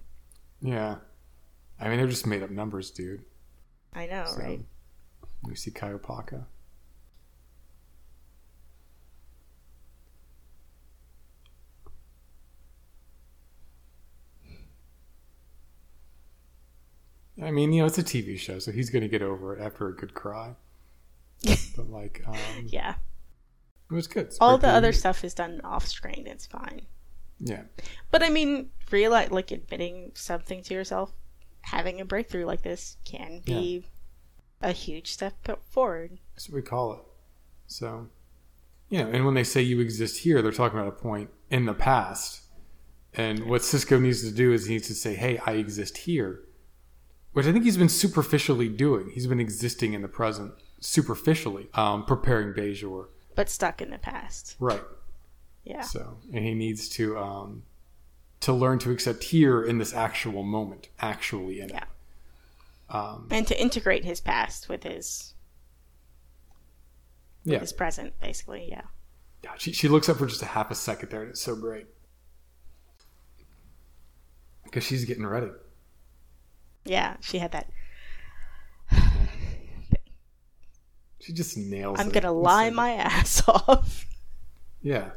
[0.63, 0.95] Yeah.
[1.79, 3.21] I mean, they're just made up numbers, dude.
[3.93, 4.61] I know, So, right?
[5.43, 5.69] We see
[17.41, 19.61] I mean, you know, it's a TV show, so he's going to get over it
[19.61, 20.55] after a good cry.
[21.75, 22.35] but like, um,
[22.67, 22.95] Yeah.
[23.89, 24.27] it was good.
[24.27, 26.27] It's All the other stuff is done off screen.
[26.27, 26.81] It's fine.
[27.39, 27.63] Yeah,
[28.11, 31.11] But I mean, realize like admitting something to yourself,
[31.61, 33.85] having a breakthrough like this can be
[34.61, 35.35] a huge step
[35.65, 36.19] forward.
[36.35, 36.99] that's what we call it.
[37.65, 38.09] So,
[38.89, 41.65] you know, and when they say you exist here, they're talking about a point in
[41.65, 42.41] the past.
[43.15, 46.41] And what Sisko needs to do is he needs to say, "Hey, I exist here,"
[47.33, 49.11] which I think he's been superficially doing.
[49.13, 53.07] He's been existing in the present superficially, um, preparing Bajor.
[53.35, 54.55] But stuck in the past.
[54.59, 54.81] Right.
[55.63, 55.81] Yeah.
[55.81, 57.63] So, and he needs to um,
[58.41, 61.73] to learn to accept here in this actual moment, actually in it.
[61.73, 61.83] Yeah.
[62.89, 65.33] Um, And to integrate his past with his
[67.43, 67.59] yeah.
[67.59, 68.67] his present, basically.
[68.69, 68.81] Yeah.
[69.43, 71.55] God, she she looks up for just a half a second there, and it's so
[71.55, 71.87] great
[74.63, 75.51] because she's getting ready.
[76.85, 77.17] Yeah.
[77.21, 77.69] She had that.
[81.21, 82.01] She just nails it.
[82.01, 82.13] I'm it.
[82.13, 84.07] gonna It's lie my ass off.
[84.81, 85.11] Yeah.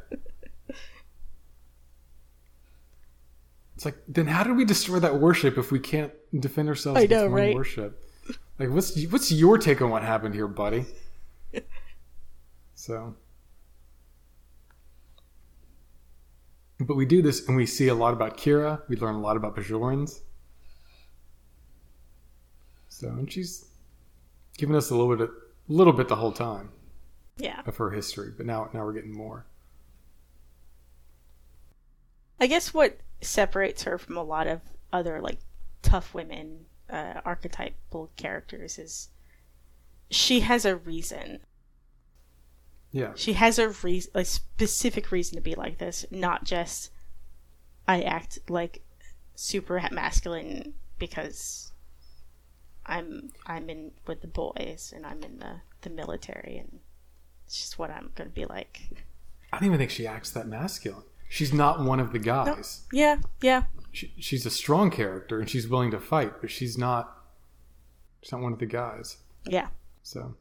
[3.74, 7.06] It's like, then how do we destroy that worship if we can't defend ourselves I
[7.06, 7.54] know, right?
[7.54, 8.00] worship?
[8.58, 10.84] Like, what's what's your take on what happened here, buddy?
[12.74, 13.16] so,
[16.78, 18.82] but we do this, and we see a lot about Kira.
[18.88, 20.20] We learn a lot about Bajorans.
[22.94, 23.64] So, and she's
[24.56, 26.70] given us a little bit, a little bit the whole time
[27.36, 27.60] Yeah.
[27.66, 29.46] of her history, but now, now we're getting more.
[32.40, 34.60] I guess what separates her from a lot of
[34.92, 35.38] other like
[35.82, 39.08] tough women uh, archetypal characters is
[40.08, 41.40] she has a reason.
[42.92, 43.12] Yeah.
[43.16, 46.90] She has a reason, a specific reason to be like this, not just
[47.88, 48.82] I act like
[49.34, 51.72] super masculine because
[52.86, 56.81] I'm I'm in with the boys and I'm in the the military and
[57.47, 58.81] it's just what I'm going to be like.
[59.52, 61.05] I don't even think she acts that masculine.
[61.28, 62.82] She's not one of the guys.
[62.93, 63.65] Yeah, yeah.
[63.93, 67.23] She, she's a strong character and she's willing to fight, but she's not.
[68.23, 69.19] She's not one of the guys.
[69.47, 69.69] Yeah.
[70.02, 70.36] So,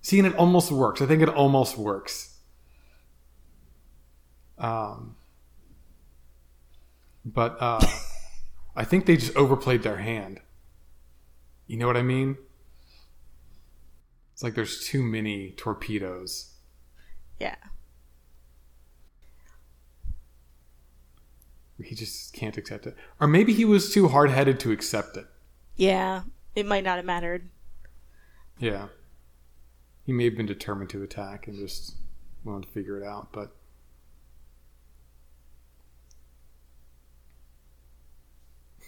[0.00, 1.00] see, and it almost works.
[1.00, 2.38] I think it almost works.
[4.58, 5.16] Um,
[7.24, 7.86] but uh,
[8.76, 10.40] I think they just overplayed their hand.
[11.66, 12.36] You know what I mean?
[14.32, 16.54] It's like there's too many torpedoes.
[17.38, 17.56] Yeah.
[21.82, 22.96] He just can't accept it.
[23.20, 25.26] Or maybe he was too hard headed to accept it.
[25.76, 26.22] Yeah.
[26.54, 27.48] It might not have mattered.
[28.58, 28.88] Yeah.
[30.04, 31.96] He may have been determined to attack and just
[32.44, 33.56] wanted to figure it out, but.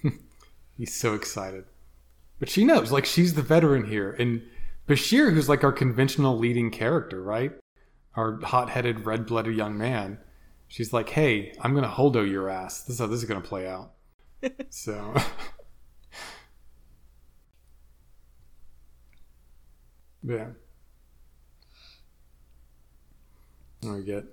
[0.77, 1.65] He's so excited.
[2.39, 4.13] But she knows, like, she's the veteran here.
[4.19, 4.43] And
[4.87, 7.53] Bashir, who's like our conventional leading character, right?
[8.15, 10.19] Our hot headed, red blooded young man.
[10.69, 12.83] She's like, hey, I'm going to holdo your ass.
[12.83, 13.93] This is how this is going to play out.
[14.71, 15.15] so.
[20.23, 20.49] yeah.
[23.83, 24.25] We get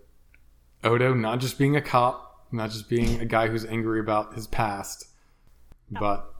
[0.83, 4.47] Odo not just being a cop, not just being a guy who's angry about his
[4.47, 5.05] past,
[5.91, 6.32] but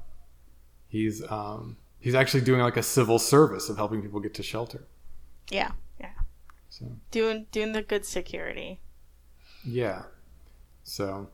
[0.93, 4.85] he's um, he's actually doing like a civil service of helping people get to shelter.
[5.49, 5.71] Yeah.
[5.99, 6.11] Yeah.
[6.69, 8.79] So Doing doing the good security.
[9.65, 10.03] yeah,
[10.83, 11.29] so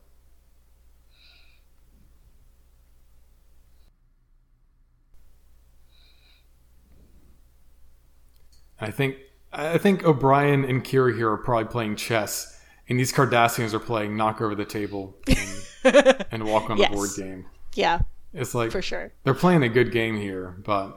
[8.80, 9.16] I think
[9.52, 12.58] I think O'Brien and Kira here are probably playing chess,
[12.88, 15.16] and these Cardassians are playing knock over the table
[15.84, 16.90] and, and walk on Yes.
[16.90, 17.46] the board game.
[17.74, 18.00] Yeah,
[18.32, 19.12] It's like for sure.
[19.24, 20.96] they're playing a good game here, but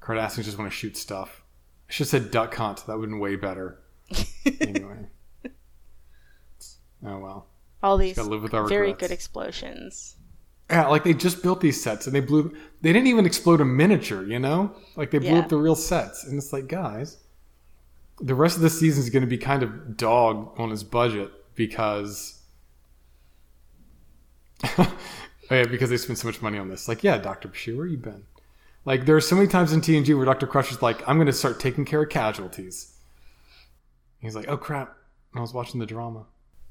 [0.00, 1.42] Cardassians just want to shoot stuff.
[1.88, 2.84] I should have said duck hunt.
[2.86, 3.80] That would have been way better.
[4.60, 5.06] anyway.
[7.04, 7.46] Oh well.
[7.82, 10.16] All these gotta live with our very good explosions.
[10.70, 12.54] Yeah, like they just built these sets and they blew.
[12.80, 14.74] They didn't even explode a miniature, you know.
[14.96, 15.40] Like they blew Yeah.
[15.40, 17.18] up the real sets, and it's like, guys,
[18.20, 21.30] the rest of the season is going to be kind of dog on his budget
[21.54, 22.41] because,
[24.78, 24.96] oh
[25.50, 26.88] yeah, because they spent so much money on this.
[26.88, 28.24] Like, yeah, Doctor Bashir, where you been?
[28.84, 31.32] Like there are so many times in TNG where Doctor Crusher's like, "I'm going to
[31.32, 32.98] start taking care of casualties."
[34.20, 34.96] He's like, "Oh crap!"
[35.34, 36.26] I was watching the drama.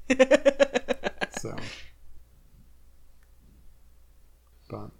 [1.38, 1.56] so,
[4.68, 4.90] but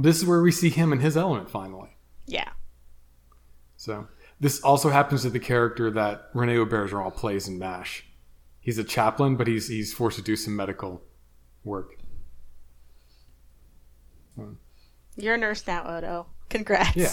[0.00, 1.96] this is where we see him in his element finally.
[2.26, 2.50] yeah.
[3.76, 4.08] So
[4.40, 8.06] this also happens to the character that Rene Auberjonois plays in MASH.
[8.64, 11.02] He's a chaplain, but he's he's forced to do some medical
[11.62, 11.98] work.
[15.16, 16.26] You're a nurse now, Odo.
[16.48, 16.96] Congrats.
[16.96, 17.12] Yeah.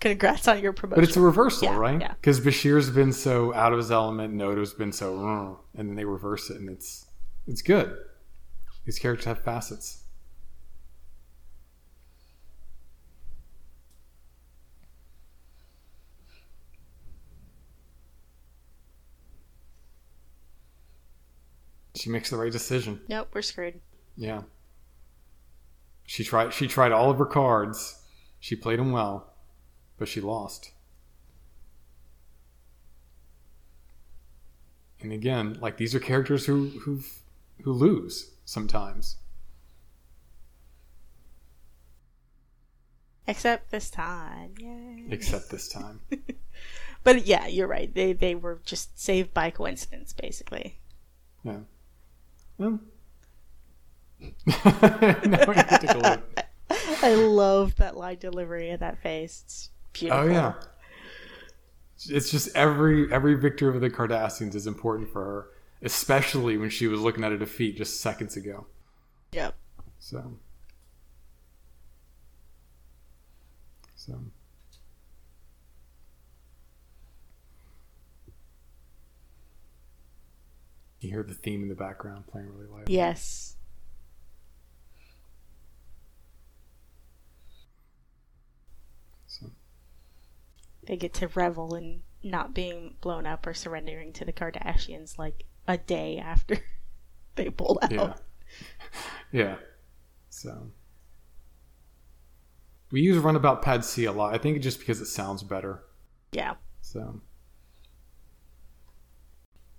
[0.00, 1.00] Congrats on your promotion.
[1.00, 2.00] But it's a reversal, Yeah, right?
[2.00, 2.14] yeah.
[2.14, 6.04] Because Bashir's been so out of his element, and Odo's been so, and then they
[6.04, 7.06] reverse it, and it's
[7.46, 7.96] it's good.
[8.86, 10.03] These characters have facets.
[22.04, 23.00] She makes the right decision.
[23.08, 23.80] Nope, we're screwed.
[24.14, 24.42] Yeah.
[26.02, 28.02] She tried she tried all of her cards.
[28.38, 29.32] She played them well,
[29.96, 30.72] but she lost.
[35.00, 37.00] And again, like these are characters who who
[37.62, 39.16] who lose sometimes.
[43.26, 44.52] Except this time.
[44.58, 45.06] Yay.
[45.08, 46.02] Except this time.
[47.02, 47.94] But yeah, you're right.
[47.94, 50.80] They they were just saved by coincidence, basically.
[51.42, 51.60] Yeah.
[52.58, 52.80] Well.
[54.46, 56.44] now we have to take a look.
[57.02, 59.42] I love that line delivery and that face.
[59.44, 60.24] It's beautiful.
[60.24, 60.54] Oh yeah.
[62.08, 65.46] It's just every every victory of the Cardassians is important for her,
[65.82, 68.66] especially when she was looking at a defeat just seconds ago.
[69.32, 69.54] Yep.
[69.98, 70.38] So.
[73.94, 74.20] So.
[81.04, 82.88] You hear the theme in the background playing really loud.
[82.88, 83.56] Yes.
[89.26, 89.50] So,
[90.86, 95.44] They get to revel in not being blown up or surrendering to the Cardassians like
[95.68, 96.56] a day after
[97.34, 97.92] they pulled out.
[97.92, 98.14] yeah.
[99.32, 99.56] yeah.
[100.30, 100.70] So.
[102.90, 104.34] We use runabout pad C a lot.
[104.34, 105.84] I think just because it sounds better.
[106.32, 106.54] Yeah.
[106.80, 107.20] So.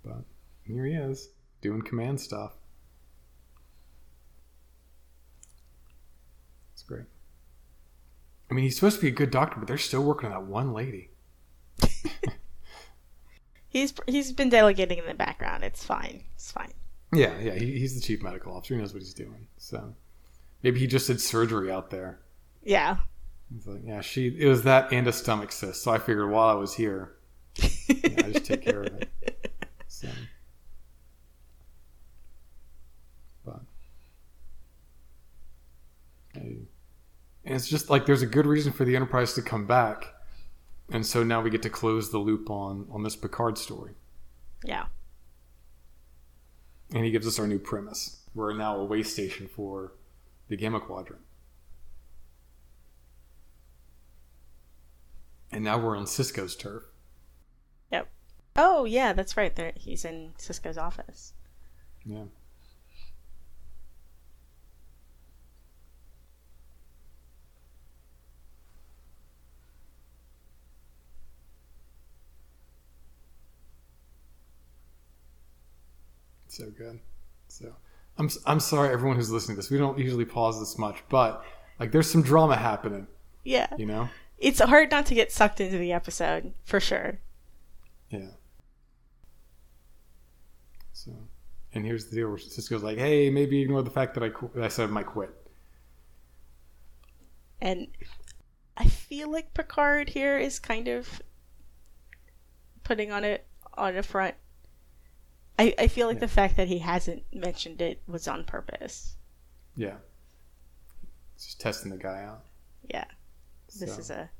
[0.04, 0.22] But
[0.66, 1.30] here he is,
[1.60, 2.52] doing command stuff.
[6.74, 7.06] It's great.
[8.50, 10.50] I mean, he's supposed to be a good doctor, but they're still working on that
[10.50, 11.10] one lady.
[13.76, 15.62] He's he's been delegating in the background.
[15.62, 16.24] It's fine.
[16.34, 16.72] It's fine.
[17.12, 18.72] Yeah, yeah, he, he's the chief medical officer.
[18.72, 19.48] He knows what he's doing.
[19.58, 19.94] So
[20.62, 22.20] maybe he just did surgery out there.
[22.62, 22.96] Yeah.
[23.54, 24.28] He's like, yeah, she.
[24.28, 25.82] It was that and a stomach cyst.
[25.82, 27.16] So I figured while I was here,
[27.58, 27.66] yeah,
[28.16, 29.10] I just take care of it.
[29.88, 30.08] So,
[33.44, 33.60] but,
[36.32, 36.60] hey.
[37.46, 40.12] And it's just like there's a good reason for the Enterprise to come back,
[40.90, 43.94] and so now we get to close the loop on on this Picard story,
[44.64, 44.86] Yeah.
[46.92, 48.24] and he gives us our new premise.
[48.34, 49.92] We're now a way station for
[50.48, 51.22] the Gamma Quadrant,
[55.52, 56.84] and now we're on Sisko's turf.
[57.92, 58.08] Yep.
[58.56, 59.54] Oh yeah, that's right.
[59.54, 61.32] There he's in Sisko's office.
[62.04, 62.24] Yeah.
[76.56, 76.98] So good.
[77.48, 77.74] So
[78.16, 79.70] I'm I'm sorry everyone who's listening to this.
[79.70, 81.44] We don't usually pause this much, but
[81.78, 83.06] like there's some drama happening,
[83.44, 83.66] Yeah.
[83.76, 84.08] you know?
[84.38, 87.18] It's hard not to get sucked into the episode, for sure.
[88.08, 88.30] Yeah.
[90.92, 91.12] So,
[91.74, 94.50] and here's the deal: where Sisko's like, "Hey, maybe ignore the fact that I qu-
[94.62, 95.30] I said I might quit."
[97.60, 97.88] And
[98.78, 101.20] I feel like Picard here is kind of
[102.82, 104.34] putting on it on a front.
[105.58, 106.20] I, I feel like Yeah.
[106.20, 109.16] the fact that he hasn't mentioned it was on purpose.
[109.76, 109.96] Yeah.
[111.38, 112.44] Just testing the guy out.
[112.88, 113.04] Yeah.
[113.78, 114.30] This So, is a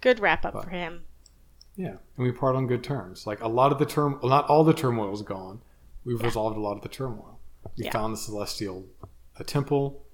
[0.00, 1.04] good wrap up But- for him.
[1.74, 3.26] yeah, and we part on good terms.
[3.26, 5.60] Like a lot of the term, well, not all the turmoil is gone.
[6.04, 6.26] We've Yeah.
[6.26, 7.38] resolved a lot of the turmoil.
[7.76, 7.90] We Yeah.
[7.92, 8.86] found the celestial
[9.38, 10.04] a temple.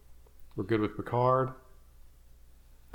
[0.57, 1.53] We're good with Picard.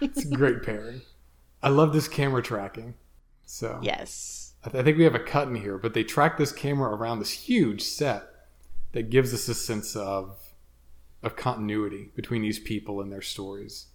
[0.00, 1.02] it's a great pairing.
[1.62, 2.94] I love this camera tracking.
[3.46, 4.41] So Yes.
[4.64, 6.94] I, th- I think we have a cut in here, but they track this camera
[6.94, 8.24] around this huge set
[8.92, 10.38] that gives us a sense of
[11.22, 13.86] of continuity between these people and their stories.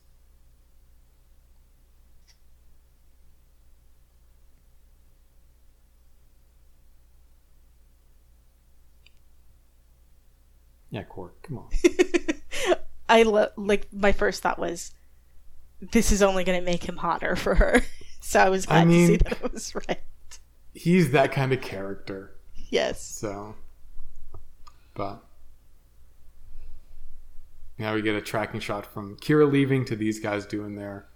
[10.90, 11.70] Yeah, Quark, come on.
[13.10, 14.92] I lo- like my first thought was,
[15.82, 17.82] this is only going to make him hotter for her.
[18.22, 20.00] so I was glad I mean- to see that it was right.
[20.78, 22.36] He's that kind of character.
[22.70, 23.02] Yes.
[23.02, 23.56] So,
[24.94, 25.24] but
[27.78, 31.08] now we get a tracking shot from Kira leaving to these guys doing their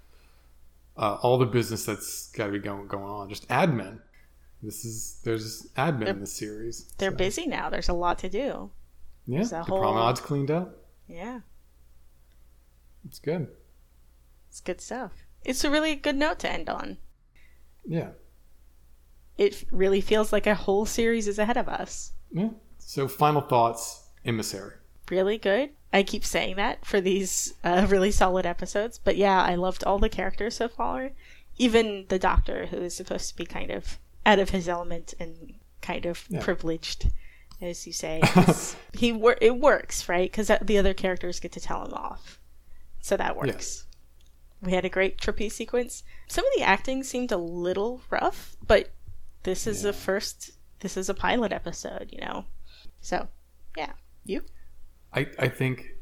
[0.98, 3.30] uh, all the business that's got to be going going on.
[3.30, 4.00] Just admin.
[4.64, 6.94] This is there's admin in the series.
[6.98, 7.70] They're so, busy now.
[7.70, 8.72] There's a lot to do.
[9.28, 10.76] Yeah, the whole- promenade's cleaned up.
[11.08, 11.42] Yeah.
[13.06, 13.48] It's good.
[14.50, 15.12] It's good stuff.
[15.44, 16.98] It's a really good note to end on.
[17.86, 18.10] Yeah,
[19.38, 22.12] It really feels like a whole series is ahead of us.
[22.32, 22.50] yeah.
[22.78, 24.74] So final thoughts, emissary.
[25.10, 25.70] Really good.
[25.94, 28.98] I keep saying that for these uh, really solid episodes.
[28.98, 31.12] But yeah, I loved all the characters so far.
[31.58, 35.54] Even the doctor, who is supposed to be kind of out of his element and
[35.82, 36.42] kind of Yeah.
[36.42, 37.10] privileged,
[37.62, 38.22] as you say.
[38.94, 40.30] He wor- It works, right?
[40.30, 42.40] Because the other characters get to tell him off.
[43.02, 43.86] So that works.
[44.62, 46.04] We had a great trapeze sequence.
[46.28, 48.92] Some of the acting seemed a little rough, but
[49.44, 49.92] this is Yeah.
[49.92, 50.52] the first.
[50.80, 52.46] This is a pilot episode, you know.
[53.02, 53.28] So,
[53.78, 53.94] yeah.
[54.26, 54.44] You?
[55.14, 55.96] I, I think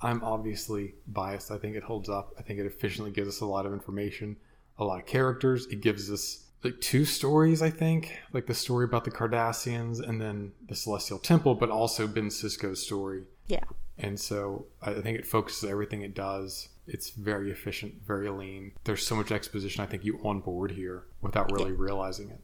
[0.00, 1.50] I'm obviously biased.
[1.50, 2.34] I think it holds up.
[2.38, 4.36] I think it efficiently gives us a lot of information,
[4.78, 5.66] a lot of characters.
[5.66, 10.20] It gives us like two stories, I think, like the story about the Cardassians and
[10.20, 13.24] then the Celestial Temple, but also Ben Sisko's story.
[13.48, 13.64] Yeah.
[13.98, 16.68] And so I think it focuses everything it does.
[16.86, 18.72] It's very efficient, very lean.
[18.84, 19.82] There's so much exposition.
[19.82, 22.40] I think you on board here without really realizing it.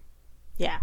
[0.59, 0.79] Yeah.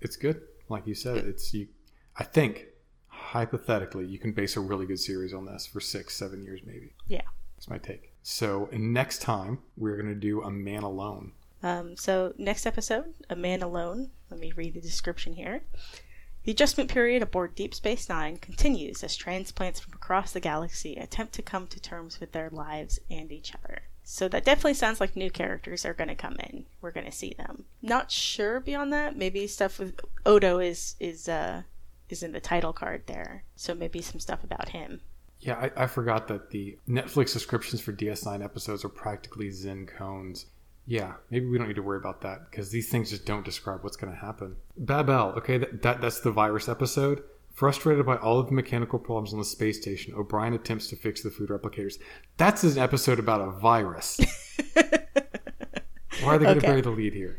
[0.00, 0.42] It's good.
[0.68, 1.68] Like you said, it's you.
[2.16, 2.66] I think
[3.06, 6.94] hypothetically you can base a really good series on this for six, seven years, maybe.
[7.06, 7.22] Yeah.
[7.56, 8.12] That's my take.
[8.22, 11.32] So next time we're gonna do a man alone.
[11.64, 14.10] Um, so, next episode, A Man Alone.
[14.30, 15.62] Let me read the description here.
[16.42, 21.32] The adjustment period aboard Deep Space Nine continues as transplants from across the galaxy attempt
[21.34, 23.84] to come to terms with their lives and each other.
[24.04, 26.66] So, that definitely sounds like new characters are going to come in.
[26.80, 27.64] We're going to see them.
[27.80, 29.16] Not sure beyond that.
[29.16, 31.62] Maybe stuff with Odo is is uh,
[32.10, 33.44] is in the title card there.
[33.56, 35.00] So, maybe some stuff about him.
[35.40, 40.46] Yeah, I, I forgot that the Netflix subscriptions for DS9 episodes are practically Zen koans.
[40.86, 43.82] Yeah, maybe we don't need to worry about that because these things just don't describe
[43.82, 44.56] what's going to happen.
[44.76, 47.22] Babel, okay, that, that that's the virus episode.
[47.54, 51.22] Frustrated by all of the mechanical problems on the space station, O'Brien attempts to fix
[51.22, 51.98] the food replicators.
[52.36, 54.20] That's an episode about a virus.
[56.22, 56.66] Why are they going to Okay.
[56.66, 57.38] bury the lead here?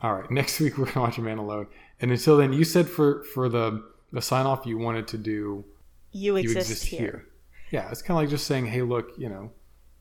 [0.00, 1.66] All right, next week we're going to watch A Man Alone.
[2.00, 3.82] And until then, you said for for the
[4.12, 5.64] the sign off you wanted to do
[6.12, 6.98] You you exist, exist here.
[7.00, 7.26] here.
[7.72, 9.50] Yeah, it's kind of like just saying, "Hey, look, you know,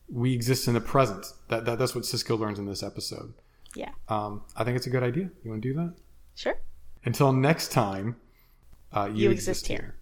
[0.10, 3.34] we exist in the present." That, that that's what Sisko learns in this episode.
[3.76, 3.92] Yeah.
[4.10, 5.30] Um, I think it's a good idea.
[5.44, 5.94] You want to do that?
[6.36, 6.58] Sure.
[7.06, 8.18] Until next time,
[8.96, 9.78] uh, you, You exist, exist here.
[9.78, 9.94] here.